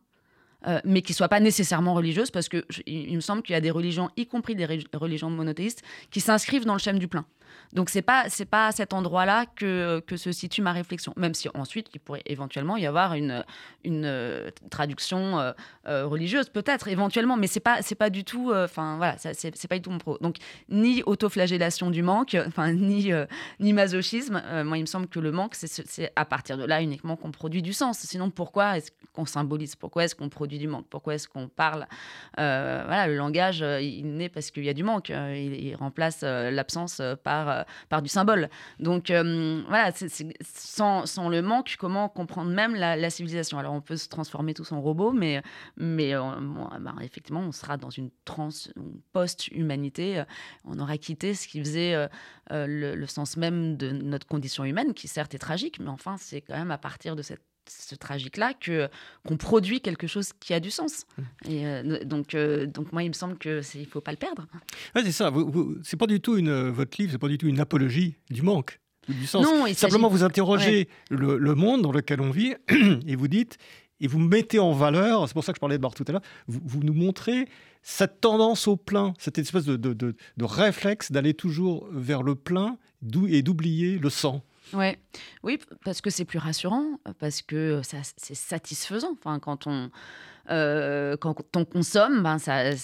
euh, 0.65 0.79
mais 0.83 1.01
qui 1.01 1.11
ne 1.11 1.15
soient 1.15 1.29
pas 1.29 1.39
nécessairement 1.39 1.93
religieuses, 1.93 2.31
parce 2.31 2.49
qu'il 2.49 2.65
il 2.85 3.15
me 3.15 3.21
semble 3.21 3.43
qu'il 3.43 3.53
y 3.53 3.55
a 3.55 3.61
des 3.61 3.71
religions, 3.71 4.09
y 4.17 4.25
compris 4.25 4.55
des 4.55 4.65
religions 4.93 5.29
monothéistes, 5.29 5.83
qui 6.09 6.19
s'inscrivent 6.19 6.65
dans 6.65 6.73
le 6.73 6.79
schème 6.79 6.99
du 6.99 7.07
plein. 7.07 7.25
Donc 7.73 7.89
c'est 7.89 8.01
pas 8.01 8.29
c'est 8.29 8.45
pas 8.45 8.67
à 8.67 8.71
cet 8.71 8.93
endroit-là 8.93 9.45
que, 9.45 10.01
se 10.15 10.31
situe 10.31 10.61
ma 10.61 10.71
réflexion, 10.71 11.13
même 11.15 11.33
si 11.33 11.47
ensuite 11.53 11.89
il 11.93 11.99
pourrait 11.99 12.23
éventuellement 12.25 12.77
y 12.77 12.85
avoir 12.85 13.13
une 13.13 13.43
une 13.83 14.05
euh, 14.05 14.49
traduction 14.71 15.39
euh, 15.39 15.51
euh, 15.87 16.07
religieuse 16.07 16.49
peut-être 16.49 16.87
éventuellement, 16.87 17.37
mais 17.37 17.47
c'est 17.47 17.59
pas 17.59 17.81
c'est 17.81 17.95
pas 17.95 18.09
du 18.09 18.23
tout 18.23 18.51
enfin 18.53 18.97
voilà 18.97 19.17
c'est 19.17 19.67
pas 19.67 19.75
du 19.75 19.81
tout 19.81 19.91
mon 19.91 19.97
pro. 19.97 20.17
Donc 20.21 20.37
ni 20.69 21.03
autoflagellation 21.03 21.91
du 21.91 22.01
manque, 22.01 22.35
enfin 22.47 22.71
ni 22.71 23.11
ni 23.59 23.73
masochisme. 23.73 24.41
moi 24.63 24.77
il 24.77 24.81
me 24.81 24.87
semble 24.87 25.07
que 25.07 25.19
le 25.19 25.31
manque 25.31 25.55
c'est 25.55 26.11
à 26.15 26.25
partir 26.25 26.57
de 26.57 26.65
là 26.65 26.81
uniquement 26.81 27.15
qu'on 27.15 27.31
produit 27.31 27.61
du 27.61 27.73
sens. 27.73 27.99
Sinon 27.99 28.29
pourquoi 28.29 28.77
est-ce 28.77 28.91
qu'on 29.13 29.25
symbolise? 29.25 29.75
Pourquoi 29.75 30.05
est-ce 30.05 30.15
qu'on 30.15 30.29
produit 30.29 30.57
du 30.57 30.67
manque? 30.67 30.87
Pourquoi 30.89 31.15
est-ce 31.15 31.27
qu'on 31.27 31.47
parle? 31.47 31.85
Voilà 32.37 33.07
le 33.07 33.15
langage 33.15 33.59
il 33.59 34.15
naît 34.15 34.29
parce 34.29 34.51
qu'il 34.51 34.63
y 34.63 34.69
a 34.69 34.73
du 34.73 34.83
manque. 34.83 35.09
il 35.09 35.75
remplace 35.75 36.23
l'absence 36.23 37.01
par 37.23 37.36
euh, 37.45 37.63
par, 37.89 38.01
du 38.01 38.09
symbole. 38.09 38.49
Donc 38.79 39.09
euh, 39.09 39.63
voilà, 39.67 39.91
sans, 40.43 41.29
le 41.29 41.41
manque, 41.41 41.75
comment 41.79 42.09
comprendre 42.09 42.51
même 42.51 42.75
la, 42.75 43.09
civilisation? 43.09 43.59
Alors 43.59 43.73
on 43.73 43.81
peut 43.81 43.97
se 43.97 44.09
transformer 44.09 44.53
tous 44.53 44.71
en 44.71 44.81
robots, 44.81 45.11
mais, 45.11 45.41
mais 45.75 46.15
euh, 46.15 46.21
bah, 46.79 46.95
effectivement, 47.01 47.41
on 47.41 47.51
sera 47.51 47.77
dans 47.77 47.89
une, 47.89 48.09
trans, 48.25 48.49
post-humanité. 49.13 50.23
On 50.65 50.79
aura 50.79 50.97
quitté 50.97 51.33
ce 51.33 51.47
qui 51.47 51.59
faisait 51.59 52.07
le, 52.49 53.05
sens 53.07 53.37
même 53.37 53.77
de 53.77 53.91
notre 53.91 54.27
condition 54.27 54.63
humaine, 54.65 54.93
qui 54.93 55.07
certes 55.07 55.33
est 55.33 55.39
tragique, 55.39 55.79
mais 55.79 55.89
enfin, 55.89 56.15
c'est 56.17 56.41
quand 56.41 56.57
même 56.57 56.71
à 56.71 56.77
partir 56.77 57.15
de 57.15 57.21
cette 57.21 57.41
ce 57.69 57.95
tragique-là 57.95 58.53
que 58.53 58.89
qu'on 59.25 59.37
produit 59.37 59.81
quelque 59.81 60.07
chose 60.07 60.31
qui 60.39 60.53
a 60.53 60.59
du 60.59 60.71
sens. 60.71 61.05
Mmh. 61.17 61.21
Et 61.49 61.67
euh, 61.67 62.03
donc, 62.03 62.33
euh, 62.33 62.65
donc 62.65 62.91
moi, 62.91 63.03
il 63.03 63.09
me 63.09 63.13
semble 63.13 63.37
que 63.37 63.61
c'est 63.61 63.79
il 63.79 63.85
faut 63.85 64.01
pas 64.01 64.11
le 64.11 64.17
perdre. 64.17 64.47
Ouais, 64.95 65.03
c'est 65.03 65.11
ça. 65.11 65.29
Vous, 65.29 65.77
c'est 65.83 65.97
pas 65.97 66.07
du 66.07 66.19
tout 66.19 66.37
une 66.37 66.69
votre 66.69 66.99
livre, 66.99 67.11
c'est 67.11 67.17
pas 67.17 67.27
du 67.27 67.37
tout 67.37 67.47
une 67.47 67.59
apologie 67.59 68.15
du 68.29 68.41
manque. 68.41 68.79
Du 69.07 69.25
sens. 69.25 69.43
Non, 69.45 69.65
Simplement, 69.73 70.09
vous 70.09 70.23
interrogez 70.23 70.89
le, 71.09 71.37
le, 71.37 71.55
monde 71.55 71.81
dans 71.81 71.93
lequel 71.93 72.19
on 72.19 72.29
vit 72.29 72.55
et 73.07 73.15
vous 73.15 73.29
dites, 73.29 73.57
et 73.99 74.07
vous 74.07 74.19
mettez 74.19 74.59
en 74.59 74.73
valeur, 74.73 75.27
c'est 75.27 75.33
pour 75.33 75.43
ça 75.43 75.53
que 75.53 75.57
je 75.57 75.61
parlais 75.61 75.77
de 75.77 75.81
Barre 75.81 75.93
tout 75.93 76.03
à 76.07 76.11
l'heure, 76.11 76.21
vous, 76.47 76.59
vous, 76.63 76.79
nous 76.83 76.93
montrez 76.93 77.47
cette 77.81 78.21
tendance 78.21 78.67
au 78.67 78.75
plein, 78.75 79.13
cette 79.17 79.37
espèce 79.37 79.65
de, 79.65 79.75
de, 79.75 79.93
de, 79.93 80.15
de 80.35 80.43
réflexe 80.43 81.11
d'aller 81.11 81.33
toujours 81.33 81.87
vers 81.91 82.21
le 82.21 82.35
plein 82.35 82.77
et 83.29 83.41
d'oublier 83.41 83.97
le 83.97 84.09
sang. 84.09 84.43
Ouais. 84.73 84.99
Oui, 85.43 85.59
parce 85.85 86.01
que 86.01 86.09
c'est 86.09 86.25
plus 86.25 86.39
rassurant, 86.39 86.99
parce 87.19 87.41
que 87.41 87.81
c'est 87.83 88.35
satisfaisant. 88.35 89.13
Enfin, 89.13 89.39
quand 89.39 89.67
on, 89.67 89.89
euh, 90.49 91.17
quand 91.17 91.35
on 91.55 91.65
consomme, 91.65 92.23
ben 92.23 92.37
ça, 92.39 92.75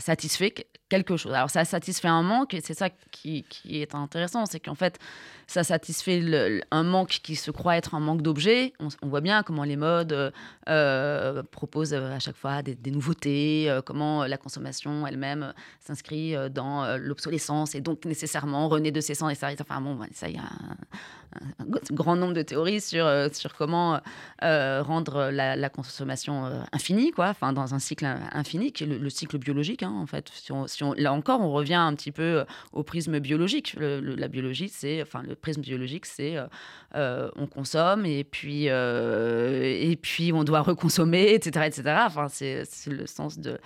satisfait 0.00 0.52
quelque 0.88 1.16
chose. 1.16 1.32
Alors 1.32 1.50
ça 1.50 1.64
satisfait 1.64 2.08
un 2.08 2.22
manque, 2.22 2.54
et 2.54 2.60
c'est 2.60 2.74
ça 2.74 2.90
qui, 3.10 3.44
est 3.68 3.94
intéressant, 3.94 4.46
c'est 4.46 4.60
qu'en 4.60 4.74
fait, 4.74 4.98
ça 5.46 5.64
satisfait 5.64 6.22
un 6.70 6.82
manque 6.82 7.20
qui 7.22 7.34
se 7.34 7.50
croit 7.50 7.76
être 7.76 7.94
un 7.94 8.00
manque 8.00 8.22
d'objets. 8.22 8.72
On, 8.78 9.08
voit 9.08 9.20
bien 9.20 9.42
comment 9.42 9.64
les 9.64 9.76
modes 9.76 10.12
euh, 10.12 10.30
euh, 10.68 11.42
proposent 11.42 11.94
à 11.94 12.18
chaque 12.18 12.36
fois 12.36 12.62
des, 12.62 12.90
nouveautés, 12.90 13.74
comment 13.84 14.26
la 14.26 14.36
consommation 14.36 15.06
elle-même 15.06 15.54
s'inscrit 15.80 16.34
dans 16.50 16.96
l'obsolescence 16.98 17.74
et 17.74 17.80
donc 17.80 18.04
nécessairement 18.04 18.68
renaît 18.68 18.92
de 18.92 19.00
ses 19.00 19.14
sangs. 19.14 19.28
Et 19.28 19.36
enfin 19.60 19.80
bon, 19.80 19.98
ça, 20.12 20.28
y 20.28 20.36
a 20.36 20.42
grand 21.92 22.16
nombre 22.16 22.34
de 22.34 22.42
théories 22.42 22.80
sur, 22.80 23.08
sur 23.32 23.54
comment 23.54 24.00
rendre 24.42 25.30
la, 25.30 25.68
consommation 25.68 26.50
infini, 26.72 27.10
quoi, 27.10 27.28
enfin 27.28 27.52
dans 27.52 27.74
un 27.74 27.78
cycle 27.78 28.06
infini, 28.32 28.72
qui 28.72 28.86
le, 28.86 29.10
cycle 29.10 29.38
biologique, 29.38 29.82
hein, 29.82 29.92
en 29.92 30.06
fait. 30.06 30.30
Si 30.32 30.82
on, 30.82 30.92
là 30.94 31.12
encore, 31.12 31.40
on 31.40 31.50
revient 31.50 31.74
un 31.74 31.94
petit 31.94 32.12
peu 32.12 32.22
euh, 32.22 32.44
au 32.72 32.82
prisme 32.82 33.18
biologique. 33.18 33.76
la 33.78 34.28
biologie, 34.28 34.68
c'est, 34.68 35.02
enfin, 35.02 35.22
le 35.22 35.34
prisme 35.34 35.60
biologique, 35.60 36.06
c'est 36.06 36.36
euh, 36.36 36.46
euh, 36.94 37.30
on 37.36 37.46
consomme 37.46 38.06
et 38.06 38.24
puis 38.24 38.66
et 38.66 39.98
puis 40.00 40.32
on 40.32 40.44
doit 40.44 40.60
reconsommer, 40.60 41.34
etc., 41.34 41.66
etc. 41.66 41.96
Enfin, 42.06 42.28
c'est 42.28 42.64
le 42.86 43.06
sens 43.06 43.38
de 43.38 43.58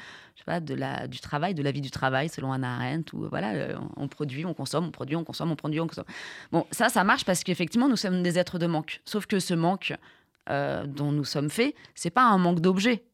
de 0.47 0.75
la, 0.75 1.07
du 1.07 1.21
travail, 1.21 1.55
de 1.55 1.63
la 1.63 1.71
vie 1.71 1.81
du 1.81 1.91
travail, 1.91 2.29
selon 2.29 2.53
Anna 2.53 2.77
Arendt, 2.77 3.15
où 3.15 3.29
voilà, 3.29 3.79
on, 3.97 4.09
produit, 4.09 4.45
on 4.45 4.55
consomme, 4.55 4.87
on 4.87 4.91
produit, 4.91 5.17
on 5.17 5.25
consomme, 5.25 5.51
on 5.51 5.57
produit, 5.57 5.81
on 5.81 5.87
consomme. 5.87 6.07
Bon, 6.53 6.67
ça, 6.71 6.89
ça 6.89 7.05
marche 7.05 7.25
parce 7.25 7.45
qu'effectivement, 7.45 7.89
nous 7.89 7.97
sommes 7.97 8.23
des 8.23 8.39
êtres 8.39 8.59
de 8.59 8.67
manque. 8.67 9.01
Sauf 9.05 9.27
que 9.27 9.39
ce 9.39 9.55
manque, 9.55 9.95
euh, 10.49 10.87
dont 10.87 11.13
nous 11.13 11.25
sommes 11.25 11.51
faits, 11.51 11.75
c'est 11.95 12.11
pas 12.11 12.25
un 12.25 12.39
manque 12.39 12.61
d'objets. 12.61 13.05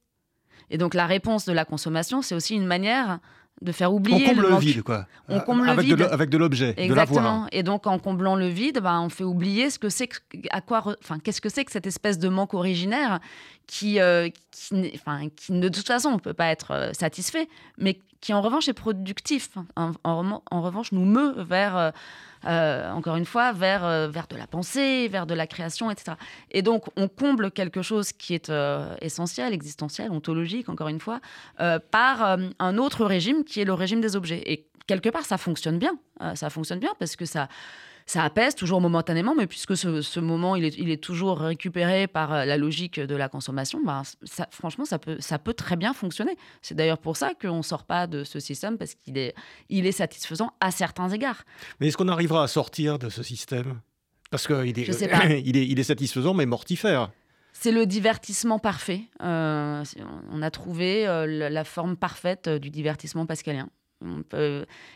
Et 0.70 0.78
donc 0.78 0.94
la 0.94 1.06
réponse 1.06 1.44
de 1.44 1.52
la 1.52 1.64
consommation, 1.64 2.22
c'est 2.22 2.34
aussi 2.34 2.54
une 2.54 2.66
manière 2.66 3.18
de 3.62 3.72
faire 3.72 3.92
oublier 3.92 4.26
on 4.26 4.34
comble 4.34 4.48
le, 4.48 4.56
vide, 4.56 4.82
quoi. 4.82 5.06
On 5.28 5.40
comble 5.40 5.68
avec 5.68 5.86
le 5.86 5.96
vide. 5.96 5.96
De 5.96 6.04
avec 6.04 6.28
de 6.28 6.36
l'objet, 6.36 6.74
de 6.74 6.92
l'avoir. 6.92 7.48
Et 7.52 7.62
donc, 7.62 7.86
en 7.86 7.98
comblant 7.98 8.36
le 8.36 8.48
vide, 8.48 8.80
bah, 8.80 9.00
on 9.00 9.08
fait 9.08 9.24
oublier 9.24 9.70
ce 9.70 9.78
que 9.78 9.88
c'est, 9.88 10.08
à 10.50 10.60
quoi, 10.60 10.84
enfin, 11.02 11.18
qu'est-ce 11.18 11.40
que 11.40 11.48
c'est 11.48 11.64
que 11.64 11.72
cette 11.72 11.86
espèce 11.86 12.18
de 12.18 12.28
manque 12.28 12.52
originaire 12.52 13.20
qui, 13.66 13.98
euh, 13.98 14.28
qui, 14.50 14.92
enfin, 14.94 15.28
qui, 15.34 15.58
de 15.58 15.68
toute 15.68 15.86
façon, 15.86 16.10
on 16.10 16.18
peut 16.18 16.34
pas 16.34 16.48
être 16.48 16.72
euh, 16.72 16.92
satisfait, 16.92 17.48
mais 17.78 17.98
qui, 18.20 18.34
en 18.34 18.42
revanche, 18.42 18.68
est 18.68 18.74
productif. 18.74 19.50
En, 19.74 19.92
en, 20.04 20.62
revanche, 20.62 20.92
nous 20.92 21.04
meut 21.04 21.34
vers 21.42 21.76
euh, 21.76 21.90
encore 22.46 23.16
une 23.16 23.24
fois, 23.24 23.52
vers, 23.52 23.84
euh, 23.84 24.08
vers 24.08 24.26
de 24.26 24.36
la 24.36 24.46
pensée, 24.46 25.08
vers 25.08 25.26
de 25.26 25.34
la 25.34 25.46
création, 25.46 25.90
etc. 25.90 26.16
Et 26.50 26.62
donc, 26.62 26.84
on 26.96 27.08
comble 27.08 27.50
quelque 27.50 27.82
chose 27.82 28.12
qui 28.12 28.34
est 28.34 28.50
euh, 28.50 28.94
essentiel, 29.00 29.52
existentiel, 29.52 30.10
ontologique, 30.10 30.68
encore 30.68 30.88
une 30.88 31.00
fois, 31.00 31.20
par 31.90 32.38
un 32.58 32.78
autre 32.78 33.04
régime 33.04 33.44
qui 33.44 33.60
est 33.60 33.64
le 33.64 33.72
régime 33.72 34.00
des 34.00 34.16
objets. 34.16 34.42
Et 34.46 34.66
quelque 34.86 35.08
part, 35.08 35.24
ça 35.24 35.38
fonctionne 35.38 35.78
bien. 35.78 35.98
ça 36.34 36.50
fonctionne 36.50 36.78
bien 36.78 36.92
parce 36.98 37.16
que 37.16 37.24
ça 37.24 37.48
ça 38.06 38.22
apaise 38.22 38.54
toujours 38.54 38.80
momentanément, 38.80 39.34
mais 39.34 39.48
puisque 39.48 39.76
ce, 39.76 40.20
moment, 40.20 40.54
il 40.54 40.64
est, 40.64 40.78
il 40.78 40.90
est, 40.90 41.02
toujours 41.02 41.40
récupéré 41.40 42.06
par 42.06 42.32
euh, 42.32 42.44
la 42.44 42.56
logique 42.56 43.00
de 43.00 43.14
la 43.16 43.28
consommation, 43.28 43.80
ben, 43.84 44.02
ça, 44.22 44.46
franchement, 44.52 44.84
ça 44.84 45.00
peut, 45.00 45.16
ça 45.18 45.40
peut 45.40 45.54
très 45.54 45.74
bien 45.74 45.92
fonctionner. 45.92 46.36
C'est 46.62 46.76
d'ailleurs 46.76 46.98
pour 46.98 47.16
ça 47.16 47.32
qu'on 47.34 47.58
ne 47.58 47.62
sort 47.62 47.84
pas 47.84 48.06
de 48.06 48.22
ce 48.22 48.38
système, 48.38 48.78
parce 48.78 48.94
qu'il 48.94 49.18
est, 49.18 49.34
il 49.68 49.86
est 49.86 49.92
satisfaisant 49.92 50.52
à 50.60 50.70
certains 50.70 51.08
égards. 51.08 51.42
Mais 51.80 51.88
est-ce 51.88 51.96
qu'on 51.96 52.08
arrivera 52.08 52.44
à 52.44 52.46
sortir 52.46 53.00
de 53.00 53.08
ce 53.08 53.24
système? 53.24 53.80
Parce 54.30 54.46
qu'il 54.46 54.78
est, 54.78 54.88
il 55.44 55.56
est, 55.56 55.66
il 55.66 55.78
est 55.78 55.84
satisfaisant, 55.84 56.32
mais 56.32 56.46
mortifère. 56.46 57.10
C'est 57.52 57.72
le 57.72 57.86
divertissement 57.86 58.60
parfait. 58.60 59.00
Euh, 59.22 59.82
on 60.30 60.42
a 60.42 60.50
trouvé 60.50 61.08
euh, 61.08 61.48
la 61.48 61.64
forme 61.64 61.96
parfaite 61.96 62.48
du 62.48 62.70
divertissement 62.70 63.26
pascalien. 63.26 63.68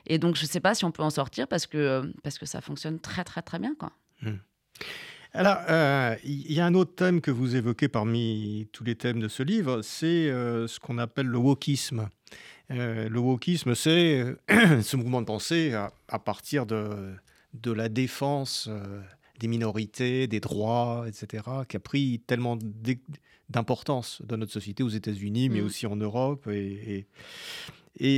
Et 0.06 0.18
donc, 0.18 0.36
je 0.36 0.42
ne 0.42 0.48
sais 0.48 0.60
pas 0.60 0.74
si 0.74 0.84
on 0.84 0.90
peut 0.90 1.02
en 1.02 1.10
sortir 1.10 1.48
parce 1.48 1.66
que, 1.66 2.12
parce 2.22 2.38
que 2.38 2.46
ça 2.46 2.60
fonctionne 2.60 2.98
très, 3.00 3.24
très, 3.24 3.42
très 3.42 3.58
bien. 3.58 3.74
Quoi. 3.74 3.92
Hmm. 4.22 4.36
Alors, 5.32 5.58
euh, 5.68 6.16
il 6.24 6.52
y 6.52 6.60
a 6.60 6.66
un 6.66 6.74
autre 6.74 6.94
thème 6.94 7.20
que 7.20 7.30
vous 7.30 7.54
évoquez 7.54 7.88
parmi 7.88 8.68
tous 8.72 8.82
les 8.82 8.96
thèmes 8.96 9.20
de 9.20 9.28
ce 9.28 9.44
livre, 9.44 9.80
c'est 9.82 10.28
euh, 10.28 10.66
ce 10.66 10.80
qu'on 10.80 10.98
appelle 10.98 11.26
le 11.26 11.38
wokisme. 11.38 12.08
Euh, 12.72 13.08
le 13.08 13.20
wokisme, 13.20 13.74
c'est 13.74 14.24
ce 14.48 14.96
mouvement 14.96 15.20
de 15.20 15.26
pensée 15.26 15.72
à, 15.72 16.18
partir 16.18 16.66
de, 16.66 17.14
de 17.54 17.70
la 17.70 17.88
défense 17.88 18.68
des 19.38 19.46
minorités, 19.46 20.26
des 20.26 20.40
droits, 20.40 21.04
etc., 21.06 21.44
qui 21.68 21.76
a 21.76 21.80
pris 21.80 22.20
tellement 22.26 22.58
d'importance 23.48 24.22
dans 24.24 24.36
notre 24.36 24.52
société 24.52 24.82
aux 24.82 24.88
États-Unis, 24.88 25.48
mais 25.48 25.60
hmm. 25.60 25.66
aussi 25.66 25.86
en 25.86 25.96
Europe. 25.96 26.48
et, 26.48 26.96
et 26.96 27.06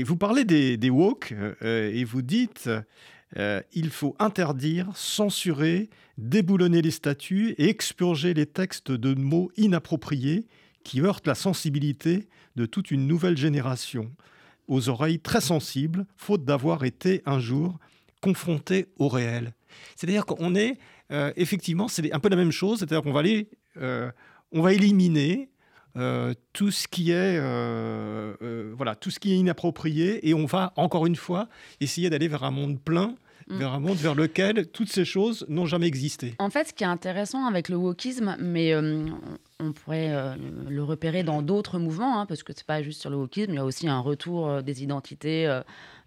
vous 0.04 0.16
parlez 0.16 0.44
des, 0.44 0.76
des 0.76 0.90
woke 0.90 1.34
euh, 1.62 1.90
et 1.92 2.04
vous 2.04 2.22
dites 2.22 2.68
euh, 3.38 3.62
il 3.72 3.90
faut 3.90 4.14
interdire, 4.18 4.90
censurer, 4.94 5.88
déboulonner 6.18 6.82
les 6.82 6.90
statuts 6.90 7.54
et 7.58 7.68
expurger 7.68 8.34
les 8.34 8.46
textes 8.46 8.92
de 8.92 9.14
mots 9.14 9.50
inappropriés 9.56 10.46
qui 10.84 11.00
heurtent 11.00 11.26
la 11.26 11.34
sensibilité 11.34 12.28
de 12.56 12.66
toute 12.66 12.90
une 12.90 13.06
nouvelle 13.06 13.38
génération, 13.38 14.12
aux 14.68 14.88
oreilles 14.88 15.20
très 15.20 15.40
sensibles, 15.40 16.06
faute 16.16 16.44
d'avoir 16.44 16.84
été 16.84 17.22
un 17.24 17.40
jour 17.40 17.78
confronté 18.20 18.88
au 18.98 19.08
réel. 19.08 19.52
C'est-à-dire 19.96 20.26
qu'on 20.26 20.54
est, 20.54 20.76
effectivement, 21.36 21.88
c'est 21.88 22.12
un 22.12 22.20
peu 22.20 22.28
la 22.28 22.36
même 22.36 22.52
chose, 22.52 22.80
c'est-à-dire 22.80 23.02
qu'on 23.02 23.12
va 23.12 23.20
aller, 23.20 23.48
on 23.76 24.60
va 24.60 24.74
éliminer 24.74 25.48
tout 26.52 26.70
ce 26.70 26.88
qui 26.88 27.10
est 27.10 27.38
voilà 28.74 28.94
tout 28.94 29.10
ce 29.10 29.18
qui 29.18 29.32
est 29.32 29.36
inapproprié 29.36 30.28
et 30.28 30.34
on 30.34 30.46
va 30.46 30.72
encore 30.76 31.06
une 31.06 31.16
fois 31.16 31.48
essayer 31.80 32.10
d'aller 32.10 32.28
vers 32.28 32.44
un 32.44 32.50
monde 32.50 32.80
plein 32.80 33.14
Mm. 33.48 33.58
vers 33.58 33.72
un 33.72 33.80
monde 33.80 33.96
vers 33.96 34.14
lequel 34.14 34.66
toutes 34.68 34.90
ces 34.90 35.04
choses 35.04 35.44
n'ont 35.48 35.66
jamais 35.66 35.86
existé. 35.86 36.34
En 36.38 36.50
fait, 36.50 36.68
ce 36.68 36.72
qui 36.72 36.84
est 36.84 36.88
intéressant 36.88 37.46
avec 37.46 37.68
le 37.68 37.76
wokisme, 37.76 38.36
mais 38.38 38.72
euh, 38.72 39.06
on 39.60 39.72
pourrait 39.72 40.12
euh, 40.12 40.34
le 40.68 40.82
repérer 40.82 41.22
dans 41.22 41.42
d'autres 41.42 41.78
mouvements, 41.78 42.20
hein, 42.20 42.26
parce 42.26 42.42
que 42.42 42.52
c'est 42.54 42.66
pas 42.66 42.82
juste 42.82 43.00
sur 43.00 43.10
le 43.10 43.16
wokisme, 43.16 43.52
il 43.52 43.56
y 43.56 43.58
a 43.58 43.64
aussi 43.64 43.88
un 43.88 44.00
retour 44.00 44.48
euh, 44.48 44.62
des 44.62 44.82
identités 44.82 45.46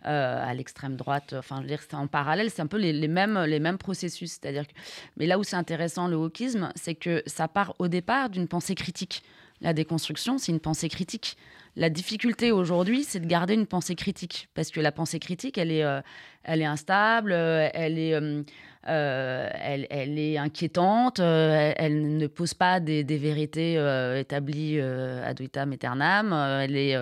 à 0.08 0.54
l'extrême 0.54 0.96
droite. 0.98 1.34
Enfin, 1.36 1.56
je 1.58 1.62
veux 1.62 1.68
dire, 1.68 1.82
c'est 1.82 1.96
en 1.96 2.06
parallèle, 2.06 2.52
c'est 2.52 2.62
un 2.62 2.68
peu 2.68 2.78
les, 2.78 3.08
mêmes, 3.08 3.44
les 3.48 3.60
mêmes 3.60 3.80
processus. 3.80 4.34
C'est-à-dire 4.34 4.68
que... 4.68 4.74
Mais 5.18 5.26
là 5.26 5.40
où 5.40 5.44
c'est 5.44 5.56
intéressant, 5.56 6.08
le 6.08 6.16
wokisme, 6.16 6.72
c'est 6.76 6.94
que 6.94 7.24
ça 7.26 7.48
part 7.48 7.74
au 7.80 7.88
départ 7.88 8.30
d'une 8.30 8.48
pensée 8.48 8.76
critique. 8.76 9.24
La 9.62 9.74
déconstruction, 9.74 10.38
c'est 10.38 10.52
une 10.52 10.60
pensée 10.60 10.90
critique. 10.90 11.38
La 11.78 11.90
difficulté 11.90 12.52
aujourd'hui, 12.52 13.04
c'est 13.04 13.20
de 13.20 13.26
garder 13.26 13.54
une 13.54 13.68
pensée 13.68 13.96
critique, 13.96 14.48
parce 14.54 14.72
que 14.72 14.80
la 14.80 14.92
pensée 14.92 15.20
critique, 15.20 15.58
elle 15.58 15.72
est, 15.72 15.84
euh, 15.84 16.02
elle 16.44 16.62
est 16.62 16.66
instable, 16.66 17.34
euh, 17.34 17.70
elle 17.74 17.98
est, 17.98 18.14
euh, 18.14 18.44
elle, 18.86 19.88
elle, 19.90 20.20
est 20.20 20.38
inquiétante, 20.38 21.20
elle, 21.20 22.18
ne 22.18 22.28
pose 22.28 22.54
pas 22.54 22.80
des, 22.80 23.04
vérités 23.04 23.74
établies 24.20 24.80
ad 24.80 25.40
vitam 25.40 25.72
aeternam. 25.72 26.34
elle 26.62 26.76
est, 26.76 26.96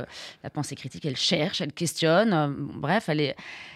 la 0.43 0.49
pensée 0.49 0.75
critique, 0.75 1.05
elle 1.05 1.17
cherche, 1.17 1.61
elle 1.61 1.73
questionne. 1.73 2.55
bref, 2.75 3.09
elle 3.09 3.21
est, 3.21 3.35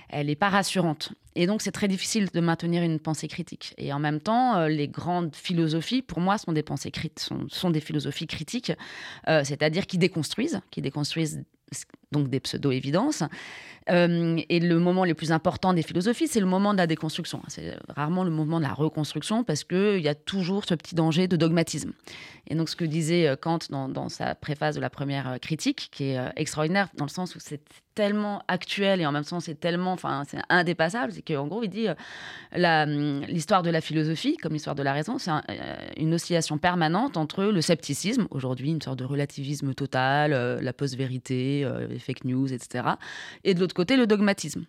elle 0.09 0.27
n'est 0.27 0.35
pas 0.35 0.49
rassurante. 0.49 1.11
Et 1.35 1.45
donc, 1.45 1.61
c'est 1.61 1.71
très 1.71 1.87
difficile 1.87 2.29
de 2.33 2.39
maintenir 2.39 2.81
une 2.81 2.99
pensée 2.99 3.27
critique. 3.27 3.75
Et 3.77 3.93
en 3.93 3.99
même 3.99 4.19
temps, 4.19 4.65
les 4.65 4.87
grandes 4.87 5.35
philosophies, 5.35 6.01
pour 6.01 6.19
moi, 6.19 6.37
sont 6.37 6.51
des 6.51 6.63
pensées 6.63 6.91
sont, 7.17 7.47
sont 7.49 7.69
des 7.69 7.81
philosophies 7.81 8.27
critiques, 8.27 8.71
c'est-à-dire 9.27 9.85
qui 9.85 9.97
déconstruisent, 9.97 10.61
qui 10.71 10.81
déconstruisent 10.81 11.43
donc 12.11 12.29
des 12.29 12.39
pseudo-évidences. 12.39 13.23
Euh, 13.89 14.39
et 14.49 14.59
le 14.59 14.79
moment 14.79 15.05
le 15.05 15.13
plus 15.13 15.31
important 15.31 15.73
des 15.73 15.81
philosophies, 15.81 16.27
c'est 16.27 16.39
le 16.39 16.45
moment 16.45 16.73
de 16.73 16.77
la 16.77 16.87
déconstruction. 16.87 17.41
C'est 17.47 17.77
rarement 17.95 18.23
le 18.23 18.31
moment 18.31 18.59
de 18.59 18.65
la 18.65 18.73
reconstruction 18.73 19.43
parce 19.43 19.63
qu'il 19.63 19.99
y 19.99 20.09
a 20.09 20.15
toujours 20.15 20.65
ce 20.65 20.75
petit 20.75 20.95
danger 20.95 21.27
de 21.27 21.35
dogmatisme. 21.37 21.93
Et 22.49 22.55
donc, 22.55 22.69
ce 22.69 22.75
que 22.75 22.85
disait 22.85 23.27
euh, 23.27 23.35
Kant 23.35 23.59
dans, 23.69 24.09
sa 24.09 24.35
préface 24.35 24.75
de 24.75 24.81
la 24.81 24.89
première 24.89 25.29
euh, 25.29 25.37
critique, 25.37 25.89
qui 25.91 26.05
est 26.05 26.19
extraordinaire 26.35 26.89
dans 26.97 27.05
le 27.05 27.09
sens 27.09 27.35
où 27.35 27.39
c'est 27.39 27.61
tellement 27.93 28.43
actuel 28.47 29.01
et 29.01 29.07
en 29.07 29.11
même 29.11 29.25
temps 29.25 29.39
c'est 29.39 29.59
tellement, 29.59 29.91
enfin, 29.91 30.21
c'est 30.27 30.37
indépassable, 30.49 31.11
c'est 31.13 31.23
qu'en 31.23 31.47
gros, 31.47 31.63
il 31.63 31.69
dit 31.69 31.87
hum, 31.87 33.21
l'histoire 33.27 33.63
de 33.63 33.71
la 33.71 33.81
philosophie, 33.81 34.37
comme 34.37 34.53
l'histoire 34.53 34.75
de 34.75 34.83
la 34.83 34.93
raison, 34.93 35.17
c'est 35.17 35.31
une 35.97 36.13
oscillation 36.13 36.59
permanente 36.59 37.17
entre 37.17 37.45
le 37.45 37.59
scepticisme, 37.59 38.27
aujourd'hui 38.29 38.69
une 38.69 38.83
sorte 38.83 38.99
de 38.99 39.03
relativisme 39.03 39.73
total, 39.73 40.59
la 40.61 40.73
post-vérité, 40.73 41.67
les 41.89 41.97
fake 41.97 42.25
news, 42.25 42.53
etc., 42.53 42.83
et 43.43 43.55
de 43.55 43.59
l'autre 43.59 43.73
côté 43.77 43.95
le 43.95 44.07
dogmatisme. 44.07 44.65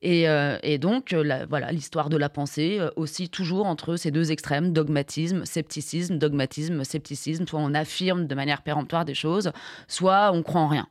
Et, 0.00 0.26
euh, 0.28 0.56
donc, 0.78 1.12
euh, 1.12 1.46
voilà, 1.50 1.70
l'histoire 1.70 2.08
de 2.08 2.16
la 2.16 2.30
pensée 2.30 2.78
euh, 2.80 2.88
aussi 2.96 3.28
toujours 3.28 3.66
entre 3.66 3.96
ces 3.96 4.10
deux 4.10 4.32
extrêmes, 4.32 4.72
dogmatisme, 4.72 5.44
scepticisme, 5.44 6.16
dogmatisme, 6.16 6.82
scepticisme. 6.82 7.46
Soit 7.46 7.60
on 7.60 7.74
affirme 7.74 8.26
de 8.26 8.34
manière 8.34 8.62
péremptoire 8.62 9.04
des 9.04 9.14
choses, 9.14 9.52
soit 9.86 10.32
on 10.32 10.42
croit 10.42 10.62
en 10.62 10.68
rien. 10.68 10.88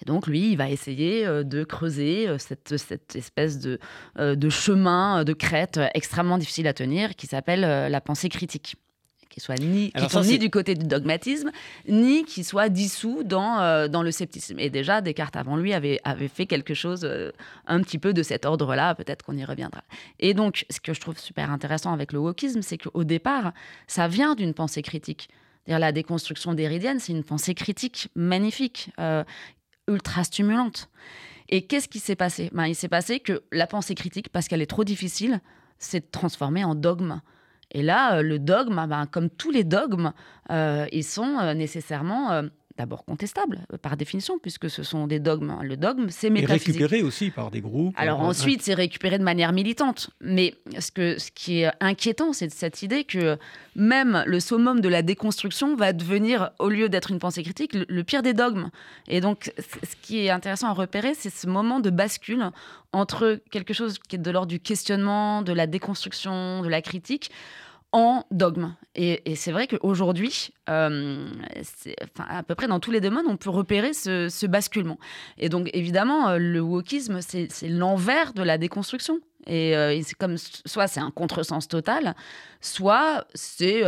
Et 0.00 0.06
donc, 0.06 0.26
lui, 0.26 0.50
il 0.50 0.56
va 0.56 0.70
essayer 0.70 1.24
de 1.24 1.64
creuser 1.64 2.26
cette, 2.38 2.76
cette 2.78 3.14
espèce 3.14 3.60
de, 3.60 3.78
de 4.18 4.48
chemin 4.48 5.22
de 5.22 5.34
crête 5.34 5.78
extrêmement 5.94 6.38
difficile 6.38 6.66
à 6.66 6.72
tenir 6.72 7.14
qui 7.14 7.26
s'appelle 7.26 7.60
la 7.60 8.00
pensée 8.00 8.30
critique 8.30 8.76
qui 9.32 9.40
soit 9.40 9.58
ni, 9.58 9.90
qui 9.92 10.08
sont 10.08 10.22
ni 10.22 10.38
du 10.38 10.50
côté 10.50 10.74
du 10.74 10.86
dogmatisme, 10.86 11.50
ni 11.88 12.24
qui 12.24 12.44
soit 12.44 12.68
dissous 12.68 13.22
dans, 13.24 13.60
euh, 13.60 13.88
dans 13.88 14.02
le 14.02 14.10
scepticisme. 14.10 14.58
Et 14.60 14.70
déjà, 14.70 15.00
Descartes 15.00 15.36
avant 15.36 15.56
lui 15.56 15.72
avait, 15.72 15.98
avait 16.04 16.28
fait 16.28 16.46
quelque 16.46 16.74
chose 16.74 17.00
euh, 17.04 17.32
un 17.66 17.80
petit 17.80 17.98
peu 17.98 18.12
de 18.12 18.22
cet 18.22 18.44
ordre-là, 18.44 18.94
peut-être 18.94 19.24
qu'on 19.24 19.36
y 19.36 19.44
reviendra. 19.44 19.82
Et 20.20 20.34
donc, 20.34 20.66
ce 20.70 20.80
que 20.80 20.92
je 20.92 21.00
trouve 21.00 21.18
super 21.18 21.50
intéressant 21.50 21.92
avec 21.92 22.12
le 22.12 22.18
wokisme, 22.18 22.60
c'est 22.60 22.78
qu'au 22.78 23.04
départ, 23.04 23.52
ça 23.86 24.06
vient 24.06 24.34
d'une 24.34 24.52
pensée 24.52 24.82
critique. 24.82 25.28
La 25.66 25.92
déconstruction 25.92 26.54
d'Héridienne, 26.54 26.98
c'est 26.98 27.12
une 27.12 27.24
pensée 27.24 27.54
critique 27.54 28.08
magnifique, 28.14 28.90
euh, 28.98 29.24
ultra 29.88 30.24
stimulante. 30.24 30.90
Et 31.48 31.66
qu'est-ce 31.66 31.88
qui 31.88 32.00
s'est 32.00 32.16
passé? 32.16 32.50
Ben, 32.52 32.66
Il 32.66 32.74
s'est 32.74 32.88
passé 32.88 33.20
que 33.20 33.42
la 33.52 33.66
pensée 33.66 33.94
critique, 33.94 34.28
parce 34.28 34.48
qu'elle 34.48 34.62
est 34.62 34.66
trop 34.66 34.84
difficile, 34.84 35.40
s'est 35.78 36.00
transformée 36.00 36.64
en 36.64 36.74
dogme. 36.74 37.20
Et 37.72 37.82
là, 37.82 38.16
euh, 38.16 38.22
le 38.22 38.38
dogme, 38.38 38.78
ah 38.78 38.86
ben, 38.86 39.06
comme 39.06 39.30
tous 39.30 39.50
les 39.50 39.64
dogmes, 39.64 40.12
euh, 40.50 40.86
ils 40.92 41.04
sont 41.04 41.38
euh, 41.40 41.54
nécessairement 41.54 42.42
d'abord 42.76 43.04
contestables 43.04 43.60
par 43.82 43.96
définition, 43.96 44.38
puisque 44.38 44.70
ce 44.70 44.82
sont 44.82 45.06
des 45.06 45.20
dogmes. 45.20 45.58
Le 45.62 45.76
dogme, 45.76 46.06
c'est 46.08 46.30
métaphysique. 46.30 46.68
Et 46.68 46.72
récupéré 46.72 47.02
aussi 47.02 47.30
par 47.30 47.50
des 47.50 47.60
groupes. 47.60 47.94
Alors 47.96 48.20
ensuite, 48.20 48.62
c'est 48.62 48.74
récupéré 48.74 49.18
de 49.18 49.24
manière 49.24 49.52
militante. 49.52 50.10
Mais 50.20 50.54
ce, 50.78 50.90
que, 50.90 51.18
ce 51.18 51.30
qui 51.30 51.60
est 51.60 51.70
inquiétant, 51.80 52.32
c'est 52.32 52.50
cette 52.50 52.82
idée 52.82 53.04
que 53.04 53.38
même 53.76 54.22
le 54.26 54.40
summum 54.40 54.80
de 54.80 54.88
la 54.88 55.02
déconstruction 55.02 55.76
va 55.76 55.92
devenir, 55.92 56.50
au 56.58 56.68
lieu 56.68 56.88
d'être 56.88 57.10
une 57.10 57.18
pensée 57.18 57.42
critique, 57.42 57.74
le 57.74 58.04
pire 58.04 58.22
des 58.22 58.34
dogmes. 58.34 58.70
Et 59.08 59.20
donc, 59.20 59.52
ce 59.58 59.96
qui 60.02 60.24
est 60.24 60.30
intéressant 60.30 60.68
à 60.68 60.72
repérer, 60.72 61.14
c'est 61.14 61.30
ce 61.30 61.46
moment 61.46 61.80
de 61.80 61.90
bascule 61.90 62.50
entre 62.92 63.40
quelque 63.50 63.72
chose 63.72 63.98
qui 63.98 64.16
est 64.16 64.18
de 64.18 64.30
l'ordre 64.30 64.48
du 64.48 64.60
questionnement, 64.60 65.42
de 65.42 65.52
la 65.52 65.66
déconstruction, 65.66 66.62
de 66.62 66.68
la 66.68 66.82
critique, 66.82 67.30
en 67.92 68.24
dogme. 68.30 68.74
Et, 68.94 69.36
c'est 69.36 69.52
vrai 69.52 69.66
qu'aujourd'hui, 69.66 70.50
euh, 70.68 71.28
à 72.18 72.42
peu 72.42 72.54
près 72.54 72.66
dans 72.66 72.80
tous 72.80 72.90
les 72.90 73.00
domaines, 73.00 73.26
on 73.28 73.36
peut 73.36 73.50
repérer 73.50 73.92
ce, 73.92 74.46
basculement. 74.46 74.98
Et 75.38 75.48
donc, 75.48 75.70
évidemment, 75.72 76.30
euh, 76.30 76.38
le 76.38 76.60
wokisme, 76.60 77.20
c'est 77.20 77.48
l'envers 77.68 78.32
de 78.32 78.42
la 78.42 78.58
déconstruction. 78.58 79.20
Euh, 79.48 79.90
et, 79.90 80.02
c'est 80.02 80.14
comme 80.14 80.36
soit 80.38 80.86
c'est 80.86 81.00
un 81.00 81.10
contresens 81.10 81.68
total, 81.68 82.14
soit 82.60 83.26
c'est 83.34 83.82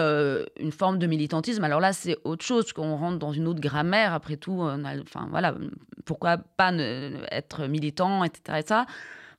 une 0.59 0.73
forme 0.73 0.99
de 0.99 1.07
militantisme. 1.07 1.65
Alors 1.65 1.81
là, 1.81 1.93
c'est 1.93 2.17
autre 2.25 2.45
chose 2.45 2.73
qu'on 2.73 2.97
rentre 2.97 3.19
dans 3.19 3.33
une 3.33 3.47
autre 3.47 3.61
grammaire. 3.61 4.15
Après 4.15 4.37
tout, 4.37 4.63
enfin 4.63 5.29
voilà, 5.31 5.55
pourquoi 6.05 6.39
pas 6.39 6.73
être 7.31 7.67
militant, 7.67 8.25
etc. 8.25 8.59
Et 8.59 8.67
ça, 8.67 8.87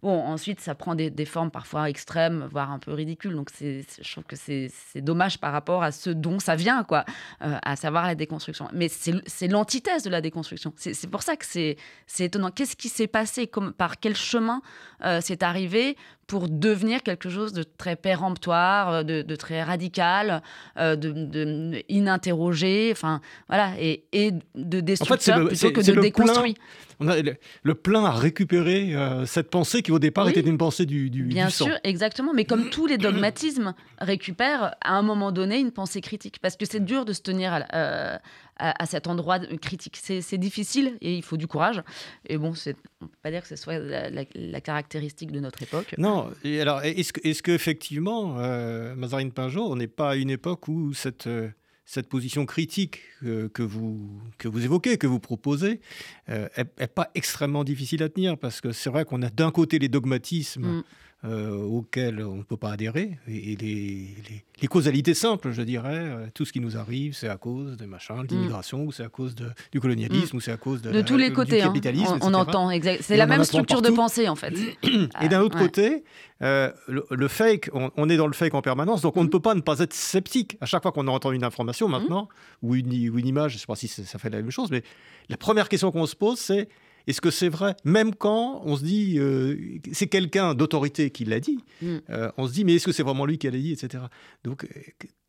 Bon, 0.05 0.23
ensuite, 0.23 0.59
ça 0.59 0.75
prend 0.75 0.93
des, 0.93 1.25
formes 1.25 1.49
parfois 1.49 1.89
extrêmes, 1.89 2.47
voire 2.51 2.69
un 2.69 2.77
peu 2.77 2.93
ridicules. 2.93 3.33
Donc, 3.33 3.49
je 3.59 4.11
trouve 4.11 4.23
que 4.23 4.35
c'est, 4.35 4.69
dommage 4.97 5.39
par 5.39 5.51
rapport 5.51 5.81
à 5.81 5.91
ce 5.91 6.11
dont 6.11 6.37
ça 6.37 6.55
vient, 6.55 6.83
quoi, 6.83 7.05
euh, 7.41 7.57
à 7.63 7.75
savoir 7.75 8.05
la 8.05 8.13
déconstruction. 8.13 8.67
Mais 8.71 8.87
c'est, 8.87 9.47
l'antithèse 9.47 10.03
de 10.03 10.11
la 10.11 10.21
déconstruction. 10.21 10.71
C'est, 10.77 11.09
pour 11.09 11.23
ça 11.23 11.35
que 11.35 11.45
c'est, 11.47 11.77
étonnant. 12.19 12.51
Qu'est-ce 12.51 12.75
qui 12.75 12.87
s'est 12.87 13.07
passé? 13.07 13.47
Comme, 13.47 13.73
Par 13.73 13.99
quel 13.99 14.15
chemin 14.15 14.61
euh, 15.03 15.21
c'est 15.23 15.41
arrivé? 15.41 15.97
Pour 16.27 16.49
devenir 16.49 17.03
quelque 17.03 17.29
chose 17.29 17.53
de 17.53 17.63
très 17.63 17.95
péremptoire, 17.95 18.89
euh, 18.89 19.03
de, 19.03 19.35
très 19.35 19.63
radical, 19.63 20.41
de, 20.77 20.95
de, 20.95 21.83
ininterrogé, 21.89 22.89
enfin 22.91 23.21
voilà, 23.47 23.71
et, 23.79 24.05
et 24.11 24.31
de 24.55 24.79
destructeur 24.79 25.37
en 25.37 25.39
fait, 25.41 25.47
plutôt 25.47 25.71
que 25.71 25.91
de 25.91 26.01
déconstruit 26.01 26.55
on 26.99 27.07
a 27.07 27.15
le, 27.63 27.75
plein 27.75 28.05
à 28.05 28.11
récupérer 28.11 28.95
euh, 28.95 29.25
cette 29.25 29.49
pensée 29.49 29.81
qui 29.81 29.91
au 29.91 29.99
départ 29.99 30.29
était 30.29 30.41
une 30.41 30.57
pensée 30.57 30.85
du, 30.85 31.09
du 31.09 31.23
Bien 31.23 31.49
sûr, 31.49 31.77
exactement. 31.83 32.33
Mais 32.33 32.45
comme 32.45 32.69
tous 32.69 32.87
les 32.87 32.97
dogmatismes 32.97 33.73
récupèrent 33.99 34.75
à 34.81 34.93
un 34.93 35.01
moment 35.01 35.31
donné 35.31 35.59
une 35.59 35.71
pensée 35.71 36.01
critique, 36.01 36.39
parce 36.41 36.55
que 36.55 36.65
c'est 36.65 36.83
dur 36.83 37.05
de 37.05 37.13
se 37.13 37.21
tenir 37.21 37.53
à, 37.53 37.75
euh, 37.75 38.17
à, 38.57 38.85
cet 38.85 39.07
endroit 39.07 39.39
critique. 39.39 39.97
C'est 40.01 40.37
difficile 40.37 40.97
et 41.01 41.15
il 41.15 41.23
faut 41.23 41.37
du 41.37 41.47
courage. 41.47 41.81
Et 42.27 42.37
bon, 42.37 42.47
on 42.47 42.51
ne 42.51 43.07
peut 43.07 43.17
pas 43.21 43.31
dire 43.31 43.41
que 43.41 43.47
ce 43.47 43.55
soit 43.55 43.79
la, 43.79 44.61
caractéristique 44.61 45.31
de 45.31 45.39
notre 45.39 45.61
époque. 45.63 45.95
Non. 45.97 46.31
Et 46.43 46.61
alors, 46.61 46.81
est-ce 46.81 47.11
est 47.23 47.41
qu'effectivement, 47.41 48.39
euh, 48.39 48.95
Mazarine 48.95 49.31
Pinjot, 49.31 49.65
on 49.65 49.75
n'est 49.75 49.87
pas 49.87 50.11
à 50.11 50.15
une 50.15 50.29
époque 50.29 50.67
où 50.67 50.93
cette 50.93 51.27
euh, 51.27 51.49
cette 51.85 52.09
position 52.09 52.45
critique 52.45 53.01
euh, 53.23 53.47
que, 53.47 53.61
vous, 53.61 54.09
que 54.39 54.47
vous 54.47 54.65
évoquez, 54.65 54.97
que 54.97 55.05
vous 55.05 55.19
proposez, 55.19 55.79
n'est 56.27 56.49
euh, 56.57 56.87
pas 56.93 57.11
extrêmement 57.13 57.63
difficile 57.63 58.01
à 58.01 58.09
tenir? 58.09 58.37
Parce 58.37 58.59
que 58.59 58.71
c'est 58.71 58.89
vrai 58.89 59.05
qu'on 59.05 59.21
a 59.21 59.29
d'un 59.29 59.51
côté 59.51 59.77
les 59.77 59.87
dogmatismes. 59.87 60.79
Mm. 60.79 60.83
Euh, 61.23 61.55
auxquels 61.63 62.21
on 62.21 62.35
ne 62.35 62.43
peut 62.43 62.57
pas 62.57 62.71
adhérer. 62.71 63.17
Et, 63.27 63.55
les, 63.55 64.67
causalités 64.67 65.15
simples, 65.15 65.51
je 65.53 65.61
dirais, 65.63 65.97
euh, 65.97 66.27
tout 66.33 66.45
ce 66.45 66.51
qui 66.51 66.59
nous 66.59 66.77
arrive, 66.77 67.15
c'est 67.15 67.29
à 67.29 67.37
cause 67.37 67.77
de 67.77 67.85
l'immigration, 68.29 68.79
mm. 68.79 68.87
ou 68.87 68.91
c'est 68.91 69.03
à 69.03 69.09
cause 69.09 69.33
du 69.71 69.79
colonialisme, 69.79 70.35
mm. 70.35 70.37
ou 70.37 70.41
c'est 70.41 70.51
à 70.51 70.57
cause 70.57 70.83
de, 70.83 70.91
de 70.91 71.01
tous 71.01 71.17
les 71.17 71.33
côtés, 71.33 71.63
hein. 71.63 71.67
capitalisme. 71.67 72.19
on, 72.21 72.33
entend, 72.35 72.69
c'est 72.99 73.17
la 73.17 73.25
même 73.25 73.43
structure 73.43 73.81
de 73.81 73.89
pensée 73.89 74.27
en 74.27 74.35
fait. 74.35 74.53
et 75.21 75.27
d'un 75.27 75.41
autre 75.41 75.57
côté, 75.57 76.03
euh, 76.43 76.71
le, 76.87 77.27
fake, 77.27 77.71
on, 77.73 78.09
est 78.09 78.17
dans 78.17 78.27
le 78.27 78.33
fake 78.33 78.53
en 78.53 78.61
permanence, 78.61 79.01
donc 79.01 79.17
on 79.17 79.23
ne 79.23 79.27
mm. 79.27 79.31
peut 79.31 79.39
pas 79.39 79.55
ne 79.55 79.61
pas 79.61 79.79
être 79.79 79.93
sceptique. 79.93 80.57
À 80.61 80.67
chaque 80.67 80.83
fois 80.83 80.91
qu'on 80.91 81.07
entend 81.07 81.31
une 81.31 81.45
information 81.45 81.87
maintenant, 81.87 82.29
ou, 82.61 82.75
une, 82.75 82.89
ou, 83.09 83.17
une, 83.17 83.27
image, 83.27 83.51
je 83.51 83.55
ne 83.55 83.59
sais 83.61 83.67
pas 83.67 83.75
si 83.75 83.87
ça 83.87 84.19
fait 84.19 84.29
la 84.29 84.41
même 84.41 84.51
chose, 84.51 84.69
mais 84.69 84.83
la 85.29 85.37
première 85.37 85.69
question 85.69 85.91
qu'on 85.91 86.05
se 86.05 86.15
pose, 86.15 86.37
c'est 86.37 86.67
est-ce 87.07 87.21
que 87.21 87.31
c'est 87.31 87.49
vrai? 87.49 87.75
Même 87.83 88.15
quand 88.15 88.61
on 88.65 88.75
se 88.75 88.83
dit, 88.83 89.15
euh, 89.17 89.79
c'est 89.91 90.07
quelqu'un 90.07 90.53
d'autorité 90.53 91.09
qui 91.09 91.25
l'a 91.25 91.39
dit, 91.39 91.59
mm. 91.81 91.97
euh, 92.09 92.31
on 92.37 92.47
se 92.47 92.53
dit, 92.53 92.65
mais 92.65 92.75
est-ce 92.75 92.85
que 92.85 92.91
c'est 92.91 93.03
vraiment 93.03 93.25
lui 93.25 93.37
qui 93.37 93.49
l'a 93.49 93.57
dit, 93.57 93.71
etc. 93.71 94.03
Donc, 94.43 94.67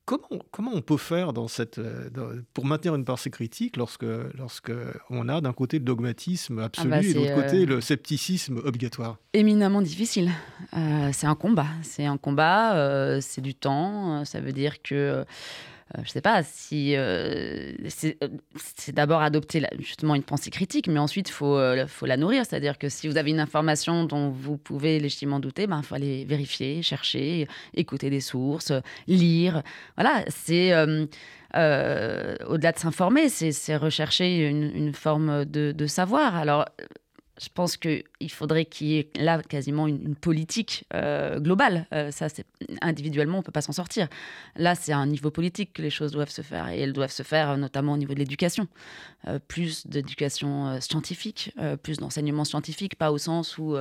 comment, 0.05 0.29
comment 0.51 0.71
on 0.75 0.81
peut 0.81 0.97
faire 0.97 1.33
dans 1.33 1.49
cette, 1.49 1.81
pour 2.55 2.65
maintenir 2.65 2.95
une 2.95 3.05
pensée 3.05 3.31
critique 3.31 3.77
lorsque, 3.77 4.07
lorsque 4.37 4.73
on 5.11 5.29
a 5.29 5.41
d'un 5.41 5.53
côté 5.53 5.79
le 5.79 5.85
dogmatisme 5.85 6.61
absolu 6.61 6.91
ah 6.93 7.01
bah, 7.01 7.07
et 7.07 7.13
de 7.13 7.19
l'autre 7.19 7.35
côté 7.35 7.67
le 7.67 7.81
scepticisme 7.81 8.59
obligatoire? 8.65 9.19
Éminemment 9.33 9.83
difficile. 9.83 10.31
c'est 11.13 11.27
un 11.27 11.35
combat. 11.35 11.69
C'est 11.83 12.07
un 12.07 12.17
combat, 12.17 13.21
c'est 13.21 13.43
du 13.43 13.55
temps. 13.55 14.25
Ça 14.25 14.41
veut 14.41 14.53
dire 14.53 14.83
que 14.83 14.95
euh, 14.95 15.25
je 15.95 16.01
ne 16.01 16.07
sais 16.07 16.21
pas 16.21 16.43
si 16.43 16.97
euh, 16.97 17.73
euh, 18.05 18.29
c'est 18.57 18.93
d'abord 18.93 19.23
adopter 19.23 19.63
justement 19.79 20.15
une 20.15 20.25
pensée 20.25 20.51
critique, 20.51 20.89
mais 20.89 20.99
ensuite 20.99 21.29
il 21.29 21.33
faut, 21.33 21.59
faut 21.87 22.07
la 22.07 22.17
nourrir. 22.17 22.45
C'est-à-dire 22.45 22.77
que 22.77 22.89
si 22.89 23.09
vous 23.09 23.17
avez 23.17 23.31
une 23.31 23.41
information 23.41 24.05
dont 24.05 24.31
vous 24.31 24.59
pouvez 24.59 24.99
légitimement 24.99 25.39
douter, 25.39 25.63
il 25.63 25.69
ben, 25.69 25.83
faut 25.83 25.95
aller 25.95 26.25
vérifier, 26.25 26.83
chercher, 26.83 27.47
écouter 27.75 28.11
des 28.11 28.21
sources, 28.21 28.73
lire. 29.07 29.63
Voilà, 29.97 30.25
c'est 30.29 30.75
au-delà 31.55 32.73
de 32.73 32.79
s'informer, 32.79 33.29
c'est 33.29 33.77
rechercher 33.77 34.49
une, 34.49 34.71
une 34.75 34.93
forme 34.93 35.45
de, 35.45 35.73
de, 35.73 35.87
savoir. 35.87 36.35
Alors 36.35 36.67
je 37.41 37.49
pense 37.53 37.77
qu'il 37.77 38.03
faudrait 38.31 38.65
qu'il 38.65 38.87
y 38.87 38.99
ait 38.99 39.11
là 39.17 39.43
quasiment 39.43 39.87
une, 39.87 40.17
politique 40.17 40.85
euh, 40.95 41.39
globale. 41.39 41.87
Euh, 41.93 42.11
ça, 42.11 42.29
individuellement, 42.81 43.39
on 43.39 43.43
peut 43.43 43.53
pas 43.53 43.61
s'en 43.61 43.73
sortir. 43.73 44.09
Là, 44.57 44.75
c'est 44.75 44.93
à 44.93 44.99
un 44.99 45.07
niveau 45.07 45.31
politique 45.31 45.73
que 45.75 45.83
les 45.83 45.91
choses 45.91 46.13
doivent 46.13 46.31
se 46.31 46.43
faire, 46.43 46.69
et 46.69 46.81
elles 46.81 46.93
doivent 46.93 47.13
se 47.13 47.23
faire 47.23 47.51
euh, 47.51 47.57
notamment 47.57 47.93
au 47.93 47.97
niveau 47.97 48.15
de 48.15 48.19
l'éducation. 48.19 48.69
plus 49.49 49.87
d'éducation 49.87 50.81
scientifique, 50.81 51.53
plus 51.83 51.99
d'enseignement 51.99 52.45
scientifique, 52.45 52.97
pas 52.97 53.11
au 53.11 53.19
sens 53.19 53.59
où 53.59 53.77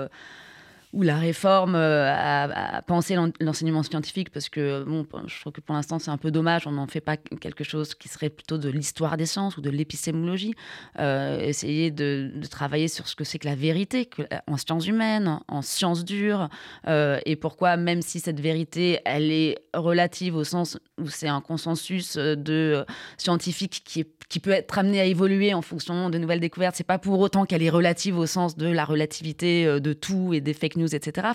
ou 0.96 1.02
la 1.02 1.18
réforme 1.18 1.76
euh, 1.76 2.10
à, 2.10 2.82
penser 2.82 3.18
l'enseignement 3.41 3.84
scientifique, 3.84 4.30
parce 4.32 4.48
que 4.48 4.84
bon, 4.84 5.06
je 5.28 5.41
trouve 5.41 5.52
que 5.52 5.60
pour 5.60 5.76
l'instant 5.76 6.00
c'est 6.00 6.10
un 6.10 6.18
peu 6.18 6.32
dommage, 6.32 6.66
on 6.68 6.72
n'en 6.72 6.88
fait 6.88 7.02
pas 7.02 7.18
quelque 7.18 7.66
chose 7.66 7.93
qui 7.93 8.08
serait 8.08 8.30
plutôt 8.30 8.58
de 8.58 8.70
l'histoire 8.70 9.18
des 9.18 9.26
sciences 9.26 9.58
ou 9.58 9.62
de 9.62 9.70
l'épistémologie. 9.70 10.56
Euh, 11.00 11.39
essayer 11.39 11.91
de, 11.91 12.32
travailler 12.50 12.88
sur 12.88 13.08
ce 13.10 13.16
que 13.16 13.26
c'est 13.26 13.39
que 13.39 13.48
la 13.48 13.56
vérité 13.56 14.10
euh, 14.20 14.38
en 14.48 14.56
sciences 14.56 14.88
humaines, 14.88 15.39
en 15.50 15.62
sciences 15.62 16.06
dures, 16.06 16.48
et 16.88 17.36
pourquoi 17.36 17.76
même 17.76 18.02
si 18.02 18.22
cette 18.22 18.39
vérité 18.39 19.00
elle 19.04 19.32
est 19.32 19.58
relative 19.74 20.36
au 20.36 20.46
sens 20.46 20.78
où 20.98 21.10
c'est 21.10 21.28
un 21.28 21.41
consensus 21.41 22.16
de 22.16 22.86
scientifiques 23.18 23.82
qui 23.84 24.02
est 24.02 24.10
qui 24.28 24.39
peut 24.39 24.52
être 24.52 24.80
amenée 24.80 25.00
à 25.00 25.06
évoluer 25.06 25.54
en 25.54 25.62
fonction 25.62 26.10
de 26.10 26.18
nouvelles 26.18 26.39
découvertes. 26.39 26.76
C'est 26.76 26.84
pas 26.84 26.98
pour 26.98 27.20
autant 27.20 27.46
qu'elle 27.46 27.62
est 27.62 27.70
relative 27.70 28.18
au 28.18 28.26
sens 28.26 28.58
de 28.58 28.68
la 28.68 28.84
relativité 28.84 29.80
de 29.80 29.93
tout 29.93 30.34
et 30.34 30.41
des 30.41 30.54
fake 30.54 30.78
news, 30.78 30.85
etc. 30.94 31.30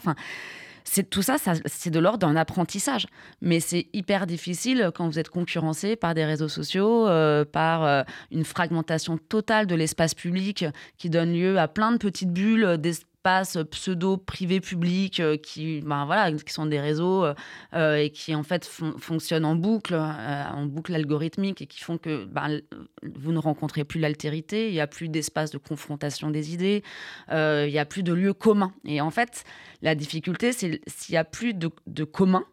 C'est 0.85 1.09
tout 1.09 1.23
ça, 1.23 1.37
c'est 1.67 1.91
de 1.91 1.99
l'ordre 1.99 2.27
d'un 2.27 2.37
apprentissage. 2.37 3.07
Mais 3.41 3.61
c'est 3.61 3.87
hyper 3.93 4.27
difficile 4.27 4.91
quand 4.95 5.07
vous 5.07 5.19
êtes 5.19 5.29
concurrencé 5.29 5.97
par 5.97 6.15
des 6.15 6.25
réseaux 6.25 6.49
sociaux, 6.49 7.07
euh, 7.09 7.45
par 7.45 7.85
euh, 7.85 8.03
une 8.31 8.45
fragmentation 8.45 9.19
totale 9.19 9.67
de 9.67 9.75
l'espace 9.75 10.15
public 10.15 10.65
qui 10.99 11.11
donne 11.11 11.33
lieu 11.33 11.59
à 11.59 11.69
plein 11.69 11.93
de 11.93 11.99
petites 11.99 12.33
bulles 12.33 12.79
espaces 13.21 13.59
pseudo 13.71 14.17
privé 14.17 14.61
public 14.61 15.21
euh, 15.21 15.37
qui 15.37 15.81
ben 15.83 16.07
voilà 16.07 16.33
qui 16.33 16.53
sont 16.53 16.67
des 16.67 16.81
réseaux 16.81 17.27
euh, 17.75 17.97
et 17.97 18.11
qui 18.11 18.35
en 18.35 18.43
fait 18.43 18.65
fonctionnent 18.65 19.45
en 19.45 19.57
boucle 19.57 19.95
euh, 19.95 20.45
en 20.51 20.65
boucle 20.65 20.95
algorithmique 20.95 21.61
et 21.61 21.67
qui 21.67 21.81
font 21.81 21.99
que 21.99 22.25
ben, 22.25 22.61
vous 23.03 23.33
ne 23.33 23.39
rencontrez 23.39 23.85
plus 23.85 24.01
l'altérité 24.01 24.69
il 24.69 24.75
y 24.75 24.81
a 24.81 24.87
plus 24.87 25.09
d'espace 25.09 25.51
de 25.51 25.59
confrontation 25.59 26.31
des 26.31 26.55
idées 26.55 26.83
il 27.31 27.71
y 27.71 27.79
a 27.79 27.85
plus 27.85 28.03
de 28.03 28.13
lieux 28.13 28.33
communs. 28.33 28.73
Et 28.85 29.01
en 29.01 29.11
fait 29.11 29.45
la 29.83 29.95
difficulté 29.95 30.53
c'est 30.53 30.81
s'il 30.87 31.15
y 31.15 31.19
a 31.19 31.25
plus 31.25 31.53
de, 31.53 31.71
de 31.87 32.05
commun 32.05 32.45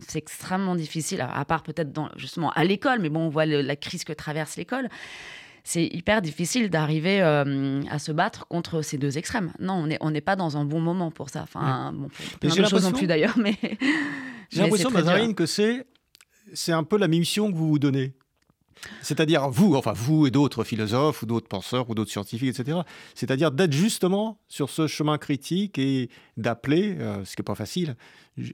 c'est 0.00 0.18
extrêmement 0.18 0.74
difficile, 0.74 1.20
à 1.20 1.44
part 1.44 1.62
peut-être 1.62 1.92
justement 2.16 2.50
à 2.50 2.64
l'école, 2.64 2.98
mais 3.00 3.10
bon, 3.10 3.20
on 3.20 3.28
voit 3.28 3.46
la 3.46 3.76
crise 3.76 4.02
que 4.02 4.12
traverse 4.12 4.56
l'école 4.56 4.88
c'est 5.66 5.84
hyper 5.84 6.22
difficile 6.22 6.70
d'arriver 6.70 7.20
euh, 7.22 7.82
à 7.90 7.98
se 7.98 8.12
battre 8.12 8.46
contre 8.46 8.82
ces 8.82 8.98
deux 8.98 9.18
extrêmes. 9.18 9.52
Non, 9.58 9.74
on 9.74 9.86
n'est 9.88 9.98
on 10.00 10.12
pas 10.20 10.36
dans 10.36 10.56
un 10.56 10.64
bon 10.64 10.78
moment 10.78 11.10
pour 11.10 11.28
ça. 11.28 11.42
Enfin, 11.42 11.92
bon, 11.92 12.08
plein 12.40 12.54
de 12.54 12.68
choses 12.68 12.84
non 12.84 12.92
plus 12.92 13.08
d'ailleurs, 13.08 13.36
mais... 13.36 13.56
J'ai 14.50 14.62
l'impression, 14.62 14.92
Mazarine, 14.92 15.34
que 15.34 15.44
c'est 15.44 15.84
un 16.68 16.84
peu 16.84 16.96
la 16.96 17.08
mission 17.08 17.50
que 17.50 17.56
vous 17.56 17.66
vous 17.66 17.78
donnez. 17.80 18.14
C'est-à-dire 19.02 19.48
vous, 19.48 19.74
enfin 19.74 19.92
vous 19.92 20.26
et 20.26 20.30
d'autres 20.30 20.64
philosophes 20.64 21.22
ou 21.22 21.26
d'autres 21.26 21.48
penseurs 21.48 21.88
ou 21.90 21.94
d'autres 21.94 22.10
scientifiques, 22.10 22.58
etc. 22.58 22.78
C'est-à-dire 23.14 23.50
d'être 23.50 23.72
justement 23.72 24.38
sur 24.48 24.70
ce 24.70 24.86
chemin 24.86 25.18
critique 25.18 25.78
et 25.78 26.10
d'appeler, 26.36 26.96
euh, 26.98 27.24
ce 27.24 27.34
qui 27.34 27.40
n'est 27.40 27.44
pas 27.44 27.54
facile, 27.54 27.96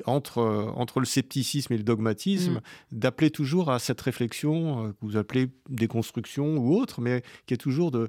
entre, 0.07 0.39
euh, 0.39 0.67
entre 0.75 1.01
le 1.01 1.07
scepticisme 1.07 1.73
et 1.73 1.77
le 1.77 1.83
dogmatisme, 1.83 2.55
mm. 2.55 2.61
d'appeler 2.99 3.31
toujours 3.31 3.71
à 3.71 3.79
cette 3.79 4.01
réflexion 4.01 4.87
euh, 4.87 4.89
que 4.91 4.99
vous 5.03 5.17
appelez 5.17 5.51
déconstruction 5.69 6.57
ou 6.57 6.77
autre, 6.77 7.01
mais 7.01 7.23
qui 7.47 7.55
est 7.55 7.59
toujours 7.59 7.91
de, 7.91 8.09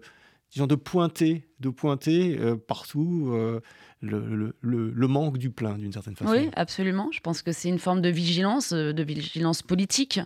disons, 0.54 0.68
de 0.68 0.76
pointer, 0.76 1.48
de 1.60 1.70
pointer 1.70 2.38
partout 2.68 3.34
le, 4.04 4.54
le, 4.62 4.92
le, 4.92 5.08
manque 5.08 5.38
du 5.38 5.50
plein, 5.50 5.78
d'une 5.78 5.94
certaine 5.94 6.16
façon. 6.16 6.32
Oui, 6.32 6.50
absolument. 6.56 7.10
Je 7.12 7.22
pense 7.22 7.42
que 7.42 7.52
c'est 7.52 7.70
une 7.70 7.80
forme 7.80 8.02
de 8.02 8.10
vigilance, 8.10 8.74
euh, 8.74 8.92
de 8.92 9.04
vigilance 9.04 9.62
politique. 9.62 10.20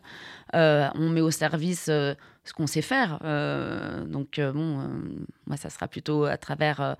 Euh, 0.55 0.88
on 0.95 1.09
met 1.09 1.21
au 1.21 1.32
service 1.32 1.88
euh, 1.89 2.15
ce 2.43 2.53
qu'on 2.53 2.65
sait 2.65 2.82
faire. 2.82 3.19
donc, 4.07 4.39
bon, 4.39 4.89
moi, 5.45 5.57
ça 5.57 5.69
sera 5.69 5.88
plutôt 5.88 6.23
à 6.23 6.38
travers 6.38 6.95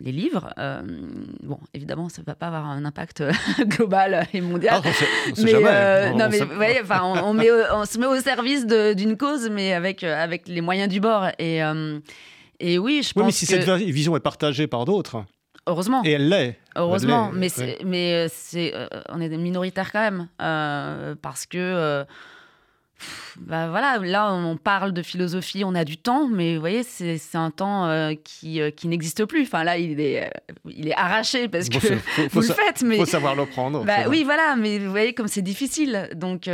les 0.00 0.12
livres. 0.12 0.52
bon, 1.42 1.58
évidemment, 1.72 2.10
ça 2.10 2.20
ne 2.20 2.26
va 2.26 2.34
pas 2.34 2.48
avoir 2.48 2.66
un 2.66 2.84
impact 2.84 3.24
global 3.68 4.26
et 4.34 4.42
mondial. 4.42 4.82
Ah, 4.84 4.88
on 5.34 5.42
mais, 5.42 5.50
jamais. 5.50 6.12
non, 6.14 6.28
mais 6.58 6.80
enfin, 6.82 7.00
on, 7.24 7.32
met 7.32 7.48
on, 7.72 7.86
se 7.86 7.98
met 7.98 8.06
au 8.06 8.20
service 8.20 8.66
d'une 8.66 9.16
cause, 9.16 9.48
mais 9.48 9.72
avec, 9.72 10.04
avec 10.04 10.46
les 10.46 10.60
moyens 10.60 10.90
du 10.92 11.00
bord. 11.00 11.28
Et, 11.38 11.62
et 12.60 12.78
oui, 12.78 13.02
je 13.02 13.12
pense 13.12 13.20
oui, 13.20 13.26
mais 13.26 13.32
si 13.32 13.46
cette 13.46 13.68
vision 13.68 14.16
est 14.16 14.20
partagée 14.20 14.66
par 14.66 14.84
d'autres. 14.84 15.24
Heureusement. 15.68 16.02
Et 16.04 16.12
elle 16.12 16.28
l'est. 16.28 16.58
Heureusement, 16.76 17.30
mais, 17.32 17.48
mais 17.84 18.12
euh, 18.12 18.28
c'est, 18.32 18.72
euh, 18.74 18.86
on 19.08 19.20
est 19.20 19.28
minoritaire 19.28 19.90
quand 19.90 20.00
même. 20.00 20.28
Euh, 20.40 21.16
parce 21.20 21.44
que, 21.44 22.04
bah 23.40 23.68
voilà, 23.68 23.98
là, 23.98 24.32
on 24.32 24.56
parle 24.56 24.92
de 24.92 25.02
philosophie, 25.02 25.64
on 25.64 25.74
a 25.74 25.84
du 25.84 25.96
temps, 25.96 26.28
mais 26.28 26.54
vous 26.54 26.60
voyez, 26.60 26.84
c'est, 26.84 27.18
un 27.34 27.50
temps 27.50 28.14
qui, 28.22 28.60
qui 28.76 28.88
n'existe 28.88 29.24
plus. 29.24 29.42
Enfin, 29.42 29.64
là, 29.64 29.76
il 29.76 30.00
est, 30.00 30.30
il 30.70 30.86
est 30.88 30.94
arraché 30.94 31.48
parce 31.48 31.68
que 31.68 31.78
vous 32.30 32.40
le 32.40 32.46
faites. 32.46 32.82
Il 32.82 32.96
faut 32.96 33.04
savoir 33.04 33.34
le 33.34 33.46
prendre. 33.46 33.84
Bah, 33.84 34.08
oui, 34.08 34.22
voilà, 34.22 34.54
mais 34.56 34.78
vous 34.78 34.90
voyez 34.90 35.14
comme 35.14 35.28
c'est 35.28 35.42
difficile. 35.42 36.10
Donc, 36.14 36.48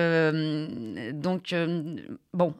donc 1.12 1.55
bon 2.32 2.55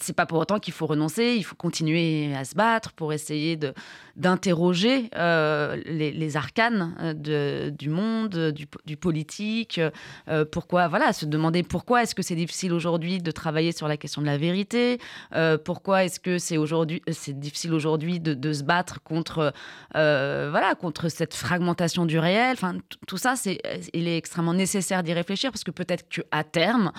c'est 0.00 0.14
pas 0.14 0.26
pour 0.26 0.38
autant 0.38 0.58
qu'il 0.58 0.72
faut 0.72 0.86
renoncer, 0.86 1.34
il 1.36 1.42
faut 1.42 1.56
continuer 1.56 2.34
à 2.34 2.44
se 2.44 2.54
battre 2.54 2.92
pour 2.92 3.12
essayer 3.12 3.56
de, 3.56 3.74
d'interroger 4.16 5.10
euh, 5.16 5.76
les, 5.86 6.36
arcanes 6.36 6.94
euh, 7.00 7.14
de, 7.14 7.70
du 7.70 7.88
monde, 7.88 8.52
du, 8.86 8.96
politique. 8.96 9.80
Euh, 10.28 10.44
pourquoi, 10.44 10.88
voilà, 10.88 11.12
se 11.12 11.26
demander 11.26 11.62
pourquoi 11.62 12.02
est-ce 12.02 12.14
que 12.14 12.22
c'est 12.22 12.34
difficile 12.34 12.72
aujourd'hui 12.72 13.18
de 13.18 13.30
travailler 13.30 13.72
sur 13.72 13.88
la 13.88 13.96
question 13.96 14.22
de 14.22 14.26
la 14.26 14.38
vérité 14.38 14.98
Pourquoi 15.64 16.04
est-ce 16.04 16.20
que 16.20 16.38
c'est 16.38 16.56
aujourd'hui, 16.56 17.02
c'est 17.10 17.38
difficile 17.38 17.74
aujourd'hui 17.74 18.20
de, 18.20 18.52
se 18.52 18.62
battre 18.62 19.02
contre, 19.02 19.52
voilà, 19.94 20.74
contre 20.78 21.08
cette 21.08 21.34
fragmentation 21.34 22.06
du 22.06 22.18
réel 22.18 22.52
Enfin, 22.52 22.76
tout 23.06 23.16
ça, 23.16 23.36
c'est, 23.36 23.58
il 23.92 24.08
est 24.08 24.16
extrêmement 24.16 24.54
nécessaire 24.54 25.02
d'y 25.02 25.12
réfléchir 25.12 25.50
parce 25.50 25.64
que 25.64 25.70
peut-être 25.70 26.08
qu'à 26.08 26.44
terme, 26.44 26.92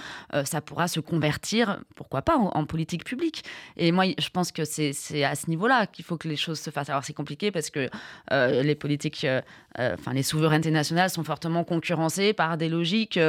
ça 0.43 0.61
pourra 0.61 0.87
se 0.87 0.99
convertir, 0.99 1.79
pourquoi 1.95 2.21
pas, 2.21 2.37
en, 2.37 2.65
politique 2.65 2.82
publique. 2.85 3.43
Et 3.77 3.91
moi, 3.91 4.05
je 4.17 4.29
pense 4.29 4.51
que 4.51 4.65
c'est, 4.65 4.93
c'est 4.93 5.23
à 5.23 5.35
ce 5.35 5.49
niveau-là 5.49 5.87
qu'il 5.87 6.05
faut 6.05 6.17
que 6.17 6.27
les 6.27 6.35
choses 6.35 6.59
se 6.59 6.69
fassent. 6.69 6.89
Alors, 6.89 7.03
c'est 7.03 7.13
compliqué 7.13 7.51
parce 7.51 7.69
que 7.69 7.89
euh, 8.31 8.63
les 8.63 8.75
politiques, 8.75 9.23
euh, 9.25 9.41
euh, 9.79 9.95
enfin 9.97 10.13
les 10.13 10.23
souverainetés 10.23 10.71
nationales 10.71 11.09
sont 11.09 11.23
fortement 11.23 11.63
concurrencées 11.63 12.33
par 12.33 12.57
des 12.57 12.69
logiques 12.69 13.19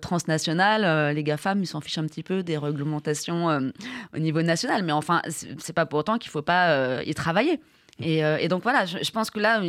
transnationales. 0.00 1.14
les 1.14 1.22
GAFAM, 1.22 1.62
ils 1.62 1.66
s'en 1.66 1.80
fichent 1.80 1.98
un 1.98 2.06
petit 2.06 2.22
peu 2.22 2.42
des 2.42 2.58
réglementations 2.58 3.70
au 4.14 4.18
niveau 4.18 4.42
national. 4.42 4.82
Mais 4.82 4.92
enfin, 4.92 5.22
c'est 5.28 5.72
pas 5.72 5.86
pour 5.86 6.00
autant 6.00 6.18
qu'il 6.18 6.30
faut 6.30 6.42
pas 6.42 7.02
y 7.04 7.14
travailler. 7.14 7.60
Euh, 8.02 8.36
et, 8.38 8.48
donc 8.48 8.62
voilà, 8.62 8.86
je, 8.86 9.10
pense 9.10 9.30
que 9.30 9.40
là, 9.40 9.60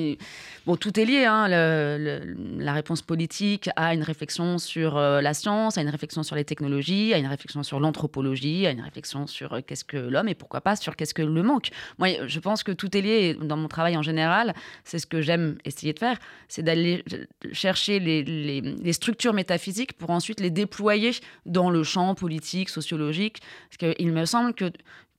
bon, 0.65 0.75
tout 0.75 0.99
est 0.99 1.05
lié. 1.05 1.25
Hein, 1.25 1.47
la 1.47 2.73
réponse 2.73 3.01
politique 3.01 3.69
a 3.75 3.93
une 3.93 4.03
réflexion 4.03 4.57
sur 4.57 4.97
euh, 4.97 5.21
la 5.21 5.33
science, 5.33 5.77
a 5.77 5.81
une 5.81 5.89
réflexion 5.89 6.23
sur 6.23 6.35
les 6.35 6.45
technologies, 6.45 7.13
a 7.13 7.17
une 7.17 7.27
réflexion 7.27 7.63
sur 7.63 7.79
l'anthropologie, 7.79 8.67
a 8.67 8.71
une 8.71 8.81
réflexion 8.81 9.25
sur 9.25 9.53
euh, 9.53 9.61
qu'est-ce 9.65 9.83
que 9.83 9.97
l'homme 9.97 10.27
et 10.27 10.35
pourquoi 10.35 10.61
pas 10.61 10.75
sur 10.75 10.95
qu'est-ce 10.95 11.13
que 11.13 11.21
le 11.21 11.43
manque. 11.43 11.69
Moi, 11.97 12.27
je 12.27 12.39
pense 12.39 12.63
que 12.63 12.71
tout 12.71 12.95
est 12.95 13.01
lié. 13.01 13.37
Dans 13.41 13.57
mon 13.57 13.67
travail 13.67 13.97
en 13.97 14.03
général, 14.03 14.53
c'est 14.83 14.99
ce 14.99 15.07
que 15.07 15.21
j'aime 15.21 15.57
essayer 15.65 15.93
de 15.93 15.99
faire, 15.99 16.17
c'est 16.47 16.63
d'aller 16.63 17.03
chercher 17.51 17.99
les, 17.99 18.93
structures 18.93 19.33
métaphysiques 19.33 19.93
pour 19.93 20.09
ensuite 20.09 20.39
les 20.39 20.49
déployer 20.49 21.11
dans 21.45 21.69
le 21.69 21.83
champ 21.83 22.15
politique, 22.15 22.69
sociologique. 22.69 23.39
Parce 23.69 23.95
qu'il 23.95 24.11
me 24.11 24.25
semble 24.25 24.53
que 24.53 24.71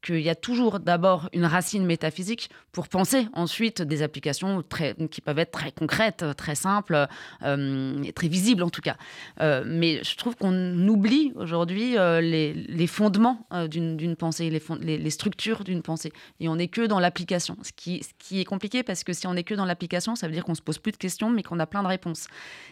qu'il 0.03 0.21
y 0.21 0.31
a 0.31 0.35
toujours 0.35 0.81
d'abord 0.81 1.29
une 1.33 1.45
racine 1.45 1.85
métaphysique 1.85 2.51
pour 2.73 2.89
penser 2.89 3.27
ensuite 3.33 3.83
des 3.83 4.03
applications 4.03 4.63
très, 4.63 4.95
qui 5.11 5.21
peuvent 5.21 5.39
être 5.39 5.51
très 5.51 5.73
concrètes, 5.73 6.25
très 6.37 6.55
simples, 6.55 7.07
euh, 7.43 8.03
et 8.03 8.13
très 8.13 8.29
visibles 8.29 8.63
en 8.63 8.71
tout 8.71 8.81
cas. 8.81 8.97
Euh, 9.41 9.65
mais 9.67 10.03
je 10.03 10.17
trouve 10.17 10.37
qu'on 10.37 10.89
oublie 10.89 11.33
aujourd'hui 11.37 11.99
euh, 11.99 12.21
les, 12.21 12.87
fondements 12.87 13.47
d'une 13.69 14.17
pensée, 14.17 14.51
les, 14.51 14.99
les, 14.99 15.11
structures 15.11 15.65
d'une 15.65 15.83
pensée. 15.83 16.13
Et 16.41 16.49
on 16.49 16.57
n'est 16.57 16.69
que 16.69 16.87
dans 16.87 17.01
l'application. 17.01 17.57
Ce 17.63 17.73
qui, 17.73 18.03
ce 18.03 18.11
qui 18.19 18.41
est 18.41 18.45
compliqué 18.45 18.83
parce 18.83 19.05
que 19.05 19.13
si 19.13 19.27
on 19.27 19.35
n'est 19.35 19.45
que 19.45 19.55
dans 19.55 19.65
l'application, 19.65 20.17
ça 20.17 20.27
veut 20.27 20.33
dire 20.33 20.45
qu'on 20.45 20.55
se 20.55 20.63
pose 20.63 20.79
plus 20.79 20.93
de 20.93 20.97
questions 20.97 21.31
mais 21.31 21.43
qu'on 21.43 21.59
a 21.59 21.67
plein 21.67 21.83
de 21.83 21.89
réponses. 21.89 22.27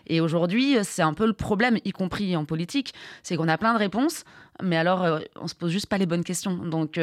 Et 0.06 0.20
aujourd'hui, 0.20 0.76
c'est 0.82 1.02
un 1.02 1.14
peu 1.14 1.26
le 1.26 1.32
problème, 1.32 1.78
y 1.84 1.92
compris 1.92 2.36
en 2.36 2.44
politique, 2.44 2.94
c'est 3.22 3.36
qu'on 3.36 3.48
a 3.48 3.58
plein 3.58 3.74
de 3.74 3.78
réponses, 3.78 4.24
mais 4.62 4.76
alors 4.76 5.02
on 5.36 5.44
on 5.44 5.48
se 5.48 5.54
pose 5.54 5.70
juste 5.70 5.86
pas 5.86 5.98
les 5.98 6.06
bonnes 6.06 6.24
questions. 6.24 6.54
Donc, 6.54 6.98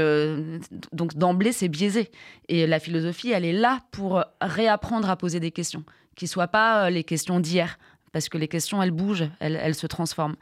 donc 0.91 1.15
d'emblée, 1.15 1.51
c'est 1.51 1.69
biaisé. 1.69 2.11
Et 2.47 2.67
la 2.67 2.79
philosophie, 2.79 3.31
elle 3.31 3.45
est 3.45 3.53
là 3.53 3.79
pour 3.91 4.23
réapprendre 4.41 5.09
à 5.09 5.15
poser 5.15 5.39
des 5.39 5.51
questions, 5.51 5.83
qui 6.15 6.27
soient 6.27 6.47
pas 6.47 6.85
euh, 6.85 6.89
les 6.89 7.03
questions 7.03 7.39
d'hier, 7.39 7.77
parce 8.15 8.29
que 8.29 8.37
les 8.37 8.47
questions, 8.47 8.81
elles 8.81 8.91
bougent, 8.91 9.27
elles, 9.41 9.75
se 9.75 9.87
transforment. 9.87 10.37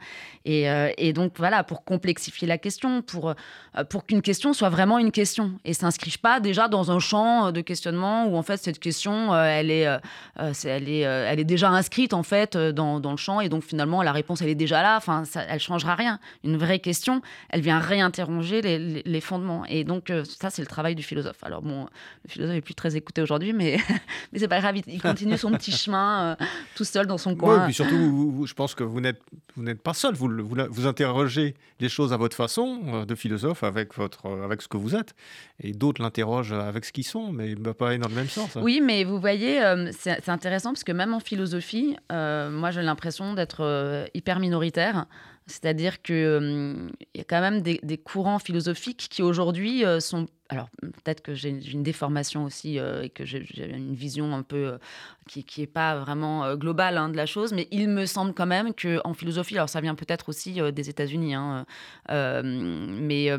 Euh, 0.46 0.92
et, 0.96 1.12
donc, 1.12 1.32
voilà, 1.38 1.64
pour 1.64 1.82
complexifier 1.82 2.46
la 2.46 2.56
question, 2.56 3.02
pour, 3.02 3.30
euh, 3.30 3.82
pour 3.90 4.06
qu'une 4.06 4.22
question 4.22 4.52
soit 4.52 4.68
vraiment 4.68 5.00
une 5.00 5.10
question 5.10 5.58
et 5.64 5.74
s'inscrive 5.74 6.20
pas 6.20 6.38
déjà 6.38 6.68
dans 6.68 6.92
un 6.92 7.00
champ 7.00 7.50
de 7.50 7.60
questionnement 7.62 8.28
où, 8.28 8.36
en 8.36 8.44
fait, 8.44 8.58
cette 8.58 8.78
question, 8.78 9.34
euh, 9.34 9.44
elle, 9.44 9.72
est, 9.72 9.88
elle, 10.36 10.88
est, 10.88 11.00
elle 11.00 11.40
est 11.40 11.44
déjà 11.44 11.68
inscrite, 11.68 12.14
en 12.14 12.22
fait, 12.22 12.56
dans, 12.56 13.00
dans, 13.00 13.10
le 13.10 13.16
champ. 13.16 13.40
Et 13.40 13.48
donc, 13.48 13.64
finalement, 13.64 14.02
la 14.02 14.12
réponse, 14.12 14.40
elle 14.40 14.50
est 14.50 14.54
déjà 14.54 14.80
là. 14.80 14.96
Enfin, 14.96 15.24
ça, 15.24 15.42
elle 15.42 15.58
changera 15.58 15.96
rien. 15.96 16.20
Une 16.44 16.56
vraie 16.56 16.78
question, 16.78 17.22
elle 17.48 17.60
vient 17.60 17.80
réinterroger 17.80 18.62
les, 18.62 19.02
les, 19.02 19.20
fondements. 19.20 19.64
Et 19.68 19.82
donc, 19.82 20.12
ça, 20.40 20.50
c'est 20.50 20.62
le 20.62 20.68
travail 20.68 20.94
du 20.94 21.02
philosophe. 21.02 21.42
Alors, 21.42 21.62
bon, 21.62 21.88
le 22.22 22.30
philosophe 22.30 22.54
n'est 22.54 22.60
plus 22.60 22.76
très 22.76 22.94
écouté 22.94 23.20
aujourd'hui, 23.20 23.52
mais, 23.52 23.78
mais 24.32 24.38
c'est 24.38 24.46
pas 24.46 24.60
grave. 24.60 24.76
Il 24.86 25.02
continue 25.02 25.36
son 25.36 25.50
petit 25.50 25.72
chemin 25.72 26.36
tout 26.76 26.84
seul 26.84 27.08
dans 27.08 27.18
son 27.18 27.34
coin 27.34 27.63
et 27.64 27.66
puis 27.66 27.74
surtout, 27.74 28.44
je 28.46 28.54
pense 28.54 28.74
que 28.74 28.84
vous 28.84 29.00
n'êtes 29.00 29.20
vous 29.56 29.62
n'êtes 29.62 29.82
pas 29.82 29.94
seul. 29.94 30.14
Vous, 30.14 30.28
vous, 30.70 30.86
interrogez 30.86 31.54
les 31.80 31.88
choses 31.88 32.12
à 32.12 32.16
votre 32.16 32.36
façon 32.36 32.80
euh, 32.86 33.04
de 33.04 33.14
philosophe 33.14 33.62
avec 33.62 33.94
votre 33.94 34.26
avec 34.42 34.62
ce 34.62 34.68
que 34.68 34.76
vous 34.76 34.94
êtes, 34.94 35.14
et 35.60 35.72
d'autres 35.72 36.02
l'interrogent 36.02 36.52
avec 36.52 36.84
ce 36.84 36.92
qu'ils 36.92 37.04
sont, 37.04 37.32
mais 37.32 37.54
pas 37.54 37.96
dans 37.96 38.08
le 38.08 38.14
même 38.14 38.28
sens. 38.28 38.56
Hein. 38.56 38.60
Oui, 38.62 38.80
mais 38.82 39.04
vous 39.04 39.20
voyez, 39.20 39.62
euh, 39.62 39.90
c'est 39.92 40.28
intéressant 40.28 40.70
parce 40.70 40.84
que 40.84 40.92
même 40.92 41.14
en 41.14 41.20
philosophie, 41.20 41.96
euh, 42.10 42.50
moi 42.50 42.70
j'ai 42.70 42.82
l'impression 42.82 43.34
d'être 43.34 44.06
hyper 44.14 44.40
minoritaire. 44.40 45.06
C'est-à-dire 45.46 46.00
qu'il 46.00 46.26
hum, 46.26 46.90
y 47.14 47.20
a 47.20 47.24
quand 47.24 47.40
même 47.40 47.60
des, 47.60 47.98
courants 47.98 48.38
philosophiques 48.38 49.08
qui 49.10 49.22
aujourd'hui 49.22 49.84
euh, 49.84 50.00
sont... 50.00 50.26
Alors 50.48 50.68
peut-être 50.80 51.22
que 51.22 51.34
j'ai 51.34 51.50
une 51.50 51.82
déformation 51.82 52.44
aussi 52.44 52.78
euh, 52.78 53.02
et 53.02 53.10
que 53.10 53.24
j'ai 53.24 53.44
une 53.68 53.94
vision 53.94 54.34
un 54.34 54.42
peu 54.42 54.56
euh, 54.56 54.78
qui 55.26 55.44
n'est 55.58 55.66
pas 55.66 55.96
vraiment 55.98 56.54
globale 56.54 56.96
hein, 56.96 57.08
de 57.08 57.16
la 57.16 57.26
chose, 57.26 57.52
mais 57.52 57.68
il 57.70 57.88
me 57.88 58.06
semble 58.06 58.32
quand 58.32 58.46
même 58.46 58.72
qu'en 58.74 59.12
philosophie, 59.12 59.56
alors 59.56 59.68
ça 59.68 59.80
vient 59.80 59.94
peut-être 59.94 60.28
aussi 60.28 60.60
des 60.72 60.90
États-Unis, 60.90 61.34
hein, 61.34 61.66
mais 62.08 63.30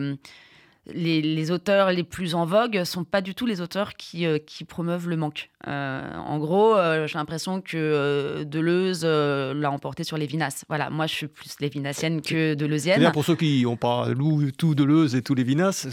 les, 0.93 1.51
auteurs 1.51 1.91
les 1.91 2.03
plus 2.03 2.35
en 2.35 2.45
vogue 2.45 2.83
sont 2.83 3.03
pas 3.03 3.21
du 3.21 3.35
tout 3.35 3.45
les 3.45 3.61
auteurs 3.61 3.95
qui, 3.95 4.25
euh, 4.25 4.37
qui 4.37 4.63
promeuvent 4.63 5.09
le 5.09 5.17
manque. 5.17 5.49
Euh, 5.67 6.15
en 6.15 6.37
gros, 6.37 6.75
euh, 6.75 7.07
j'ai 7.07 7.17
l'impression 7.17 7.61
que 7.61 8.43
Deleuze 8.43 9.05
l'a 9.05 9.71
emporté 9.71 10.03
sur 10.03 10.17
Lévinas. 10.17 10.63
Voilà, 10.67 10.89
moi 10.89 11.07
je 11.07 11.13
suis 11.13 11.27
plus 11.27 11.55
lévinassienne 11.59 12.21
que 12.21 12.53
deleuzienne. 12.53 13.11
pour 13.11 13.25
ceux 13.25 13.35
qui 13.35 13.63
n'ont 13.63 13.77
pas 13.77 14.09
lu 14.09 14.51
tout 14.53 14.75
Deleuze 14.75 15.15
et 15.15 15.21
tout 15.21 15.35
Lévinas, 15.35 15.87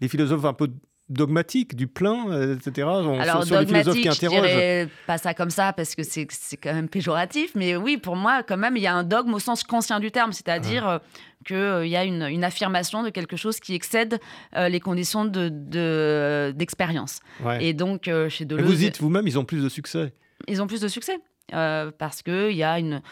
les 0.00 0.08
philosophes 0.08 0.44
un 0.44 0.52
peu 0.52 0.68
dogmatique, 1.10 1.76
du 1.76 1.86
plein, 1.86 2.30
euh, 2.30 2.56
etc. 2.56 2.88
Alors, 2.88 3.44
sur, 3.44 3.58
dogmatique, 3.58 4.02
qui 4.02 4.10
je 4.10 4.18
dirais 4.18 4.88
pas 5.06 5.18
ça 5.18 5.34
comme 5.34 5.50
ça 5.50 5.72
parce 5.72 5.94
que 5.94 6.02
c'est 6.02 6.26
quand 6.56 6.72
même 6.72 6.88
péjoratif, 6.88 7.52
mais 7.54 7.76
oui, 7.76 7.98
pour 7.98 8.16
moi, 8.16 8.42
quand 8.42 8.56
même, 8.56 8.76
il 8.76 8.82
y 8.82 8.86
a 8.86 8.94
un 8.94 9.04
dogme 9.04 9.34
au 9.34 9.38
sens 9.38 9.64
conscient 9.64 10.00
du 10.00 10.10
terme, 10.10 10.32
c'est-à-dire 10.32 10.88
euh, 10.88 10.98
qu'il 11.44 11.56
euh, 11.56 11.86
y 11.86 11.96
a 11.96 12.04
une, 12.04 12.22
une, 12.22 12.42
affirmation 12.42 13.02
de 13.02 13.10
quelque 13.10 13.36
chose 13.36 13.60
qui 13.60 13.74
excède 13.74 14.18
les 14.56 14.80
conditions 14.80 15.26
d'expérience. 15.26 17.20
De, 17.40 17.60
Et 17.60 17.74
donc, 17.74 18.10
chez 18.28 18.44
Deleuze... 18.44 18.66
vous 18.66 18.74
dites 18.74 19.00
vous-même, 19.00 19.26
ils 19.26 19.38
ont 19.38 19.44
plus 19.44 19.62
de 19.62 19.68
succès. 19.68 20.14
Ils 20.48 20.62
ont 20.62 20.66
plus 20.66 20.80
de 20.80 20.88
succès 20.88 21.18
parce 21.50 22.22
qu'il 22.22 22.52
y 22.52 22.62
a 22.62 22.78
une, 22.78 23.02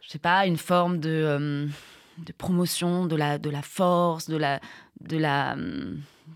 je 0.00 0.08
sais 0.08 0.18
pas, 0.18 0.46
une 0.46 0.56
forme 0.56 0.98
de, 0.98 1.68
de 2.18 2.32
promotion 2.38 3.06
de 3.06 3.16
la, 3.16 3.38
de 3.38 3.50
la 3.50 3.62
force, 3.62 4.28
de 4.28 4.36
la... 4.36 4.60
De 5.00 5.16
la 5.16 5.56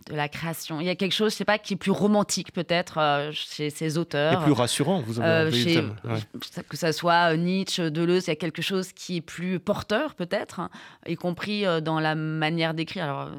de 0.07 0.15
la 0.15 0.29
création. 0.29 0.81
Il 0.81 0.87
y 0.87 0.91
a 0.91 0.95
quelque 0.95 1.13
chose, 1.13 1.33
je 1.33 1.37
sais 1.37 1.45
pas, 1.45 1.59
qui 1.59 1.75
est 1.75 1.77
plus 1.77 1.91
romantique 1.91 2.53
peut-être 2.53 2.99
euh, 2.99 3.31
chez 3.33 3.71
ces 3.71 3.99
auteurs. 3.99 4.41
Et 4.41 4.45
plus 4.45 4.53
rassurant, 4.53 5.01
vous 5.01 5.21
avez 5.21 5.79
euh, 5.79 6.21
Que 6.69 6.77
ça 6.77 6.93
soit 6.93 7.33
euh, 7.33 7.37
Nietzsche, 7.37 7.91
Deleuze, 7.91 8.27
il 8.27 8.31
y 8.31 8.33
a 8.33 8.37
quelque 8.37 8.63
chose 8.63 8.93
qui 8.93 9.17
est 9.17 9.21
plus 9.21 9.61
porteur 9.61 10.15
peut-être, 10.15 10.61
hein, 10.61 10.71
y 11.07 11.17
compris 11.17 11.65
dans 11.83 12.01
la 12.01 12.15
manière 12.15 12.75
d'écrire. 12.75 13.05
Alors, 13.05 13.31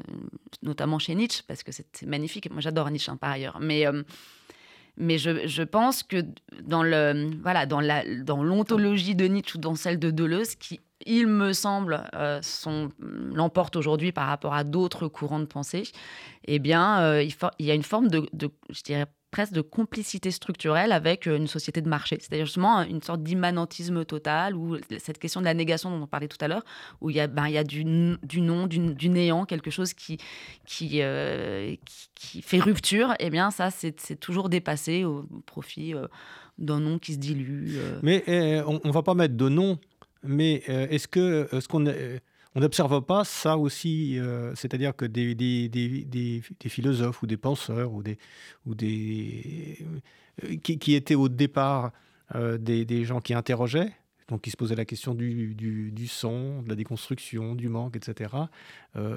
notamment 0.62 0.98
chez 0.98 1.14
Nietzsche, 1.14 1.42
parce 1.46 1.62
que 1.62 1.72
c'est 1.72 2.02
magnifique. 2.04 2.50
Moi, 2.50 2.60
j'adore 2.60 2.90
Nietzsche 2.90 3.10
hein, 3.10 3.16
par 3.16 3.30
ailleurs. 3.30 3.58
Mais 3.60 3.84
mais 4.98 5.18
je, 5.18 5.46
je, 5.46 5.62
pense 5.62 6.02
que 6.02 6.24
dans 6.62 6.82
le 6.82 7.30
voilà 7.42 7.66
dans 7.66 7.80
la 7.80 8.02
dans 8.22 8.42
l'ontologie 8.42 9.14
de 9.14 9.26
Nietzsche 9.26 9.56
ou 9.56 9.60
dans 9.60 9.74
celle 9.74 9.98
de 9.98 10.10
Deleuze 10.10 10.54
qui 10.54 10.80
il 11.06 11.26
me 11.26 11.52
semble, 11.52 12.04
euh, 12.14 12.40
l'emporte 13.00 13.76
aujourd'hui 13.76 14.12
par 14.12 14.26
rapport 14.26 14.54
à 14.54 14.64
d'autres 14.64 15.08
courants 15.08 15.40
de 15.40 15.44
pensée, 15.46 15.84
eh 16.44 16.58
bien, 16.58 17.00
euh, 17.00 17.22
il, 17.22 17.66
y 17.66 17.70
a 17.70 17.74
une 17.74 17.82
forme 17.82 18.08
de, 18.08 18.28
je 18.70 18.82
dirais 18.82 19.06
presque 19.30 19.52
de 19.52 19.60
complicité 19.60 20.30
structurelle 20.30 20.92
avec 20.92 21.26
euh, 21.26 21.36
une 21.36 21.46
société 21.46 21.80
de 21.80 21.88
marché. 21.88 22.16
C'est-à-dire 22.20 22.46
justement 22.46 22.82
une 22.82 23.02
sorte 23.02 23.22
d'immanentisme 23.22 24.04
total, 24.04 24.54
ou 24.56 24.78
cette 24.98 25.18
question 25.18 25.40
de 25.40 25.46
la 25.46 25.54
négation 25.54 25.90
dont 25.90 26.02
on 26.02 26.06
parlait 26.06 26.28
tout 26.28 26.38
à 26.40 26.48
l'heure, 26.48 26.64
où 27.00 27.10
il 27.10 27.16
y 27.16 27.20
a, 27.20 27.26
ben, 27.26 27.62
du, 27.62 27.84
du 28.22 28.40
non, 28.40 28.66
du, 28.66 29.08
néant, 29.08 29.44
quelque 29.44 29.70
chose 29.70 29.94
qui, 29.94 30.18
fait 30.66 32.58
rupture, 32.58 33.14
eh 33.20 33.30
bien 33.30 33.50
ça, 33.50 33.70
c'est 33.70 34.18
toujours 34.18 34.48
dépassé 34.48 35.04
au 35.04 35.26
profit 35.44 35.94
d'un 36.58 36.80
nom 36.80 36.98
qui 36.98 37.14
se 37.14 37.18
dilue. 37.18 37.76
Mais 38.02 38.24
eh, 38.26 38.62
on 38.66 38.80
ne 38.82 38.92
va 38.92 39.02
pas 39.02 39.14
mettre 39.14 39.36
de 39.36 39.48
nom 39.48 39.78
mais 40.26 40.62
euh, 40.68 40.86
est-ce 40.88 41.08
que 41.08 41.48
euh, 41.52 41.60
ce 41.60 41.68
qu'on 41.68 41.86
euh, 41.86 42.18
n'observe 42.54 43.02
pas 43.02 43.24
ça 43.24 43.58
aussi, 43.58 44.18
c'est-à-dire 44.54 44.96
que 44.96 45.04
des, 45.04 45.34
des, 45.34 45.68
des, 45.68 46.06
des, 46.06 46.68
philosophes 46.68 47.22
ou 47.22 47.26
des 47.26 47.36
penseurs 47.36 47.92
ou 47.92 48.02
des, 48.02 48.18
ou 48.64 48.74
des 48.74 49.86
qui, 50.62 50.78
qui 50.78 50.94
étaient 50.94 51.14
au 51.14 51.28
départ 51.28 51.92
des, 52.34 53.04
gens 53.04 53.20
qui 53.20 53.34
interrogeaient, 53.34 53.92
donc 54.28 54.40
qui 54.40 54.50
se 54.50 54.56
posaient 54.56 54.74
la 54.74 54.86
question 54.86 55.14
du, 55.14 55.54
du, 55.54 55.92
du 55.92 56.06
son, 56.08 56.62
de 56.62 56.70
la 56.70 56.76
déconstruction, 56.76 57.54
du 57.54 57.68
manque, 57.68 57.94
etc., 57.94 58.30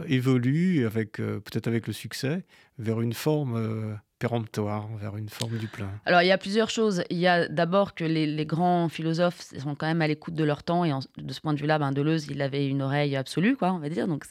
évoluent 0.07 0.85
avec 0.85 1.13
peut-être 1.13 1.67
avec 1.67 1.87
le 1.87 1.93
succès 1.93 2.43
vers 2.77 2.99
une 2.99 3.13
forme 3.13 3.97
péremptoire 4.19 4.87
vers 4.97 5.15
une 5.15 5.29
forme 5.29 5.57
du 5.57 5.67
plein 5.67 5.89
Alors, 6.05 6.21
il 6.21 6.27
y 6.27 6.31
a 6.31 6.37
plusieurs 6.37 6.69
choses. 6.69 7.03
Il 7.09 7.17
y 7.17 7.27
a 7.27 7.47
d'abord 7.47 7.95
que 7.95 8.03
les, 8.03 8.45
grands 8.45 8.89
philosophes 8.89 9.53
sont 9.57 9.75
quand 9.75 9.87
même 9.87 10.01
à 10.01 10.07
l'écoute 10.07 10.33
de 10.33 10.43
leur 10.43 10.61
temps. 10.63 10.83
Et 10.83 10.91
de 11.17 11.33
ce 11.33 11.39
point 11.39 11.53
de 11.53 11.59
vue-là, 11.59 11.79
ben, 11.79 11.93
Deleuze, 11.93 12.27
il 12.29 12.41
avait 12.41 12.67
une 12.67 12.81
oreille 12.81 13.15
absolue, 13.15 13.55
quoi, 13.55 13.71
on 13.71 13.79
va 13.79 13.89
dire. 13.89 14.07
Donc, 14.07 14.25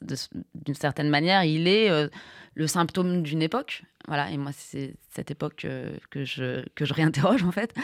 d'une 0.55 0.75
certaine 0.75 1.09
manière, 1.09 1.43
il 1.45 1.67
est 1.67 1.91
euh, 1.91 2.09
le 2.55 2.67
symptôme 2.67 3.23
d'une 3.23 3.41
époque. 3.41 3.83
Voilà, 4.07 4.31
et 4.31 4.37
moi, 4.37 4.53
c'est 4.55 4.95
cette 5.11 5.31
époque 5.31 5.65
euh, 5.65 5.97
que, 6.11 6.25
je, 6.25 6.65
que 6.75 6.85
je 6.85 6.95
réinterroge, 6.95 7.43
en 7.43 7.53
fait. 7.53 7.75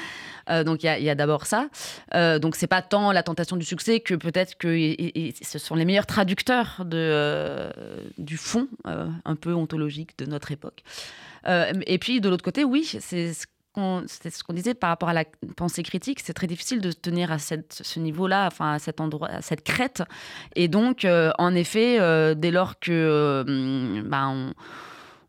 Euh, 0.50 0.62
donc, 0.62 0.82
il 0.84 1.02
y 1.02 1.10
a, 1.10 1.14
d'abord 1.14 1.46
ça. 1.46 1.68
donc, 2.38 2.54
c'est 2.56 2.66
pas 2.66 2.82
tant 2.82 3.12
la 3.12 3.22
tentation 3.22 3.56
du 3.56 3.64
succès 3.64 4.00
que 4.00 4.14
peut-être 4.14 4.58
que 4.58 4.68
ce 5.42 5.58
sont 5.58 5.74
les 5.74 5.86
meilleurs 5.86 6.06
traducteurs 6.06 6.84
du 6.84 8.36
fond 8.36 8.68
un 8.84 9.36
peu 9.36 9.54
ontologique 9.54 10.18
de 10.18 10.26
notre 10.26 10.52
époque. 10.52 10.82
Euh, 11.46 11.72
et 11.86 11.98
puis 11.98 12.20
de 12.20 12.28
l'autre 12.28 12.44
côté, 12.44 12.64
oui, 12.64 12.84
c'est 12.84 13.32
ce 13.32 13.46
qu'on 13.76 14.52
disait 14.52 14.74
par 14.74 14.90
rapport 14.90 15.08
à 15.08 15.12
la 15.12 15.24
pensée 15.56 15.82
critique, 15.82 16.20
c'est 16.20 16.32
très 16.32 16.46
difficile 16.46 16.80
de 16.80 16.92
tenir 16.92 17.32
à 17.32 17.38
cette, 17.38 17.80
ce 17.82 17.98
niveau-là, 17.98 18.46
enfin 18.46 18.74
à 18.74 18.78
cet 18.78 19.00
endroit, 19.00 19.28
à 19.28 19.42
cette 19.42 19.64
crête. 19.64 20.02
Et 20.54 20.68
donc, 20.68 21.04
euh, 21.04 21.32
en 21.38 21.54
effet, 21.54 21.98
euh, 22.00 22.34
dès 22.34 22.50
lors 22.50 22.78
que 22.78 23.44
ben, 24.06 24.54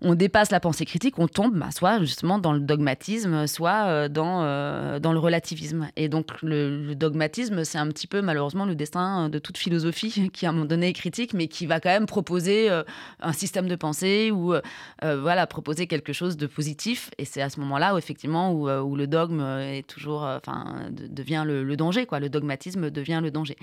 on 0.05 0.13
dépasse 0.13 0.51
la 0.51 0.59
pensée 0.59 0.85
critique, 0.85 1.17
on 1.17 1.27
tombe 1.27 1.57
bah, 1.57 1.71
soit 1.71 1.99
justement 1.99 2.37
dans 2.37 2.53
le 2.53 2.59
dogmatisme, 2.59 3.47
soit 3.47 3.85
euh, 3.87 4.07
dans, 4.07 4.43
euh, 4.43 4.99
dans 4.99 5.11
le 5.11 5.19
relativisme. 5.19 5.89
Et 5.95 6.09
donc 6.09 6.43
le, 6.43 6.93
dogmatisme, 6.93 7.63
c'est 7.63 7.79
un 7.79 7.87
petit 7.87 8.05
peu 8.05 8.21
malheureusement 8.21 8.65
le 8.65 8.75
destin 8.75 9.29
de 9.29 9.39
toute 9.39 9.57
philosophie 9.57 10.29
qui 10.33 10.45
à 10.45 10.49
un 10.49 10.51
moment 10.51 10.65
donné 10.65 10.89
est 10.89 10.93
critique, 10.93 11.33
mais 11.33 11.47
qui 11.47 11.65
va 11.65 11.79
quand 11.79 11.89
même 11.89 12.05
proposer 12.05 12.69
euh, 12.69 12.83
un 13.19 13.33
système 13.33 13.67
de 13.67 13.75
pensée 13.75 14.31
ou 14.31 14.53
voilà 15.01 15.47
proposer 15.47 15.87
quelque 15.87 16.13
chose 16.13 16.37
de 16.37 16.45
positif. 16.45 17.09
Et 17.17 17.25
c'est 17.25 17.41
à 17.41 17.49
ce 17.49 17.59
moment-là 17.61 17.95
où 17.95 17.97
effectivement 17.97 18.51
où, 18.51 18.69
où, 18.69 18.95
le 18.95 19.07
dogme 19.07 19.41
est 19.41 19.87
toujours, 19.87 20.21
enfin 20.21 20.87
devient 20.91 21.43
le, 21.45 21.63
le 21.63 21.77
danger, 21.77 22.05
quoi. 22.05 22.19
Le 22.19 22.29
dogmatisme 22.29 22.91
devient 22.91 23.21
le 23.23 23.31
danger. 23.31 23.57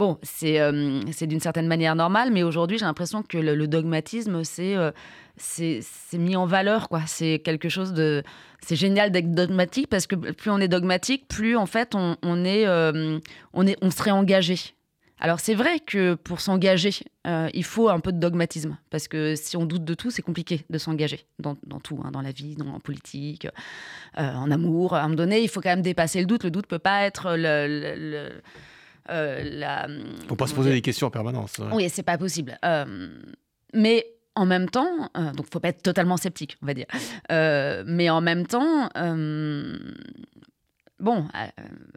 Bon, 0.00 0.18
c'est 0.22 1.26
d'une 1.26 1.40
certaine 1.40 1.66
manière 1.66 1.94
normal, 1.94 2.30
mais 2.32 2.42
aujourd'hui, 2.42 2.78
j'ai 2.78 2.86
l'impression 2.86 3.22
que 3.22 3.36
le, 3.36 3.68
dogmatisme, 3.68 4.42
c'est 4.44 4.74
c'est 5.36 6.18
mis 6.18 6.36
en 6.36 6.46
valeur. 6.46 6.88
C'est 7.06 7.38
quelque 7.44 7.68
chose 7.68 7.92
de. 7.92 8.22
C'est 8.62 8.76
génial 8.76 9.12
d'être 9.12 9.32
dogmatique 9.32 9.88
parce 9.88 10.06
que 10.06 10.16
plus 10.16 10.50
on 10.50 10.58
est 10.58 10.68
dogmatique, 10.68 11.28
plus 11.28 11.56
en 11.56 11.66
fait 11.66 11.94
on, 11.94 12.16
on 12.22 12.44
est, 12.44 12.66
on 13.52 13.66
est, 13.66 13.76
on 13.82 13.90
serait 13.90 14.10
engagé. 14.10 14.74
Alors 15.20 15.38
c'est 15.38 15.54
vrai 15.54 15.80
que 15.80 16.14
pour 16.14 16.40
s'engager, 16.40 16.94
euh, 17.26 17.50
il 17.52 17.64
faut 17.64 17.90
un 17.90 18.00
peu 18.00 18.10
de 18.10 18.18
dogmatisme, 18.18 18.78
parce 18.88 19.06
que 19.06 19.34
si 19.36 19.56
on 19.58 19.66
doute 19.66 19.84
de 19.84 19.92
tout, 19.92 20.10
c'est 20.10 20.22
compliqué 20.22 20.64
de 20.70 20.78
s'engager 20.78 21.26
dans, 21.38 21.54
tout, 21.82 22.00
hein, 22.02 22.10
dans 22.10 22.22
la 22.22 22.32
vie, 22.32 22.56
dans, 22.56 22.68
en 22.68 22.80
politique, 22.80 23.46
euh, 24.18 24.32
en 24.32 24.50
amour. 24.50 24.94
À 24.94 25.00
un 25.00 25.02
moment 25.02 25.16
donné, 25.16 25.42
il 25.42 25.48
faut 25.48 25.60
quand 25.60 25.68
même 25.68 25.82
dépasser 25.82 26.20
le 26.20 26.26
doute. 26.26 26.44
Le 26.44 26.50
doute 26.50 26.66
peut 26.66 26.78
pas 26.78 27.02
être 27.02 27.36
le... 27.36 28.40
Euh, 29.08 29.42
la, 29.44 29.88
faut 30.28 30.36
pas 30.36 30.46
se 30.46 30.54
poser 30.54 30.70
des 30.70 30.82
questions 30.82 31.06
en 31.06 31.10
permanence. 31.10 31.58
Oui, 31.58 31.66
Oui, 31.72 31.88
c'est 31.88 32.02
pas 32.02 32.18
possible. 32.18 32.58
mais 33.74 34.06
en 34.36 34.46
même 34.46 34.68
temps, 34.70 35.10
donc 35.34 35.46
faut 35.52 35.60
pas 35.60 35.68
être 35.68 35.82
totalement 35.82 36.16
sceptique, 36.16 36.56
on 36.62 36.66
va 36.66 36.74
dire. 36.74 36.86
mais 37.86 38.10
en 38.10 38.20
même 38.20 38.46
temps, 38.46 38.90
bon, 40.98 41.26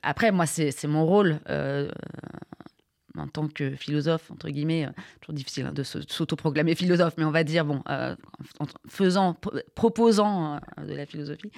après 0.02 0.32
moi 0.32 0.46
c'est 0.46 0.88
mon 0.88 1.06
rôle 1.06 1.40
en 3.18 3.28
tant 3.28 3.48
que 3.48 3.76
philosophe, 3.76 4.32
entre 4.32 4.50
guillemets, 4.50 4.86
euh, 4.86 4.90
toujours 5.22 5.36
difficile 5.36 5.66
hein, 5.66 5.72
de 5.74 5.84
s'autoproclamer 5.84 6.76
philosophe, 6.76 7.14
mais 7.18 7.26
on 7.26 7.32
va 7.32 7.44
dire, 7.44 7.66
bon, 7.66 7.82
euh, 7.90 8.16
en 8.60 8.66
faisant, 8.88 9.36
proposant 9.76 10.56
euh, 10.56 10.86
de 10.86 10.94
la 10.94 11.06
philosophie, 11.06 11.52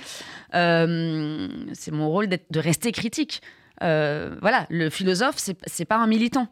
c'est 0.52 1.92
mon 1.92 2.10
rôle 2.10 2.28
de 2.28 2.60
rester 2.60 2.92
critique. 2.92 3.42
Voilà, 3.82 4.68
le 4.70 4.90
philosophe, 4.90 5.36
c'est 5.38 5.86
pas 5.86 5.98
un 5.98 6.08
militant. 6.08 6.48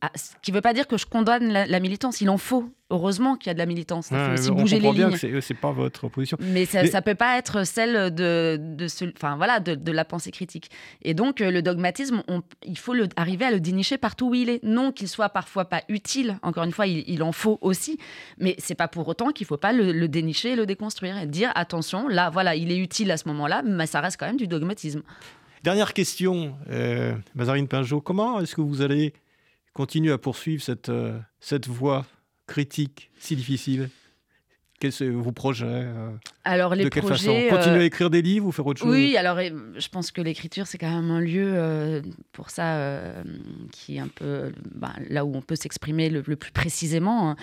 Ah, 0.00 0.10
ce 0.14 0.32
qui 0.42 0.50
ne 0.50 0.56
veut 0.56 0.62
pas 0.62 0.72
dire 0.72 0.88
que 0.88 0.96
je 0.96 1.06
condamne 1.06 1.52
la, 1.52 1.80
militance. 1.80 2.20
Il 2.20 2.30
en 2.30 2.38
faut. 2.38 2.70
Heureusement 2.88 3.36
qu'il 3.36 3.48
y 3.48 3.50
a 3.50 3.54
de 3.54 3.58
la 3.58 3.66
militance. 3.66 4.08
Il 4.10 4.16
faut 4.16 4.32
aussi 4.32 4.50
bouger 4.50 4.80
les 4.80 4.90
lignes. 4.90 5.16
Que 5.16 5.40
c'est 5.40 5.54
pas 5.54 5.70
votre 5.70 6.08
position. 6.08 6.38
Mais 6.40 6.64
ça 6.64 6.82
ne 6.82 7.00
peut 7.00 7.14
pas 7.14 7.38
être 7.38 7.64
celle 7.64 8.12
de, 8.12 8.58
de, 8.58 8.86
enfin, 9.14 9.36
voilà, 9.36 9.60
de, 9.60 9.92
la 9.92 10.04
pensée 10.04 10.32
critique. 10.32 10.70
Et 11.02 11.14
donc, 11.14 11.40
euh, 11.40 11.50
le 11.50 11.62
dogmatisme, 11.62 12.22
il 12.64 12.78
faut 12.78 12.94
le, 12.94 13.08
arriver 13.16 13.44
à 13.44 13.50
le 13.50 13.60
dénicher 13.60 13.98
partout 13.98 14.30
où 14.30 14.34
il 14.34 14.48
est. 14.48 14.62
Non 14.64 14.92
qu'il 14.92 15.08
soit 15.08 15.28
parfois 15.28 15.66
pas 15.66 15.82
utile. 15.88 16.38
Encore 16.42 16.64
une 16.64 16.72
fois, 16.72 16.86
il, 16.86 17.22
en 17.22 17.32
faut 17.32 17.58
aussi. 17.60 17.98
Mais 18.38 18.56
c'est 18.58 18.74
pas 18.74 18.88
pour 18.88 19.06
autant 19.06 19.30
qu'il 19.30 19.44
ne 19.44 19.48
faut 19.48 19.56
pas 19.56 19.72
le, 19.72 20.08
dénicher 20.08 20.52
et 20.52 20.56
le 20.56 20.66
déconstruire. 20.66 21.18
Et 21.18 21.26
dire, 21.26 21.52
attention, 21.54 22.08
là, 22.08 22.30
voilà, 22.30 22.56
il 22.56 22.72
est 22.72 22.78
utile 22.78 23.10
à 23.10 23.18
ce 23.18 23.28
moment-là, 23.28 23.62
mais 23.62 23.86
ça 23.86 24.00
reste 24.00 24.18
quand 24.18 24.26
même 24.26 24.36
du 24.36 24.48
dogmatisme. 24.48 25.02
Dernière 25.62 25.92
question, 25.92 26.56
euh, 26.70 27.14
Mazarine 27.34 27.68
Pinjot. 27.68 28.00
Comment 28.00 28.40
est-ce 28.40 28.54
que 28.54 28.62
vous 28.62 28.80
allez 28.80 29.12
continue 29.74 30.10
à 30.10 30.16
poursuivre 30.16 30.62
cette, 30.62 30.88
euh, 30.88 31.18
cette 31.38 31.68
voie 31.68 32.06
critique 32.46 33.10
si 33.18 33.36
difficile? 33.36 33.90
Quels 34.80 34.92
sont 34.92 35.10
vos 35.12 35.30
projets 35.30 35.66
euh, 35.68 36.10
Alors 36.42 36.74
les 36.74 36.84
de 36.84 36.88
quelle 36.88 37.04
projets, 37.04 37.48
façon? 37.48 37.56
Continuer 37.56 37.76
à 37.76 37.82
euh, 37.82 37.84
écrire 37.84 38.10
des 38.10 38.22
livres 38.22 38.46
ou 38.46 38.52
faire 38.52 38.66
autre 38.66 38.80
chose? 38.80 38.90
Oui, 38.90 39.16
alors 39.16 39.38
je 39.38 39.88
pense 39.88 40.10
que 40.10 40.20
l'écriture 40.20 40.66
c'est 40.66 40.78
quand 40.78 40.90
même 40.90 41.10
un 41.10 41.20
lieu 41.20 42.02
pour 42.32 42.50
ça 42.50 43.12
qui 43.70 43.96
est 43.96 44.00
un 44.00 44.08
peu 44.08 44.52
bah, 44.74 44.94
là 45.08 45.24
où 45.24 45.36
on 45.36 45.42
peut 45.42 45.56
s'exprimer 45.56 46.08
le, 46.08 46.22
plus 46.22 46.50
précisément. 46.50 47.30
Hein. 47.30 47.36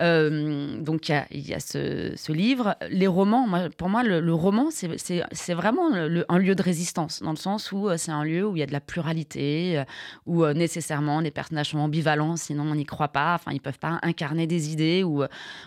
Euh, 0.00 0.80
donc 0.80 1.08
il 1.08 1.48
y 1.48 1.54
a, 1.54 1.60
ce, 1.60 2.32
livre. 2.32 2.76
Les 2.90 3.06
romans, 3.06 3.46
pour 3.76 3.88
moi, 3.88 4.02
le, 4.02 4.34
roman, 4.34 4.68
c'est 4.70 5.54
vraiment 5.54 5.90
un 5.92 6.38
lieu 6.38 6.54
de 6.54 6.62
résistance, 6.62 7.22
dans 7.22 7.30
le 7.30 7.36
sens 7.36 7.72
où 7.72 7.88
euh, 7.88 7.96
c'est 7.96 8.10
un 8.10 8.24
lieu 8.24 8.46
où 8.46 8.56
il 8.56 8.60
y 8.60 8.62
a 8.62 8.66
de 8.66 8.72
la 8.72 8.80
pluralité, 8.80 9.78
euh, 9.78 9.84
où 10.26 10.44
nécessairement 10.46 11.20
les 11.20 11.30
personnages 11.30 11.70
sont 11.70 11.78
ambivalents, 11.78 12.36
sinon 12.36 12.64
on 12.64 12.74
n'y 12.74 12.84
croit 12.84 13.08
pas, 13.08 13.34
enfin 13.34 13.52
ils 13.52 13.60
peuvent 13.60 13.78
pas 13.78 13.98
incarner 14.02 14.46
des 14.46 14.72
idées 14.72 15.04
ou, 15.04 15.22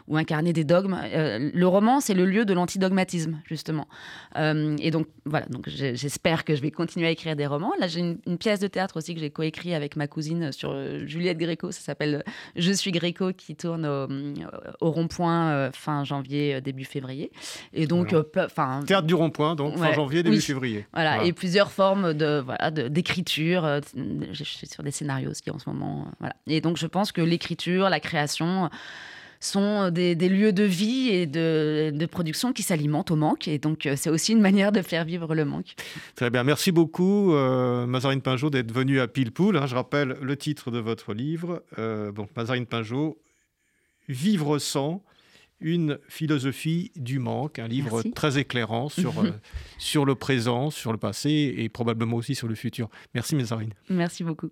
ou 0.07 0.17
incarner 0.17 0.53
des 0.53 0.63
dogmes. 0.63 0.99
Le 1.13 1.67
roman, 1.67 1.99
c'est 1.99 2.13
le 2.13 2.25
lieu 2.25 2.45
de 2.45 2.53
l'antidogmatisme, 2.53 3.39
justement. 3.45 3.87
et 4.35 4.91
donc 4.91 5.07
voilà, 5.25 5.45
donc 5.47 5.67
j'espère 5.67 6.45
que 6.45 6.55
je 6.55 6.61
vais 6.61 6.71
continuer 6.71 7.07
à 7.07 7.11
écrire 7.11 7.35
des 7.35 7.47
romans. 7.47 7.71
Là, 7.79 7.87
j'ai 7.87 7.99
une, 7.99 8.37
pièce 8.37 8.59
de 8.59 8.67
théâtre 8.67 8.97
aussi 8.97 9.13
que 9.15 9.19
j'ai 9.19 9.31
coécrit 9.31 9.73
avec 9.73 9.95
ma 9.95 10.07
cousine 10.07 10.51
sur 10.51 10.75
Juliette 11.07 11.37
Gréco, 11.37 11.71
ça 11.71 11.81
s'appelle 11.81 12.23
Je 12.55 12.71
suis 12.71 12.91
Gréco, 12.91 13.31
qui 13.33 13.55
tourne 13.55 13.85
au, 13.85 14.07
euh, 14.09 14.33
au 14.81 14.91
rond-point 14.91 15.49
euh, 15.51 15.71
fin 15.73 16.03
janvier, 16.03 16.55
euh, 16.55 16.61
début 16.61 16.85
février. 16.85 17.31
Et 17.73 17.87
donc, 17.87 18.15
enfin. 18.37 18.81
Théâtre 18.85 19.07
du 19.07 19.13
rond-point, 19.13 19.55
donc 19.55 19.77
fin 19.77 19.93
janvier, 19.93 20.23
début 20.23 20.41
février. 20.41 20.85
Voilà, 20.93 21.23
et 21.23 21.33
plusieurs 21.33 21.71
formes 21.71 22.13
de 22.13 22.41
voilà 22.43 22.71
d'écriture. 22.71 23.81
je 24.31 24.43
suis 24.43 24.67
sur 24.67 24.83
des 24.83 24.91
scénarios 24.91 25.31
aussi 25.31 25.49
en 25.49 25.59
ce 25.59 25.69
moment. 25.69 26.07
voilà. 26.19 26.35
Et 26.47 26.61
donc, 26.61 26.77
je 26.77 26.87
pense 26.87 27.11
que 27.11 27.21
l'écriture, 27.21 27.89
la 27.89 27.99
création 27.99 28.69
sont 29.39 29.89
des, 29.91 30.15
lieux 30.15 30.53
de 30.53 30.63
vie 30.63 31.09
et 31.09 31.25
de, 31.25 31.91
de 31.93 32.05
production 32.05 32.53
qui 32.53 32.63
s'alimentent 32.63 33.11
au 33.11 33.15
manque. 33.15 33.47
Et 33.47 33.59
donc, 33.59 33.87
c'est 33.95 34.09
aussi 34.09 34.33
une 34.33 34.41
manière 34.41 34.71
de 34.71 34.81
faire 34.81 35.05
vivre 35.05 35.35
le 35.35 35.45
manque. 35.45 35.75
Très 36.15 36.29
bien. 36.29 36.43
Merci 36.43 36.71
beaucoup, 36.71 37.31
Mazarine 37.33 38.21
Pinjot, 38.21 38.49
d'être 38.49 38.71
venue 38.71 38.99
à 38.99 39.07
Pilpoul. 39.07 39.57
Hein. 39.57 39.67
Je 39.67 39.75
rappelle 39.75 40.17
le 40.21 40.35
titre 40.37 40.71
de 40.71 40.79
votre 40.79 41.13
livre. 41.13 41.63
bon, 41.77 42.27
Mazarine 42.35 42.65
Pinjot, 42.65 43.17
Vivre 44.09 44.57
sans, 44.57 45.03
une 45.59 45.99
philosophie 46.07 46.91
du 46.95 47.19
manque, 47.19 47.59
un 47.59 47.67
livre 47.67 48.03
très 48.15 48.37
éclairant 48.37 48.89
sur, 48.89 49.19
euh, 49.19 49.31
sur 49.77 50.05
le 50.05 50.15
présent, 50.15 50.69
sur 50.69 50.91
le 50.91 50.97
passé 50.97 51.55
et 51.57 51.67
probablement 51.67 52.17
aussi 52.17 52.35
sur 52.35 52.47
le 52.47 52.55
futur. 52.55 52.89
Merci 53.13 53.35
Mézarine. 53.35 53.73
Merci 53.89 54.23
beaucoup. 54.23 54.51